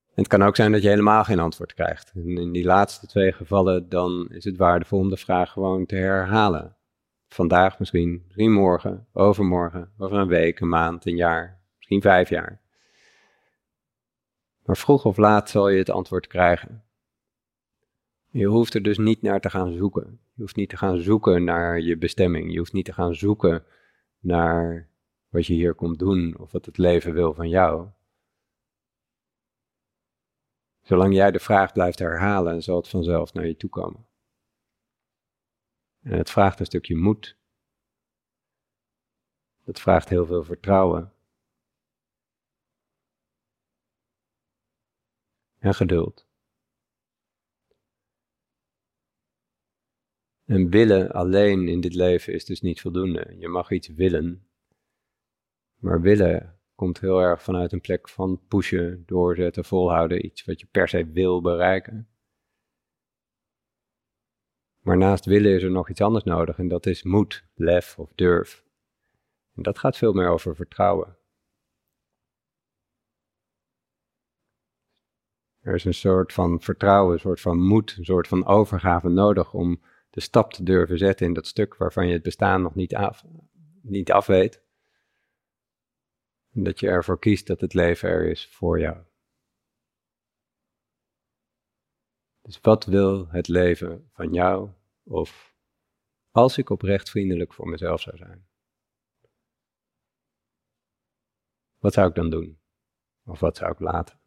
En 0.06 0.22
het 0.22 0.26
kan 0.26 0.42
ook 0.42 0.56
zijn 0.56 0.72
dat 0.72 0.82
je 0.82 0.88
helemaal 0.88 1.24
geen 1.24 1.38
antwoord 1.38 1.74
krijgt. 1.74 2.12
En 2.14 2.38
in 2.38 2.52
die 2.52 2.64
laatste 2.64 3.06
twee 3.06 3.32
gevallen, 3.32 3.88
dan 3.88 4.28
is 4.30 4.44
het 4.44 4.56
waardevol 4.56 4.98
om 4.98 5.08
de 5.08 5.16
vraag 5.16 5.52
gewoon 5.52 5.86
te 5.86 5.96
herhalen. 5.96 6.76
Vandaag 7.32 7.78
misschien, 7.78 8.22
misschien 8.24 8.52
morgen, 8.52 9.06
overmorgen, 9.12 9.92
over 9.98 10.18
een 10.18 10.28
week, 10.28 10.60
een 10.60 10.68
maand, 10.68 11.06
een 11.06 11.16
jaar, 11.16 11.60
misschien 11.76 12.00
vijf 12.00 12.28
jaar. 12.28 12.60
Maar 14.64 14.76
vroeg 14.76 15.04
of 15.04 15.16
laat 15.16 15.50
zal 15.50 15.68
je 15.68 15.78
het 15.78 15.90
antwoord 15.90 16.26
krijgen. 16.26 16.84
Je 18.30 18.46
hoeft 18.46 18.74
er 18.74 18.82
dus 18.82 18.98
niet 18.98 19.22
naar 19.22 19.40
te 19.40 19.50
gaan 19.50 19.72
zoeken. 19.72 20.20
Je 20.34 20.42
hoeft 20.42 20.56
niet 20.56 20.68
te 20.68 20.76
gaan 20.76 20.98
zoeken 20.98 21.44
naar 21.44 21.80
je 21.80 21.96
bestemming. 21.96 22.52
Je 22.52 22.58
hoeft 22.58 22.72
niet 22.72 22.84
te 22.84 22.92
gaan 22.92 23.14
zoeken 23.14 23.64
naar 24.20 24.88
wat 25.28 25.46
je 25.46 25.54
hier 25.54 25.74
komt 25.74 25.98
doen 25.98 26.38
of 26.38 26.52
wat 26.52 26.66
het 26.66 26.78
leven 26.78 27.12
wil 27.12 27.34
van 27.34 27.48
jou. 27.48 27.88
Zolang 30.82 31.14
jij 31.14 31.30
de 31.30 31.38
vraag 31.38 31.72
blijft 31.72 31.98
herhalen, 31.98 32.62
zal 32.62 32.76
het 32.76 32.88
vanzelf 32.88 33.32
naar 33.34 33.46
je 33.46 33.56
toe 33.56 33.70
komen. 33.70 34.08
En 36.02 36.18
het 36.18 36.30
vraagt 36.30 36.60
een 36.60 36.66
stukje 36.66 36.96
moed. 36.96 37.38
Het 39.64 39.80
vraagt 39.80 40.08
heel 40.08 40.26
veel 40.26 40.44
vertrouwen. 40.44 41.12
En 45.58 45.74
geduld. 45.74 46.28
En 50.44 50.70
willen 50.70 51.10
alleen 51.10 51.68
in 51.68 51.80
dit 51.80 51.94
leven 51.94 52.32
is 52.32 52.44
dus 52.44 52.60
niet 52.60 52.80
voldoende. 52.80 53.34
Je 53.38 53.48
mag 53.48 53.70
iets 53.70 53.88
willen, 53.88 54.48
maar 55.74 56.00
willen 56.00 56.60
komt 56.74 57.00
heel 57.00 57.20
erg 57.20 57.42
vanuit 57.42 57.72
een 57.72 57.80
plek 57.80 58.08
van 58.08 58.40
pushen, 58.48 59.02
doorzetten, 59.06 59.64
volhouden, 59.64 60.24
iets 60.24 60.44
wat 60.44 60.60
je 60.60 60.66
per 60.66 60.88
se 60.88 61.06
wil 61.06 61.40
bereiken. 61.40 62.09
Maar 64.80 64.96
naast 64.96 65.24
willen 65.24 65.54
is 65.54 65.62
er 65.62 65.70
nog 65.70 65.90
iets 65.90 66.00
anders 66.00 66.24
nodig 66.24 66.58
en 66.58 66.68
dat 66.68 66.86
is 66.86 67.02
moed, 67.02 67.44
lef 67.54 67.98
of 67.98 68.12
durf. 68.14 68.64
En 69.54 69.62
dat 69.62 69.78
gaat 69.78 69.96
veel 69.96 70.12
meer 70.12 70.28
over 70.28 70.56
vertrouwen. 70.56 71.18
Er 75.60 75.74
is 75.74 75.84
een 75.84 75.94
soort 75.94 76.32
van 76.32 76.60
vertrouwen, 76.60 77.12
een 77.12 77.20
soort 77.20 77.40
van 77.40 77.66
moed, 77.66 77.94
een 77.98 78.04
soort 78.04 78.28
van 78.28 78.46
overgave 78.46 79.08
nodig 79.08 79.52
om 79.52 79.80
de 80.10 80.20
stap 80.20 80.52
te 80.52 80.62
durven 80.62 80.98
zetten 80.98 81.26
in 81.26 81.32
dat 81.32 81.46
stuk 81.46 81.76
waarvan 81.76 82.06
je 82.06 82.12
het 82.12 82.22
bestaan 82.22 82.62
nog 82.62 82.74
niet 82.74 82.94
af, 82.94 83.24
niet 83.82 84.12
af 84.12 84.26
weet. 84.26 84.62
Dat 86.52 86.80
je 86.80 86.88
ervoor 86.88 87.18
kiest 87.18 87.46
dat 87.46 87.60
het 87.60 87.74
leven 87.74 88.08
er 88.08 88.30
is 88.30 88.48
voor 88.50 88.80
jou. 88.80 88.96
Dus 92.50 92.60
wat 92.60 92.84
wil 92.84 93.28
het 93.28 93.48
leven 93.48 94.10
van 94.12 94.32
jou? 94.32 94.70
Of 95.02 95.54
als 96.30 96.58
ik 96.58 96.70
oprecht 96.70 97.10
vriendelijk 97.10 97.52
voor 97.54 97.68
mezelf 97.68 98.00
zou 98.00 98.16
zijn? 98.16 98.48
Wat 101.78 101.92
zou 101.92 102.08
ik 102.08 102.14
dan 102.14 102.30
doen? 102.30 102.60
Of 103.24 103.40
wat 103.40 103.56
zou 103.56 103.72
ik 103.72 103.78
laten? 103.78 104.20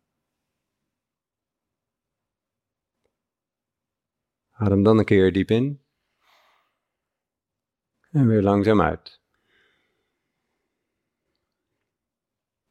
Adem 4.51 4.83
dan 4.83 4.97
een 4.97 5.05
keer 5.05 5.33
diep 5.33 5.49
in. 5.49 5.85
En 8.11 8.27
weer 8.27 8.41
langzaam 8.41 8.81
uit. 8.81 9.21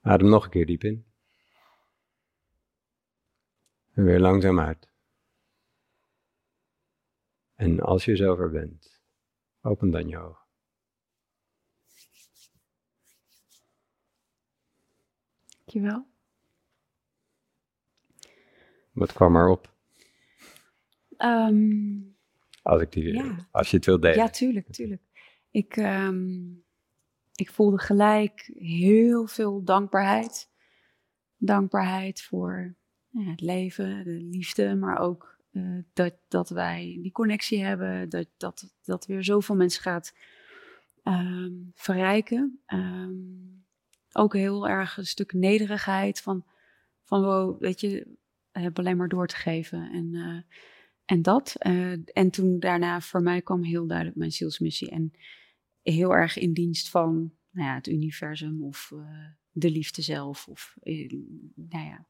Adem 0.01 0.29
nog 0.29 0.45
een 0.45 0.51
keer 0.51 0.67
diep 0.67 0.85
in. 0.85 1.13
En 3.93 4.05
weer 4.05 4.21
langzaam 4.21 4.61
uit. 4.61 4.92
En 7.63 7.81
als 7.81 8.05
je 8.05 8.17
zover 8.17 8.51
bent, 8.51 9.03
open 9.61 9.91
dan 9.91 10.09
je 10.09 10.19
ogen. 10.19 10.47
Dankjewel. 15.57 16.07
Wat 18.93 19.13
kwam 19.13 19.37
erop? 19.37 19.75
Um, 21.19 22.17
als, 22.63 22.83
ik 22.83 22.93
die, 22.93 23.13
ja. 23.13 23.49
als 23.51 23.71
je 23.71 23.77
het 23.77 23.87
wilt 23.87 24.03
delen. 24.03 24.17
Ja, 24.17 24.29
tuurlijk, 24.29 24.73
tuurlijk. 24.73 25.03
Ik, 25.51 25.77
um, 25.77 26.65
ik 27.35 27.51
voelde 27.51 27.79
gelijk 27.79 28.51
heel 28.59 29.27
veel 29.27 29.65
dankbaarheid. 29.65 30.51
Dankbaarheid 31.37 32.23
voor 32.23 32.75
ja, 33.09 33.31
het 33.31 33.41
leven, 33.41 34.05
de 34.05 34.11
liefde, 34.11 34.75
maar 34.75 34.99
ook 34.99 35.32
uh, 35.53 35.79
dat, 35.93 36.15
dat 36.29 36.49
wij 36.49 36.99
die 37.03 37.13
connectie 37.13 37.65
hebben, 37.65 38.09
dat, 38.09 38.29
dat, 38.37 38.75
dat 38.83 39.07
weer 39.07 39.25
zoveel 39.25 39.57
mensen 39.57 39.83
gaat 39.83 40.15
um, 41.05 41.71
verrijken. 41.75 42.61
Um, 42.67 43.65
ook 44.13 44.35
heel 44.35 44.69
erg 44.69 44.97
een 44.97 45.07
stuk 45.07 45.33
nederigheid 45.33 46.21
van, 46.21 46.45
van 47.05 47.23
wow, 47.23 47.61
weet 47.61 47.81
je, 47.81 48.17
heb 48.51 48.79
alleen 48.79 48.97
maar 48.97 49.09
door 49.09 49.27
te 49.27 49.37
geven. 49.37 49.91
En, 49.93 50.13
uh, 50.13 50.43
en 51.05 51.23
dat. 51.23 51.55
Uh, 51.67 51.93
en 52.13 52.31
toen 52.31 52.59
daarna 52.59 53.01
voor 53.01 53.23
mij 53.23 53.43
kwam 53.43 53.63
heel 53.63 53.87
duidelijk 53.87 54.17
mijn 54.17 54.33
zielsmissie. 54.33 54.91
En 54.91 55.13
heel 55.83 56.15
erg 56.15 56.39
in 56.39 56.53
dienst 56.53 56.89
van 56.89 57.33
nou 57.51 57.69
ja, 57.69 57.75
het 57.75 57.87
universum 57.87 58.63
of 58.63 58.93
de 59.51 59.71
liefde 59.71 60.03
zelf. 60.03 60.49
Of, 60.49 60.77
nou 61.55 61.85
ja. 61.85 62.07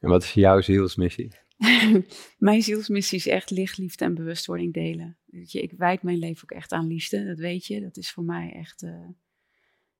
En 0.00 0.08
wat 0.08 0.22
is 0.22 0.32
jouw 0.32 0.60
zielsmissie? 0.60 1.45
mijn 2.38 2.62
zielsmissie 2.62 3.18
is 3.18 3.26
echt 3.26 3.50
licht, 3.50 3.78
liefde 3.78 4.04
en 4.04 4.14
bewustwording 4.14 4.72
delen. 4.72 5.16
Weet 5.24 5.52
je, 5.52 5.60
ik 5.60 5.72
wijd 5.72 6.02
mijn 6.02 6.18
leven 6.18 6.42
ook 6.42 6.58
echt 6.58 6.72
aan 6.72 6.86
liefde, 6.86 7.24
dat 7.24 7.38
weet 7.38 7.66
je. 7.66 7.80
Dat 7.80 7.96
is 7.96 8.10
voor 8.10 8.24
mij 8.24 8.52
echt... 8.52 8.82
Uh, 8.82 9.08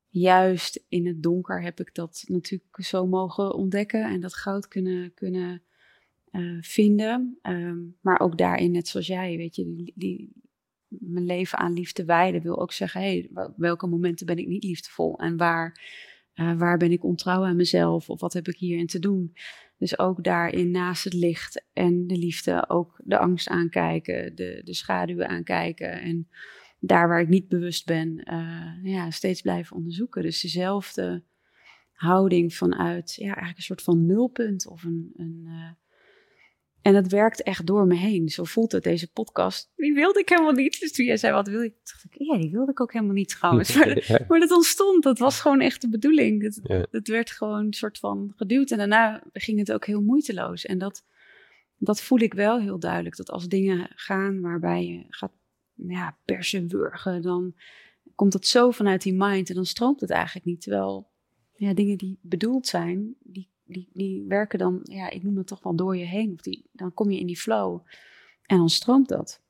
juist 0.09 0.85
in 0.89 1.07
het 1.07 1.23
donker 1.23 1.63
heb 1.63 1.81
ik 1.81 1.95
dat 1.95 2.25
natuurlijk 2.27 2.77
zo 2.77 3.07
mogen 3.07 3.55
ontdekken 3.55 4.05
en 4.05 4.21
dat 4.21 4.35
goud 4.35 4.69
kunnen, 4.69 5.15
kunnen 5.15 5.63
uh, 6.31 6.59
vinden. 6.61 7.39
Um, 7.43 7.97
maar 8.01 8.21
ook 8.21 8.39
daarin, 8.39 8.71
net 8.71 8.89
zoals 8.89 9.07
jij, 9.07 9.37
weet 9.37 9.57
je, 9.57 9.75
die, 9.75 9.93
die, 9.95 10.33
mijn 10.89 11.27
leven 11.27 11.59
aan 11.59 11.73
liefde 11.73 12.05
wijden 12.05 12.43
wil 12.43 12.61
ook 12.61 12.73
zeggen, 12.73 13.01
hey, 13.01 13.31
welke 13.57 13.87
momenten 13.87 14.27
ben 14.27 14.39
ik 14.39 14.47
niet 14.47 14.65
liefdevol 14.65 15.19
en 15.19 15.37
waar, 15.37 15.81
uh, 16.35 16.59
waar 16.59 16.77
ben 16.77 16.93
ik 16.93 17.05
ontrouw 17.05 17.45
aan 17.45 17.57
mezelf 17.57 18.11
of 18.11 18.21
wat 18.21 18.33
heb 18.33 18.49
ik 18.49 18.57
hierin 18.57 18.87
te 18.87 18.99
doen. 18.99 19.33
Dus 19.79 19.99
ook 19.99 20.25
daarin 20.25 20.71
naast 20.71 21.05
het 21.05 21.13
licht 21.13 21.65
en 21.73 22.07
de 22.07 22.17
liefde 22.17 22.69
ook 22.69 23.01
de 23.05 23.19
angst 23.19 23.49
aankijken, 23.49 24.35
de, 24.35 24.61
de 24.65 24.75
schaduwen 24.75 25.29
aankijken 25.29 26.01
en 26.01 26.29
daar 26.79 27.09
waar 27.09 27.21
ik 27.21 27.29
niet 27.29 27.49
bewust 27.49 27.87
ben, 27.87 28.33
uh, 28.33 28.93
ja, 28.93 29.11
steeds 29.11 29.41
blijven 29.41 29.77
onderzoeken. 29.77 30.23
Dus 30.23 30.41
dezelfde 30.41 31.23
houding 31.93 32.55
vanuit 32.55 33.15
ja, 33.15 33.25
eigenlijk 33.25 33.57
een 33.57 33.63
soort 33.63 33.83
van 33.83 34.07
nulpunt 34.07 34.67
of 34.67 34.85
een, 34.85 35.13
een 35.17 35.43
uh, 35.45 35.71
en 36.87 36.93
dat 36.93 37.07
werkt 37.07 37.43
echt 37.43 37.67
door 37.67 37.87
me 37.87 37.95
heen. 37.95 38.29
Zo 38.29 38.45
voelt 38.45 38.73
het, 38.73 38.83
deze 38.83 39.13
podcast. 39.13 39.73
Die 39.77 39.95
wilde 39.95 40.21
ik 40.21 40.29
helemaal 40.29 40.53
niet. 40.53 40.81
Dus 40.81 40.93
toen 40.93 41.05
jij 41.05 41.17
zei, 41.17 41.33
wat 41.33 41.49
wil 41.49 41.61
je? 41.61 41.73
dacht 41.85 42.05
ik, 42.05 42.15
ja, 42.19 42.39
die 42.39 42.51
wilde 42.51 42.71
ik 42.71 42.81
ook 42.81 42.93
helemaal 42.93 43.15
niet 43.15 43.29
trouwens. 43.29 43.75
Maar, 43.77 44.25
maar 44.29 44.41
dat 44.41 44.51
ontstond, 44.51 45.03
dat 45.03 45.19
was 45.19 45.41
gewoon 45.41 45.61
echt 45.61 45.81
de 45.81 45.89
bedoeling. 45.89 46.43
Het, 46.43 46.61
ja. 46.63 46.87
het 46.91 47.09
werd 47.09 47.31
gewoon 47.31 47.65
een 47.67 47.73
soort 47.73 47.99
van 47.99 48.33
geduwd. 48.37 48.71
En 48.71 48.79
daarna 48.79 49.23
ging 49.33 49.59
het 49.59 49.73
ook 49.73 49.87
heel 49.87 50.01
moeiteloos. 50.01 50.67
En 50.67 50.79
dat, 50.79 51.05
dat 51.79 52.01
voel 52.01 52.19
ik 52.19 52.35
wel 52.35 52.61
heel 52.61 52.79
duidelijk. 52.79 53.17
Dat 53.17 53.31
als 53.31 53.49
dingen 53.49 53.91
gaan 53.95 54.41
waarbij 54.41 54.87
je 54.87 55.05
gaat 55.09 55.33
ja, 55.75 56.17
persen, 56.25 56.69
wurgen, 56.69 57.23
dan 57.23 57.55
komt 58.15 58.33
het 58.33 58.47
zo 58.47 58.71
vanuit 58.71 59.03
die 59.03 59.15
mind. 59.15 59.49
En 59.49 59.55
dan 59.55 59.67
stroomt 59.67 60.01
het 60.01 60.11
eigenlijk 60.11 60.47
niet. 60.47 60.61
Terwijl 60.61 61.09
ja, 61.55 61.75
dingen 61.75 61.99
die 61.99 62.19
bedoeld 62.23 62.67
zijn, 62.67 63.15
die 63.23 63.49
die, 63.67 63.89
die 63.93 64.25
werken 64.29 64.59
dan, 64.59 64.81
ja, 64.83 65.11
ik 65.11 65.23
noem 65.23 65.37
het 65.37 65.47
toch 65.47 65.63
wel 65.63 65.77
door 65.77 65.97
je 65.97 66.05
heen. 66.05 66.33
Of 66.33 66.41
die, 66.41 66.69
dan 66.73 66.95
kom 66.95 67.11
je 67.11 67.19
in 67.19 67.27
die 67.27 67.39
flow 67.39 67.81
en 68.43 68.57
dan 68.57 68.69
stroomt 68.69 69.09
dat. 69.09 69.41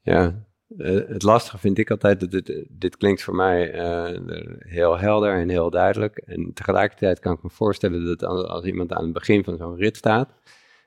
Ja, 0.00 0.44
uh, 0.68 1.08
het 1.08 1.22
lastige 1.22 1.58
vind 1.58 1.78
ik 1.78 1.90
altijd, 1.90 2.20
dat 2.20 2.30
dit, 2.30 2.64
dit 2.68 2.96
klinkt 2.96 3.22
voor 3.22 3.34
mij 3.34 3.74
uh, 3.74 4.20
heel 4.58 4.98
helder 4.98 5.34
en 5.34 5.48
heel 5.48 5.70
duidelijk. 5.70 6.16
En 6.16 6.50
tegelijkertijd 6.54 7.18
kan 7.18 7.34
ik 7.34 7.42
me 7.42 7.50
voorstellen 7.50 8.04
dat 8.04 8.22
als, 8.22 8.46
als 8.46 8.64
iemand 8.64 8.92
aan 8.92 9.04
het 9.04 9.12
begin 9.12 9.44
van 9.44 9.56
zo'n 9.56 9.76
rit 9.76 9.96
staat, 9.96 10.34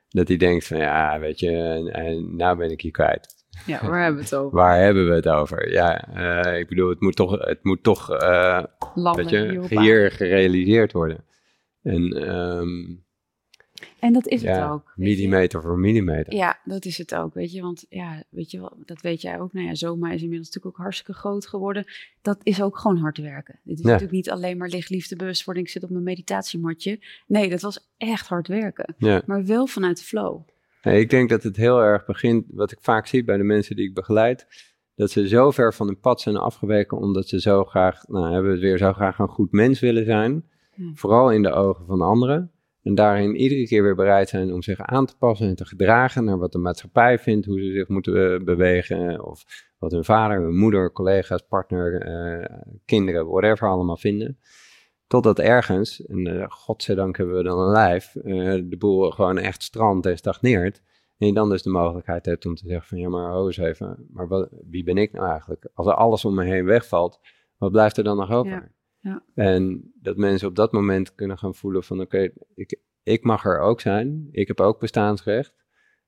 Dat 0.08 0.28
hij 0.28 0.36
denkt 0.36 0.66
van 0.66 0.78
ja, 0.78 1.18
weet 1.18 1.40
je, 1.40 1.50
en, 1.50 1.86
en 1.86 2.36
nou 2.36 2.56
ben 2.56 2.70
ik 2.70 2.80
hier 2.80 2.90
kwijt. 2.90 3.36
Ja, 3.66 3.88
waar 3.88 4.02
hebben 4.02 4.20
we 4.20 4.24
het 4.24 4.34
over? 4.34 4.58
Waar 4.60 4.78
hebben 4.78 5.08
we 5.08 5.14
het 5.14 5.28
over? 5.28 5.70
Ja, 5.70 6.08
eh, 6.14 6.58
ik 6.58 6.68
bedoel, 6.68 6.88
het 6.88 7.00
moet 7.00 7.16
toch, 7.16 7.38
het 7.38 7.64
moet 7.64 7.82
toch 7.82 8.10
uh, 8.22 8.62
Landen 8.94 9.24
weet 9.24 9.68
je, 9.68 9.80
hier 9.80 10.10
gerealiseerd 10.10 10.92
worden. 10.92 11.24
En, 11.82 12.12
ehm, 12.12 12.94
En 14.00 14.12
dat 14.12 14.26
is 14.26 14.40
ja, 14.40 14.62
het 14.62 14.70
ook. 14.72 14.92
millimeter 14.96 15.62
voor 15.62 15.78
millimeter. 15.78 16.34
Ja, 16.34 16.58
dat 16.64 16.84
is 16.84 16.98
het 16.98 17.14
ook, 17.14 17.34
weet 17.34 17.52
je. 17.52 17.60
Want 17.62 17.86
ja, 17.88 18.22
weet 18.30 18.50
je 18.50 18.60
wel, 18.60 18.76
dat 18.84 19.00
weet 19.00 19.20
jij 19.20 19.40
ook. 19.40 19.52
Nou 19.52 19.66
ja, 19.66 19.74
Zoma 19.74 20.06
is 20.12 20.22
inmiddels 20.22 20.46
natuurlijk 20.46 20.74
ook 20.76 20.82
hartstikke 20.82 21.12
groot 21.12 21.46
geworden. 21.46 21.84
Dat 22.22 22.38
is 22.42 22.62
ook 22.62 22.78
gewoon 22.78 22.96
hard 22.96 23.18
werken. 23.18 23.58
Dit 23.62 23.78
is 23.78 23.84
Ja. 23.84 23.90
natuurlijk 23.90 24.16
niet 24.16 24.30
alleen 24.30 24.56
maar 24.56 24.68
licht, 24.68 24.90
liefde, 24.90 25.16
bewustwording. 25.16 25.66
Ik 25.66 25.72
zit 25.72 25.82
op 25.82 25.90
mijn 25.90 26.02
meditatiematje. 26.04 26.98
Nee, 27.26 27.48
dat 27.48 27.60
was 27.60 27.90
echt 27.96 28.26
hard 28.28 28.48
werken. 28.48 28.94
Ja. 28.98 29.22
Maar 29.26 29.44
wel 29.44 29.66
vanuit 29.66 29.98
de 29.98 30.04
flow. 30.04 30.40
Nee, 30.82 31.00
ik 31.00 31.10
denk 31.10 31.28
dat 31.28 31.42
het 31.42 31.56
heel 31.56 31.78
erg 31.82 32.06
begint, 32.06 32.44
wat 32.48 32.72
ik 32.72 32.78
vaak 32.80 33.06
zie 33.06 33.24
bij 33.24 33.36
de 33.36 33.42
mensen 33.42 33.76
die 33.76 33.88
ik 33.88 33.94
begeleid, 33.94 34.46
dat 34.94 35.10
ze 35.10 35.28
zo 35.28 35.50
ver 35.50 35.74
van 35.74 35.86
hun 35.86 36.00
pad 36.00 36.20
zijn 36.20 36.36
afgeweken 36.36 36.98
omdat 36.98 37.28
ze 37.28 37.40
zo 37.40 37.64
graag, 37.64 38.06
nou 38.08 38.24
hebben 38.24 38.44
we 38.44 38.50
het 38.50 38.60
weer, 38.60 38.78
zo 38.78 38.92
graag 38.92 39.18
een 39.18 39.28
goed 39.28 39.52
mens 39.52 39.80
willen 39.80 40.04
zijn. 40.04 40.44
Ja. 40.78 40.90
Vooral 40.94 41.32
in 41.32 41.42
de 41.42 41.52
ogen 41.52 41.86
van 41.86 42.00
anderen. 42.00 42.50
En 42.82 42.94
daarin 42.94 43.36
iedere 43.36 43.66
keer 43.66 43.82
weer 43.82 43.94
bereid 43.94 44.28
zijn 44.28 44.52
om 44.52 44.62
zich 44.62 44.80
aan 44.80 45.06
te 45.06 45.16
passen 45.16 45.48
en 45.48 45.56
te 45.56 45.64
gedragen 45.64 46.24
naar 46.24 46.38
wat 46.38 46.52
de 46.52 46.58
maatschappij 46.58 47.18
vindt, 47.18 47.46
hoe 47.46 47.60
ze 47.60 47.72
zich 47.72 47.88
moeten 47.88 48.34
eh, 48.34 48.44
bewegen. 48.44 49.24
Of 49.24 49.44
wat 49.78 49.92
hun 49.92 50.04
vader, 50.04 50.40
hun 50.40 50.56
moeder, 50.56 50.92
collega's, 50.92 51.42
partner, 51.48 52.00
eh, 52.00 52.58
kinderen, 52.84 53.26
whatever 53.26 53.68
allemaal 53.68 53.96
vinden. 53.96 54.38
Totdat 55.06 55.38
ergens, 55.38 56.06
en 56.06 56.26
eh, 56.26 56.46
godzijdank 56.48 57.16
hebben 57.16 57.36
we 57.36 57.42
dan 57.42 57.58
een 57.58 57.72
lijf, 57.72 58.16
eh, 58.16 58.34
de 58.64 58.76
boel 58.78 59.10
gewoon 59.10 59.38
echt 59.38 59.62
strandt 59.62 60.06
en 60.06 60.16
stagneert. 60.16 60.82
En 61.18 61.26
je 61.26 61.32
dan 61.32 61.48
dus 61.48 61.62
de 61.62 61.70
mogelijkheid 61.70 62.26
hebt 62.26 62.46
om 62.46 62.54
te 62.54 62.66
zeggen 62.66 62.88
van 62.88 62.98
ja 62.98 63.08
maar 63.08 63.32
ho 63.32 63.46
eens 63.46 63.56
even, 63.56 64.08
maar 64.12 64.28
wat, 64.28 64.48
wie 64.70 64.84
ben 64.84 64.96
ik 64.96 65.12
nou 65.12 65.30
eigenlijk? 65.30 65.68
Als 65.74 65.86
er 65.86 65.94
alles 65.94 66.24
om 66.24 66.34
me 66.34 66.44
heen 66.44 66.64
wegvalt, 66.64 67.20
wat 67.56 67.72
blijft 67.72 67.96
er 67.96 68.04
dan 68.04 68.16
nog 68.16 68.30
over? 68.30 68.52
Ja, 68.52 68.68
ja. 69.00 69.24
En 69.34 69.92
dat 70.00 70.16
mensen 70.16 70.48
op 70.48 70.54
dat 70.54 70.72
moment 70.72 71.14
kunnen 71.14 71.38
gaan 71.38 71.54
voelen 71.54 71.84
van 71.84 72.00
oké, 72.00 72.30
ik, 72.54 72.80
ik 73.02 73.24
mag 73.24 73.44
er 73.44 73.60
ook 73.60 73.80
zijn, 73.80 74.28
ik 74.30 74.48
heb 74.48 74.60
ook 74.60 74.80
bestaansrecht. 74.80 75.56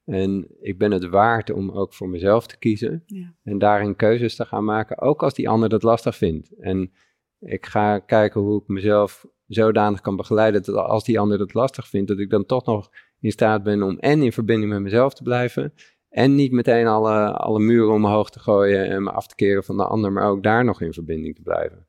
En 0.05 0.47
ik 0.61 0.79
ben 0.79 0.91
het 0.91 1.09
waard 1.09 1.51
om 1.51 1.71
ook 1.71 1.95
voor 1.95 2.09
mezelf 2.09 2.47
te 2.47 2.59
kiezen. 2.59 3.03
Ja. 3.07 3.35
En 3.43 3.59
daarin 3.59 3.97
keuzes 3.97 4.37
te 4.37 4.45
gaan 4.45 4.65
maken, 4.65 4.99
ook 4.99 5.23
als 5.23 5.35
die 5.35 5.49
ander 5.49 5.69
dat 5.69 5.83
lastig 5.83 6.17
vindt. 6.17 6.59
En 6.59 6.93
ik 7.39 7.67
ga 7.67 7.99
kijken 7.99 8.41
hoe 8.41 8.61
ik 8.61 8.69
mezelf 8.69 9.27
zodanig 9.47 10.01
kan 10.01 10.17
begeleiden 10.17 10.63
dat 10.63 10.77
als 10.77 11.05
die 11.05 11.21
ander 11.21 11.39
dat 11.39 11.55
lastig 11.55 11.89
vindt, 11.89 12.09
dat 12.09 12.19
ik 12.19 12.31
dan 12.31 12.47
toch 12.47 12.67
nog 12.67 12.91
in 13.21 13.31
staat 13.31 13.63
ben 13.63 13.83
om 13.83 13.99
en 13.99 14.23
in 14.23 14.33
verbinding 14.33 14.73
met 14.73 14.81
mezelf 14.81 15.15
te 15.15 15.23
blijven. 15.23 15.73
En 16.09 16.35
niet 16.35 16.53
meteen 16.53 16.87
alle, 16.87 17.33
alle 17.33 17.61
muren 17.61 17.95
omhoog 17.95 18.31
te 18.31 18.39
gooien 18.39 18.89
en 18.89 19.03
me 19.03 19.11
af 19.11 19.27
te 19.27 19.35
keren 19.35 19.65
van 19.65 19.77
de 19.77 19.85
ander, 19.85 20.13
maar 20.13 20.29
ook 20.29 20.43
daar 20.43 20.65
nog 20.65 20.81
in 20.81 20.93
verbinding 20.93 21.35
te 21.35 21.43
blijven. 21.43 21.87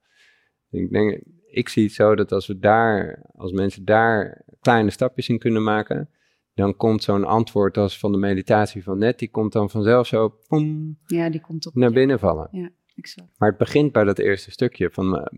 Ik 0.72 0.92
denk, 0.92 1.22
ik 1.48 1.70
zie 1.70 1.84
het 1.84 1.94
zo 1.94 2.16
dat 2.16 2.32
als 2.32 2.48
we 2.48 2.60
daar, 2.60 3.26
als 3.36 3.52
mensen 3.52 3.86
daar 3.86 4.46
kleine 4.62 4.90
stapjes 4.90 5.30
in 5.30 5.40
kunnen 5.40 5.64
maken, 5.64 6.10
dan 6.54 6.76
komt 6.76 7.04
zo'n 7.04 7.26
antwoord 7.26 7.78
als 7.78 8.00
van 8.00 8.12
de 8.12 8.18
meditatie 8.18 8.84
van 8.84 8.98
net, 8.98 9.20
die 9.20 9.30
komt 9.30 9.52
dan 9.54 9.70
vanzelf 9.70 10.08
zo 10.08 10.30
poem, 10.48 10.98
ja, 11.06 11.30
die 11.30 11.42
komt 11.42 11.68
op. 11.68 11.76
naar 11.76 11.92
binnen 11.92 12.20
vallen. 12.20 12.48
Ja, 12.52 12.70
exact. 12.96 13.30
Maar 13.38 13.50
het 13.50 13.58
begint 13.58 13.92
bij 13.92 14.04
dat 14.04 14.20
eerste 14.20 14.52
stukje 14.52 14.90
van 14.92 15.30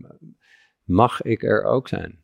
mag 0.84 1.22
ik 1.22 1.42
er 1.42 1.64
ook 1.64 1.88
zijn? 1.88 2.22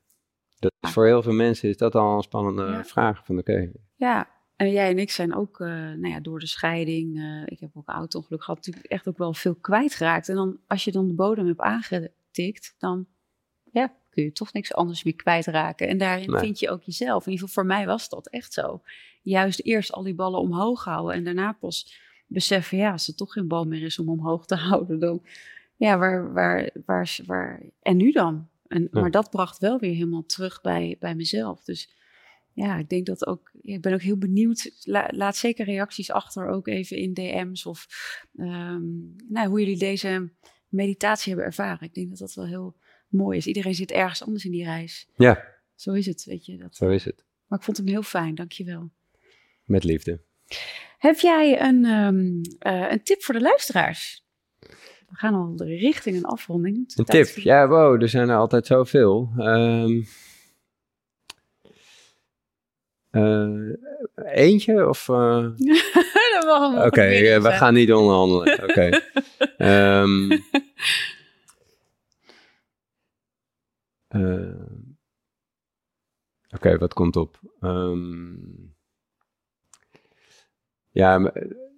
Dat 0.59 0.73
is 0.81 0.91
voor 0.91 1.07
heel 1.07 1.23
veel 1.23 1.33
mensen 1.33 1.69
is 1.69 1.77
dat 1.77 1.95
al 1.95 2.17
een 2.17 2.23
spannende 2.23 2.63
Ja. 2.63 2.85
vraag 2.85 3.25
van 3.25 3.39
oké, 3.39 3.73
Ja, 3.97 4.29
en 4.57 4.71
jij 4.71 4.91
en 4.91 4.99
ik 4.99 5.11
zijn 5.11 5.35
ook, 5.35 5.61
eh, 5.61 5.67
nou 5.69 6.09
ja, 6.09 6.21
door 6.21 6.39
de 6.39 6.47
scheiding, 6.47 7.19
eh, 7.19 7.43
ik 7.47 7.61
heb 7.61 7.71
ook 7.75 7.89
een 7.89 7.95
auto-ongeluk 7.95 8.43
gehad, 8.43 8.57
natuurlijk 8.57 8.87
echt 8.93 9.09
ook 9.09 9.19
wel 9.19 9.35
veel 9.35 9.55
kwijtgeraakt. 9.55 10.29
En 10.29 10.35
dan, 10.35 10.59
als 10.67 10.85
je 10.85 10.93
dan 10.93 11.07
de 11.07 11.15
bodem 11.15 11.47
hebt 11.47 11.61
aangetikt, 12.39 12.75
dan 12.79 13.07
ja, 13.73 13.95
kun 14.11 14.23
je 14.23 14.33
toch 14.33 14.53
niks 14.53 14.75
anders 14.75 15.03
meer 15.05 15.17
kwijtraken. 15.17 15.89
En 15.89 15.99
daarin 15.99 16.31
Nee. 16.31 16.41
vind 16.41 16.59
je 16.59 16.71
ook 16.71 16.83
jezelf. 16.83 17.27
In 17.27 17.33
ieder 17.33 17.49
geval 17.49 17.63
voor 17.65 17.73
mij 17.73 17.87
was 17.87 18.09
dat 18.09 18.29
echt 18.29 18.53
zo. 18.53 18.83
Juist 19.23 19.61
eerst 19.61 19.93
al 19.93 20.03
die 20.03 20.15
ballen 20.15 20.41
omhoog 20.41 20.85
houden 20.85 21.15
en 21.15 21.25
daarna 21.25 21.53
pas 21.53 21.99
beseffen, 22.27 22.79
ja, 22.79 22.93
als 22.93 23.09
er 23.09 23.15
toch 23.15 23.33
geen 23.33 23.49
bal 23.49 23.65
meer 23.65 23.83
is 23.83 23.99
om 23.99 24.09
omhoog 24.09 24.47
te 24.47 24.55
houden, 24.69 24.99
dan, 24.99 25.23
ja, 25.77 25.99
waar, 25.99 26.33
waar, 26.33 26.71
waar, 26.87 27.19
waar 27.27 27.63
en 27.83 27.97
nu 27.97 28.13
dan? 28.13 28.49
En, 28.67 28.83
Ja. 28.93 29.01
Maar 29.01 29.11
dat 29.11 29.31
bracht 29.31 29.59
wel 29.59 29.79
weer 29.79 29.95
helemaal 29.95 30.27
terug 30.27 30.61
bij, 30.61 30.97
bij 30.99 31.15
mezelf. 31.15 31.65
Dus 31.65 31.95
ja, 32.53 32.77
ik 32.77 32.89
denk 32.89 33.07
dat 33.07 33.27
ook. 33.27 33.51
Ik 33.61 33.81
ben 33.81 33.93
ook 33.93 34.03
heel 34.03 34.19
benieuwd. 34.19 34.71
La- 34.85 35.09
laat 35.11 35.37
zeker 35.37 35.65
reacties 35.65 36.11
achter, 36.11 36.49
ook 36.49 36.67
even 36.69 36.97
in 36.97 37.15
DM's 37.15 37.67
of 37.67 37.87
ehm, 38.37 38.83
nou, 39.29 39.49
hoe 39.49 39.61
jullie 39.61 39.79
deze 39.79 40.33
meditatie 40.71 41.29
hebben 41.29 41.47
ervaren. 41.47 41.87
Ik 41.87 41.95
denk 41.95 42.09
dat 42.11 42.19
dat 42.19 42.35
wel 42.35 42.47
heel 42.47 42.77
mooi 43.09 43.39
is. 43.39 43.47
Iedereen 43.47 43.75
zit 43.75 43.91
ergens 43.91 44.23
anders 44.25 44.45
in 44.45 44.51
die 44.51 44.65
reis. 44.65 45.09
ja, 45.17 45.45
Zo 45.75 45.93
is 45.93 46.07
het, 46.07 46.25
weet 46.25 46.47
je. 46.47 46.57
Dat. 46.57 46.77
zo 46.77 46.89
is 46.89 47.05
het. 47.05 47.25
Maar 47.47 47.59
ik 47.59 47.65
vond 47.65 47.77
hem 47.77 47.87
heel 47.87 48.03
fijn, 48.03 48.35
dankjewel. 48.35 48.91
Met 49.65 49.85
liefde. 49.85 50.21
Heb 50.99 51.19
jij 51.19 51.61
een, 51.63 51.85
ehm, 51.85 52.41
eh, 52.59 52.91
een 52.91 53.03
tip 53.03 53.23
voor 53.23 53.35
de 53.35 53.41
luisteraars? 53.41 54.25
We 55.09 55.17
gaan 55.17 55.35
al 55.35 55.55
richting 55.57 56.17
een 56.17 56.25
afronding. 56.25 56.77
Een 56.97 57.05
tip. 57.05 57.27
voor- 57.27 57.43
Ja, 57.43 57.69
wow, 57.69 58.03
er 58.03 58.09
zijn 58.09 58.29
er 58.29 58.37
altijd 58.37 58.67
zoveel. 58.67 59.31
Ehm 59.39 60.03
eh, 63.11 63.69
eentje 64.25 64.89
of... 64.89 65.09
eh, 65.09 65.47
dat 66.33 66.45
mag 66.45 66.73
hem 66.73 66.87
Oké, 66.87 67.03
eh, 67.03 67.43
we 67.43 67.51
gaan 67.51 67.75
niet 67.75 67.93
onderhandelen. 67.93 68.63
Oké. 68.69 69.01
Ehm, 69.57 70.31
eh, 74.09 74.81
Oké, 76.55 76.79
wat 76.79 76.95
komt 76.95 77.17
op? 77.17 77.41
Ehm, 77.61 78.35
ja, 80.91 81.33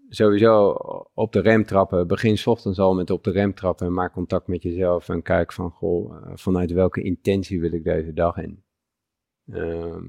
sowieso 0.09 0.69
op 1.15 1.33
de 1.33 1.41
rem 1.41 1.65
trappen. 1.65 2.07
Begin 2.07 2.39
ochtends 2.45 2.79
al 2.79 2.95
met 2.95 3.11
op 3.11 3.25
de 3.25 3.31
rem 3.31 3.55
trappen 3.55 3.87
en 3.87 3.93
maak 3.93 4.13
contact 4.13 4.47
met 4.47 4.63
jezelf 4.63 5.09
en 5.09 5.23
kijk 5.23 5.53
van, 5.53 5.71
goh, 5.71 6.17
eh, 6.17 6.33
vanuit 6.35 6.73
welke 6.73 7.03
intentie 7.03 7.61
wil 7.61 7.73
ik 7.73 7.85
deze 7.85 8.13
dag 8.13 8.37
in? 8.37 8.65
Ehm, 9.47 10.05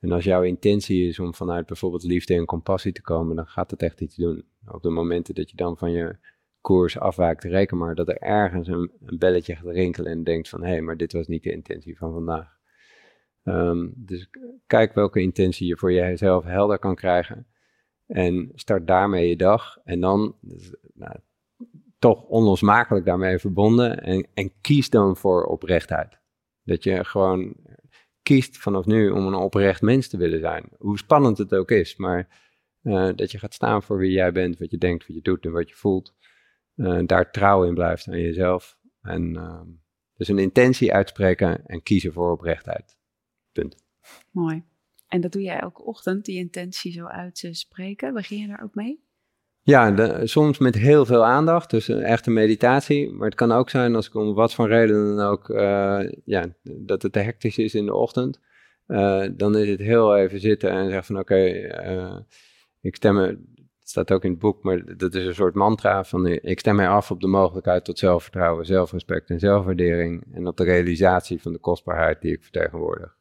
en 0.00 0.12
als 0.12 0.24
jouw 0.24 0.42
intentie 0.42 1.08
is 1.08 1.18
om 1.18 1.34
vanuit 1.34 1.66
bijvoorbeeld 1.66 2.02
liefde 2.02 2.34
en 2.34 2.44
compassie 2.44 2.92
te 2.92 3.02
komen, 3.02 3.36
dan 3.36 3.46
gaat 3.46 3.70
het 3.70 3.82
echt 3.82 4.00
iets 4.00 4.16
doen. 4.16 4.44
Op 4.66 4.82
de 4.82 4.90
momenten 4.90 5.34
dat 5.34 5.50
je 5.50 5.56
dan 5.56 5.76
van 5.76 5.90
je 5.90 6.16
koers 6.60 6.98
afwaakt, 6.98 7.44
reken 7.44 7.78
maar 7.78 7.94
dat 7.94 8.08
er 8.08 8.18
ergens 8.18 8.68
een, 8.68 8.90
belletje 9.00 9.56
gaat 9.56 9.72
rinkelen 9.72 10.12
en 10.12 10.24
denkt 10.24 10.48
van, 10.48 10.62
hé, 10.62 10.68
hey, 10.68 10.80
maar 10.80 10.96
dit 10.96 11.12
was 11.12 11.26
niet 11.26 11.42
de 11.42 11.52
intentie 11.52 11.96
van 11.96 12.12
vandaag. 12.12 12.56
Ehm, 13.42 13.88
dus 13.94 14.30
kijk 14.66 14.94
welke 14.94 15.20
intentie 15.20 15.66
je 15.66 15.76
voor 15.76 15.92
jezelf 15.92 16.44
helder 16.44 16.78
kan 16.78 16.94
krijgen. 16.94 17.46
En 18.06 18.50
start 18.54 18.86
daarmee 18.86 19.28
je 19.28 19.36
dag. 19.36 19.78
En 19.84 20.00
dan, 20.00 20.36
dus, 20.40 20.74
nou, 20.94 21.16
toch 21.98 22.22
onlosmakelijk 22.22 23.04
daarmee 23.04 23.38
verbonden. 23.38 24.02
En, 24.02 24.28
en 24.34 24.52
kies 24.60 24.90
dan 24.90 25.16
voor 25.16 25.44
oprechtheid. 25.44 26.18
Dat 26.62 26.84
je 26.84 27.04
gewoon 27.04 27.54
kiest 28.28 28.58
vanaf 28.58 28.86
nu 28.86 29.10
om 29.10 29.26
een 29.26 29.34
oprecht 29.34 29.82
mens 29.82 30.08
te 30.08 30.16
willen 30.16 30.40
zijn. 30.40 30.68
Hoe 30.78 30.98
spannend 30.98 31.38
het 31.38 31.54
ook 31.54 31.70
is, 31.70 31.96
maar 31.96 32.28
eh, 32.82 33.10
dat 33.14 33.30
je 33.30 33.38
gaat 33.38 33.54
staan 33.54 33.82
voor 33.82 33.98
wie 33.98 34.10
jij 34.10 34.32
bent, 34.32 34.58
wat 34.58 34.70
je 34.70 34.78
denkt, 34.78 35.06
wat 35.06 35.16
je 35.16 35.22
doet 35.22 35.44
en 35.44 35.52
wat 35.52 35.68
je 35.68 35.74
voelt. 35.74 36.14
Eh, 36.74 37.00
daar 37.06 37.30
trouw 37.30 37.64
in 37.64 37.74
blijft 37.74 38.08
aan 38.08 38.20
jezelf. 38.20 38.78
En 39.02 39.36
ehm, 39.36 39.66
dus 40.16 40.28
een 40.28 40.38
intentie 40.38 40.92
uitspreken 40.92 41.66
en 41.66 41.82
kiezen 41.82 42.12
voor 42.12 42.32
oprechtheid. 42.32 42.98
Punt. 43.52 43.76
Mooi. 44.30 44.62
En 45.06 45.20
dat 45.20 45.32
doe 45.32 45.42
jij 45.42 45.58
elke 45.58 45.82
ochtend, 45.82 46.24
die 46.24 46.38
intentie 46.38 46.92
zo 46.92 47.04
uitspreken. 47.04 48.14
Begin 48.14 48.38
je 48.38 48.46
daar 48.46 48.62
ook 48.62 48.74
mee? 48.74 49.07
Ja, 49.68 49.94
soms 50.26 50.58
met 50.58 50.74
heel 50.74 51.04
veel 51.06 51.24
aandacht, 51.24 51.70
dus 51.70 51.88
een 51.88 52.02
echte 52.02 52.30
meditatie. 52.30 53.12
Maar 53.12 53.26
het 53.26 53.34
kan 53.34 53.52
ook 53.52 53.70
zijn 53.70 53.94
als 53.94 54.06
ik 54.06 54.14
om 54.14 54.34
wat 54.34 54.54
voor 54.54 54.68
reden 54.68 55.16
dan 55.16 55.26
ook, 55.26 55.50
eh, 55.50 56.00
ja, 56.24 56.46
dat 56.62 57.02
het 57.02 57.12
te 57.12 57.18
hectisch 57.18 57.58
is 57.58 57.74
in 57.74 57.86
de 57.86 57.94
ochtend. 57.94 58.40
Eh, 58.86 59.24
dan 59.32 59.56
is 59.56 59.68
het 59.68 59.80
heel 59.80 60.16
even 60.16 60.40
zitten 60.40 60.70
en 60.70 60.84
zeggen 60.84 61.04
van 61.04 61.18
oké, 61.18 61.34
eh, 61.34 62.16
ik 62.80 62.96
stem 62.96 63.14
me, 63.14 63.26
het 63.26 63.88
staat 63.88 64.12
ook 64.12 64.24
in 64.24 64.30
het 64.30 64.38
boek, 64.38 64.62
maar 64.62 64.96
dat 64.96 65.14
is 65.14 65.26
een 65.26 65.34
soort 65.34 65.54
mantra 65.54 66.04
van 66.04 66.26
ik 66.26 66.58
stem 66.58 66.76
mij 66.76 66.88
af 66.88 67.10
op 67.10 67.20
de 67.20 67.26
mogelijkheid 67.26 67.84
tot 67.84 67.98
zelfvertrouwen, 67.98 68.66
zelfrespect 68.66 69.30
en 69.30 69.38
zelfwaardering. 69.38 70.24
En 70.32 70.46
op 70.46 70.56
de 70.56 70.64
realisatie 70.64 71.42
van 71.42 71.52
de 71.52 71.58
kostbaarheid 71.58 72.20
die 72.20 72.32
ik 72.32 72.42
vertegenwoordig. 72.42 73.16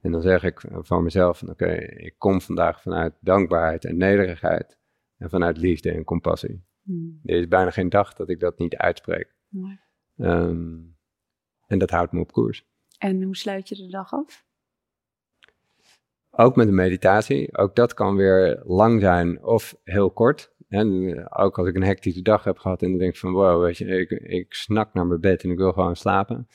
En 0.00 0.12
dan 0.12 0.22
zeg 0.22 0.44
ik 0.44 0.62
van 0.70 1.02
mezelf 1.02 1.38
van 1.38 1.50
oké, 1.50 1.72
ik 1.96 2.14
kom 2.18 2.40
vandaag 2.40 2.82
vanuit 2.82 3.12
dankbaarheid 3.20 3.84
en 3.84 3.96
nederigheid. 3.96 4.80
En 5.22 5.30
vanuit 5.30 5.56
liefde 5.56 5.90
en 5.92 6.04
compassie. 6.04 6.64
Hmm, 6.82 7.20
Er 7.24 7.38
is 7.38 7.48
bijna 7.48 7.70
geen 7.70 7.88
dag 7.88 8.14
dat 8.14 8.28
ik 8.28 8.40
dat 8.40 8.58
niet 8.58 8.76
uitspreek. 8.76 9.34
mooi. 9.48 9.78
Ehm, 10.16 10.78
en 11.66 11.78
dat 11.78 11.90
houdt 11.90 12.12
me 12.12 12.20
op 12.20 12.32
koers. 12.32 12.66
En 12.98 13.22
hoe 13.22 13.36
sluit 13.36 13.68
je 13.68 13.74
de 13.74 13.88
dag 13.88 14.12
af? 14.12 14.44
ook 16.34 16.56
met 16.56 16.66
de 16.66 16.72
meditatie, 16.72 17.56
ook 17.56 17.74
dat 17.76 17.94
kan 17.94 18.16
weer 18.16 18.62
lang 18.64 19.00
zijn 19.00 19.42
of 19.44 19.76
heel 19.84 20.10
kort. 20.10 20.54
En 20.68 21.16
ook 21.36 21.58
als 21.58 21.68
ik 21.68 21.74
een 21.74 21.82
hectische 21.82 22.22
dag 22.22 22.44
heb 22.44 22.58
gehad 22.58 22.82
en 22.82 22.90
dan 22.90 22.98
denk 22.98 23.12
ik 23.12 23.18
van 23.18 23.32
wow, 23.32 23.62
weet 23.62 23.78
je, 23.78 23.84
ik, 23.86 24.10
ik 24.10 24.54
snak 24.54 24.94
naar 24.94 25.06
mijn 25.06 25.20
bed 25.20 25.44
en 25.44 25.50
ik 25.50 25.58
wil 25.58 25.72
gewoon 25.72 25.96
slapen. 25.96 26.48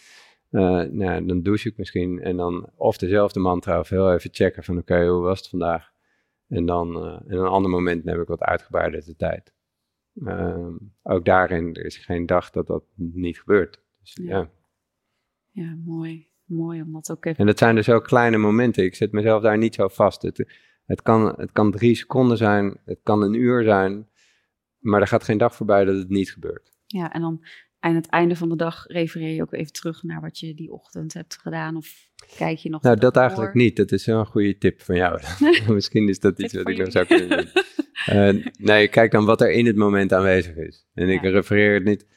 Uh, 0.51 0.84
nou, 0.84 1.26
dan 1.26 1.41
douche 1.41 1.70
ik 1.70 1.78
misschien 1.78 2.22
en 2.22 2.38
dan 2.38 2.70
of 2.76 2.97
dezelfde 2.97 3.39
mantra 3.39 3.80
of 3.80 3.89
heel 3.89 4.13
even 4.13 4.30
checken 4.34 4.63
van 4.63 4.78
oké, 4.78 5.07
hoe 5.07 5.22
was 5.22 5.39
het 5.39 5.49
vandaag? 5.49 5.91
En 6.48 6.66
dan 6.66 7.06
uh, 7.06 7.20
in 7.28 7.38
een 7.38 7.48
ander 7.48 7.72
moment 7.72 8.04
neem 8.04 8.22
ik 8.22 8.28
wat 8.28 8.41
uitgebreider 8.41 9.06
de 9.06 9.16
tijd. 9.16 9.54
Uh, 10.14 10.68
ook 11.04 11.26
daarin, 11.26 11.76
er 11.76 11.86
is 11.86 11.98
geen 11.98 12.26
dag 12.26 12.50
dat 12.50 12.68
dat 12.68 12.84
niet 12.95 13.39
gebeurt. 13.39 13.82
Dus, 14.00 14.18
ja. 14.22 14.38
ja. 14.38 14.50
ja. 15.52 15.78
mooi. 15.86 16.28
Mooi 16.45 16.82
om 16.82 16.91
dat 16.91 17.12
ook 17.12 17.26
even... 17.26 17.39
En 17.39 17.45
dat 17.45 17.58
zijn 17.58 17.76
dus 17.76 17.89
ook 17.89 18.04
kleine 18.04 18.38
momenten. 18.38 18.84
Ik 18.84 18.95
zet 18.95 19.12
mezelf 19.12 19.41
daar 19.41 19.58
niet 19.58 19.76
zo 19.76 19.88
vast. 19.88 20.22
Het, 20.22 20.45
het, 20.86 21.02
kan, 21.02 21.34
het 21.38 21.52
kan 21.52 21.72
drie 21.72 21.95
seconden 21.95 22.38
zijn, 22.38 22.78
het 22.86 23.00
kan 23.04 23.22
een 23.22 23.34
uur 23.34 23.64
zijn, 23.64 24.08
maar 24.78 25.02
er 25.02 25.08
gaat 25.08 25.24
geen 25.24 25.38
dag 25.38 25.56
voorbij 25.56 25.86
dat 25.86 25.95
het 25.95 26.10
niet 26.10 26.32
gebeurt. 26.32 26.72
Ja, 26.86 27.14
en 27.14 27.22
dan 27.22 27.43
aan 27.88 27.95
het 27.95 28.09
einde 28.09 28.35
van 28.35 28.49
de 28.49 28.55
dag 28.55 28.85
refereer 28.88 29.33
je 29.33 29.41
ook 29.41 29.53
even 29.53 29.73
terug 29.73 30.03
naar 30.03 30.21
wat 30.21 30.39
je 30.39 30.53
die 30.53 30.71
ochtend 30.71 31.13
hebt 31.13 31.38
gedaan? 31.38 31.75
Of 31.75 32.09
kijk 32.38 32.57
je 32.57 32.69
nog? 32.69 32.81
Nou, 32.81 32.97
dat 32.97 33.15
eigenlijk 33.15 33.53
niet. 33.53 33.75
Dat 33.75 33.91
is 33.91 34.05
wel 34.05 34.19
een 34.19 34.25
goede 34.25 34.57
tip 34.57 34.81
van 34.81 34.95
jou. 34.95 35.19
Misschien 35.73 36.09
is 36.09 36.19
dat 36.19 36.39
iets 36.39 36.53
wat 36.53 36.69
ik 36.69 36.77
nog 36.77 36.91
zou 36.91 37.05
kunnen 37.05 37.29
doen. 37.29 37.49
Uh, 38.09 38.45
nee, 38.71 38.88
kijk 38.88 39.11
dan 39.11 39.25
wat 39.25 39.41
er 39.41 39.51
in 39.51 39.65
het 39.65 39.75
moment 39.75 40.13
aanwezig 40.13 40.55
is. 40.55 40.88
En 40.93 41.09
ik 41.09 41.21
refereer 41.21 41.73
het 41.73 41.83
niet. 41.83 42.07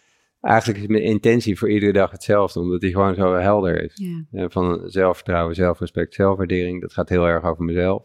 Eigenlijk 0.41 0.79
is 0.79 0.87
mijn 0.87 1.03
intentie 1.03 1.59
voor 1.59 1.71
iedere 1.71 1.93
dag 1.93 2.11
hetzelfde, 2.11 2.61
omdat 2.61 2.81
die 2.81 2.93
gewoon 2.93 3.15
zo 3.15 3.35
helder 3.35 3.83
is. 3.83 3.93
Ja. 4.31 4.49
van 4.49 4.91
zelfvertrouwen, 4.91 5.55
zelfrespect, 5.55 6.15
zelfwaardering, 6.15 6.81
dat 6.81 6.93
gaat 6.93 7.09
heel 7.09 7.27
erg 7.27 7.45
over 7.45 7.65
mezelf. 7.65 8.03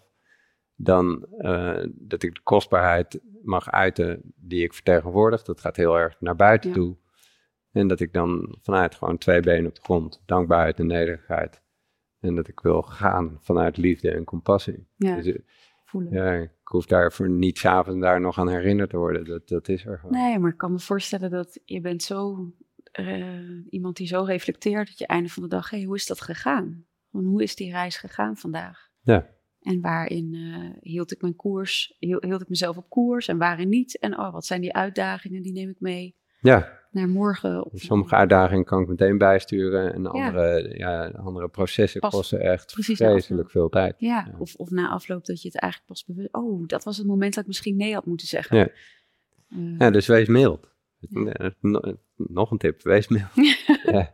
Dan 0.75 1.27
uh, 1.37 1.83
dat 1.93 2.23
ik 2.23 2.35
de 2.35 2.41
kostbaarheid 2.43 3.19
mag 3.43 3.71
uiten 3.71 4.33
die 4.35 4.63
ik 4.63 4.73
vertegenwoordig, 4.73 5.43
dat 5.43 5.61
gaat 5.61 5.75
heel 5.75 5.97
erg 5.97 6.15
naar 6.19 6.35
buiten 6.35 6.71
toe. 6.71 6.97
En 7.75 7.87
dat 7.87 7.99
ik 7.99 8.13
dan 8.13 8.57
vanuit 8.61 8.95
gewoon 8.95 9.17
twee 9.17 9.39
benen 9.39 9.65
op 9.65 9.75
de 9.75 9.81
grond, 9.81 10.21
dankbaarheid 10.25 10.79
en 10.79 10.87
nederigheid. 10.87 11.61
En 12.19 12.35
dat 12.35 12.47
ik 12.47 12.59
wil 12.59 12.81
gaan 12.81 13.37
vanuit 13.41 13.77
liefde 13.77 14.11
en 14.11 14.23
compassie. 14.23 14.87
Ja, 14.95 15.15
dus, 15.15 15.25
eh, 15.25 15.35
voelen. 15.85 16.13
Ja, 16.13 16.33
ik 16.33 16.51
hoef 16.63 16.85
daarvoor 16.85 17.29
niet 17.29 17.57
s'avonds 17.57 18.01
daar 18.01 18.21
nog 18.21 18.39
aan 18.39 18.49
herinnerd 18.49 18.89
te 18.89 18.97
worden. 18.97 19.25
Dat, 19.25 19.47
dat 19.47 19.67
is 19.67 19.85
er 19.85 19.99
gewoon. 19.99 20.15
Nee, 20.15 20.39
maar 20.39 20.51
ik 20.51 20.57
kan 20.57 20.71
me 20.71 20.79
voorstellen 20.79 21.31
dat 21.31 21.59
je 21.65 21.81
bent 21.81 22.03
zo 22.03 22.51
uh, 22.99 23.65
iemand 23.69 23.97
die 23.97 24.07
zo 24.07 24.23
reflecteert 24.23 24.87
dat 24.87 24.97
je 24.97 25.07
einde 25.07 25.29
van 25.29 25.43
de 25.43 25.49
dag, 25.49 25.69
hé, 25.69 25.77
hey, 25.77 25.85
hoe 25.85 25.95
is 25.95 26.05
dat 26.05 26.21
gegaan? 26.21 26.85
hoe 27.09 27.43
is 27.43 27.55
die 27.55 27.71
reis 27.71 27.97
gegaan 27.97 28.37
vandaag? 28.37 28.89
Ja. 29.01 29.29
En 29.61 29.81
waarin 29.81 30.33
uh, 30.33 30.69
hield 30.81 31.11
ik 31.11 31.21
mijn 31.21 31.35
koers, 31.35 31.95
hield, 31.99 32.23
hield 32.23 32.41
ik 32.41 32.49
mezelf 32.49 32.77
op 32.77 32.89
koers 32.89 33.27
en 33.27 33.37
waarin 33.37 33.69
niet? 33.69 33.99
En 33.99 34.19
oh, 34.19 34.31
wat 34.31 34.45
zijn 34.45 34.61
die 34.61 34.73
uitdagingen, 34.73 35.41
die 35.41 35.51
neem 35.51 35.69
ik 35.69 35.79
mee? 35.79 36.15
Ja. 36.39 36.83
Naar 36.95 37.09
morgen. 37.09 37.67
Sommige 37.73 38.15
uitdagingen 38.15 38.65
kan 38.65 38.81
ik 38.81 38.87
meteen 38.87 39.17
bijsturen. 39.17 39.93
En 39.93 40.07
andere, 40.07 40.77
ja. 40.77 41.07
andere 41.07 41.47
processen 41.47 42.01
kosten 42.01 42.41
echt 42.41 42.73
vreselijk 42.77 43.51
veel 43.51 43.69
tijd. 43.69 43.95
Ja, 43.97 44.25
ja, 44.31 44.37
Of, 44.39 44.55
of 44.55 44.69
na 44.69 44.89
afloop 44.89 45.25
dat 45.25 45.41
je 45.41 45.47
het 45.47 45.59
eigenlijk 45.59 45.91
pas 45.91 46.05
bewust... 46.05 46.33
Oh, 46.33 46.67
dat 46.67 46.83
was 46.83 46.97
het 46.97 47.07
moment 47.07 47.33
dat 47.33 47.41
ik 47.43 47.47
misschien 47.47 47.77
nee 47.77 47.93
had 47.93 48.05
moeten 48.05 48.27
zeggen. 48.27 48.57
Ja, 48.57 48.69
uh, 49.49 49.79
ja 49.79 49.91
dus 49.91 50.07
wees 50.07 50.27
mild. 50.27 50.69
Nog 52.15 52.51
een 52.51 52.57
tip, 52.57 52.81
wees 52.81 53.07
mild. 53.07 53.29
ja 53.83 54.13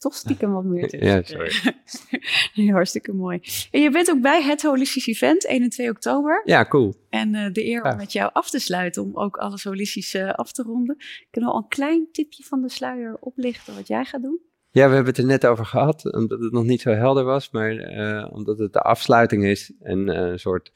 toch 0.00 0.14
stiekem 0.14 0.52
wat 0.52 0.64
meer 0.64 0.88
tussen. 0.88 1.08
Ja, 1.08 1.22
sorry. 1.22 2.68
hartstikke 2.78 3.12
mooi. 3.12 3.40
En 3.70 3.80
je 3.80 3.90
bent 3.90 4.10
ook 4.10 4.20
bij 4.20 4.42
het 4.42 4.62
Holistisch 4.62 5.06
Event, 5.06 5.46
1 5.46 5.62
en 5.62 5.70
2 5.70 5.90
oktober. 5.90 6.42
Ja, 6.44 6.64
cool. 6.64 6.94
En 7.08 7.34
uh, 7.34 7.52
de 7.52 7.66
eer 7.66 7.82
om 7.82 7.96
met 7.96 8.12
jou 8.12 8.30
af 8.32 8.50
te 8.50 8.58
sluiten, 8.58 9.02
om 9.02 9.16
ook 9.16 9.36
alles 9.36 9.64
holistisch 9.64 10.14
uh, 10.14 10.32
af 10.32 10.52
te 10.52 10.62
ronden. 10.62 10.96
Kunnen 11.30 11.50
we 11.50 11.56
al 11.56 11.62
een 11.62 11.68
klein 11.68 12.08
tipje 12.12 12.44
van 12.44 12.62
de 12.62 12.68
sluier 12.68 13.16
oplichten 13.20 13.74
wat 13.74 13.88
jij 13.88 14.04
gaat 14.04 14.22
doen? 14.22 14.40
Ja, 14.70 14.88
we 14.88 14.94
hebben 14.94 15.12
het 15.12 15.22
er 15.22 15.28
net 15.28 15.46
over 15.46 15.66
gehad, 15.66 16.12
omdat 16.12 16.40
het 16.40 16.52
nog 16.52 16.64
niet 16.64 16.80
zo 16.80 16.90
helder 16.90 17.24
was, 17.24 17.50
maar 17.50 17.72
uh, 17.72 18.26
omdat 18.32 18.58
het 18.58 18.72
de 18.72 18.80
afsluiting 18.80 19.44
is 19.44 19.72
en 19.80 20.08
een 20.08 20.38
soort, 20.38 20.72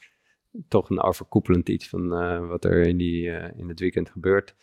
toch 0.68 0.90
een 0.90 1.00
overkoepelend 1.00 1.68
iets 1.68 1.88
van 1.88 2.08
wat 2.48 2.64
er 2.64 2.86
in, 2.86 2.96
die, 2.96 3.30
in 3.56 3.68
het 3.68 3.80
weekend 3.80 4.10
gebeurt 4.10 4.54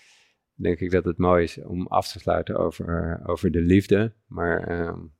denk 0.62 0.80
ik 0.80 0.92
dat 0.92 1.06
het 1.06 1.18
mooi 1.18 1.44
is 1.44 1.58
om 1.58 1.88
af 1.88 2.12
te 2.12 2.20
sluiten 2.20 2.58
over, 2.58 3.20
over 3.26 3.52
de 3.52 3.62
liefde. 3.62 4.14
Maar 4.28 4.88
um, 4.88 5.14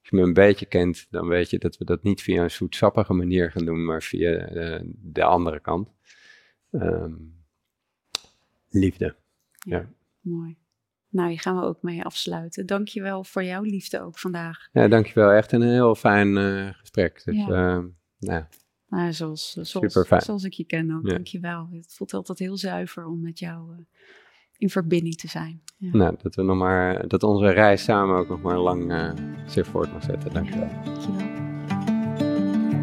als 0.00 0.10
je 0.10 0.16
me 0.16 0.22
een 0.22 0.32
beetje 0.32 0.66
kent, 0.66 1.06
dan 1.10 1.28
weet 1.28 1.50
je 1.50 1.58
dat 1.58 1.78
we 1.78 1.84
dat 1.84 2.02
niet 2.02 2.22
via 2.22 2.42
een 2.42 2.50
zoetsappige 2.50 3.12
manier 3.12 3.50
gaan 3.50 3.64
doen, 3.64 3.84
maar 3.84 4.02
via 4.02 4.30
de, 4.30 4.92
de 5.02 5.24
andere 5.24 5.60
kant. 5.60 5.88
Um, 6.70 7.44
liefde. 8.68 9.16
Ja, 9.58 9.76
ja, 9.76 9.88
Mooi. 10.20 10.56
Nou, 11.08 11.28
hier 11.28 11.40
gaan 11.40 11.56
we 11.56 11.62
ook 11.62 11.82
mee 11.82 12.04
afsluiten. 12.04 12.66
Dankjewel 12.66 13.24
voor 13.24 13.44
jouw 13.44 13.62
liefde 13.62 14.00
ook 14.00 14.18
vandaag. 14.18 14.68
Ja, 14.72 14.88
dankjewel. 14.88 15.30
Echt 15.30 15.52
een 15.52 15.62
heel 15.62 15.94
fijn 15.94 16.28
uh, 16.28 16.68
gesprek. 16.72 17.22
Dus, 17.24 17.36
ja. 17.36 17.76
Uh, 17.76 17.84
nou, 18.18 18.44
nou, 18.88 19.12
zoals, 19.12 19.52
zoals, 19.52 20.24
zoals 20.24 20.44
ik 20.44 20.52
je 20.52 20.64
ken 20.64 20.94
ook. 20.94 21.06
Ja. 21.06 21.12
Dankjewel. 21.12 21.68
Het 21.70 21.94
voelt 21.94 22.14
altijd 22.14 22.38
heel 22.38 22.56
zuiver 22.56 23.06
om 23.06 23.20
met 23.20 23.38
jou 23.38 23.72
uh, 23.72 23.78
in 24.56 24.70
verbinding 24.70 25.16
te 25.16 25.28
zijn. 25.28 25.62
Ja. 25.76 25.88
Nou, 25.92 26.14
dat, 26.22 26.34
we 26.34 26.42
nog 26.42 26.56
maar, 26.56 27.08
dat 27.08 27.22
onze 27.22 27.50
reis 27.50 27.82
samen 27.82 28.16
ook 28.16 28.28
nog 28.28 28.42
maar 28.42 28.58
lang 28.58 28.92
uh, 28.92 29.10
zich 29.46 29.66
voort 29.66 29.92
mag 29.92 30.02
zetten. 30.02 30.32
Dank 30.32 30.48
je 30.48 30.58
wel. 30.58 30.68
Dankjewel. 30.84 31.26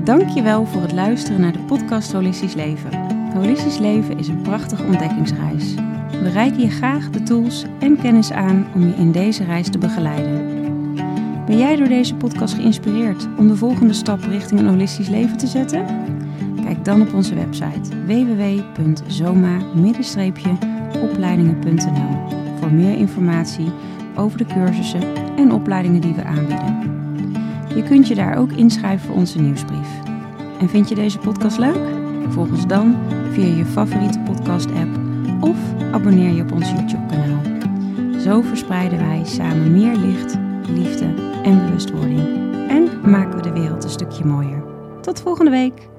Dankjewel 0.04 0.66
voor 0.66 0.82
het 0.82 0.92
luisteren 0.92 1.42
naar 1.42 1.54
de 1.54 1.64
podcast 1.64 2.12
Holistisch 2.12 2.54
Leven. 2.54 3.18
Holistisch 3.34 3.78
Leven 3.78 4.18
is 4.18 4.28
een 4.28 4.42
prachtige 4.42 4.84
ontdekkingsreis. 4.84 5.76
We 6.12 6.30
reiken 6.30 6.60
je 6.60 6.70
graag 6.70 7.10
de 7.10 7.24
tools 7.24 7.66
en 7.80 7.98
kennis 7.98 8.32
aan 8.32 8.68
om 8.76 8.82
je 8.82 8.94
in 8.94 9.12
deze 9.12 9.44
reis 9.44 9.70
te 9.70 9.78
begeleiden. 9.78 10.58
Ben 11.46 11.58
jij 11.58 11.76
door 11.76 11.88
deze 11.88 12.16
podcast 12.16 12.54
geïnspireerd 12.54 13.28
om 13.38 13.48
de 13.48 13.56
volgende 13.56 13.94
stap 13.94 14.22
richting 14.22 14.60
een 14.60 14.68
holistisch 14.68 15.10
leven 15.10 15.38
te 15.38 15.48
zetten? 15.48 15.86
Kijk 16.64 16.86
dan 16.86 17.02
op 17.02 17.14
onze 17.14 17.36
website 17.36 18.06
www.zoma-.nl 18.06 20.79
opleidingen.nl 21.02 22.38
voor 22.60 22.72
meer 22.72 22.98
informatie 22.98 23.72
over 24.16 24.38
de 24.38 24.46
cursussen 24.46 25.02
en 25.38 25.52
opleidingen 25.52 26.02
die 26.02 26.14
we 26.14 26.24
aanbieden. 26.24 26.88
Je 27.76 27.84
kunt 27.84 28.08
je 28.08 28.16
daar 28.16 28.38
ook 28.38 28.52
inschrijven 28.52 29.08
voor 29.08 29.16
onze 29.16 29.42
nieuwsbrief. 29.42 29.90
En 30.60 30.70
vind 30.70 30.90
je 30.90 30.96
deze 30.96 31.18
podcast 31.18 31.58
leuk? 31.58 31.98
Volg 32.30 32.50
ons 32.50 32.68
dan 32.68 32.96
via 33.32 33.56
je 33.56 33.66
favoriete 33.66 34.20
podcast-app 34.20 35.00
of 35.42 35.58
abonneer 35.92 36.34
je 36.34 36.42
op 36.42 36.52
ons 36.52 36.72
YouTube-kanaal. 36.72 37.42
Zo 38.20 38.42
verspreiden 38.42 39.00
wij 39.00 39.22
samen 39.26 39.72
meer 39.72 39.96
licht, 39.96 40.38
liefde 40.68 41.14
en 41.44 41.66
bewustwording 41.66 42.20
en 42.70 43.10
maken 43.12 43.36
we 43.36 43.42
de 43.42 43.52
wereld 43.52 43.84
een 43.84 43.90
stukje 43.90 44.26
mooier. 44.26 44.64
Tot 45.02 45.22
volgende 45.22 45.52
week! 45.52 45.99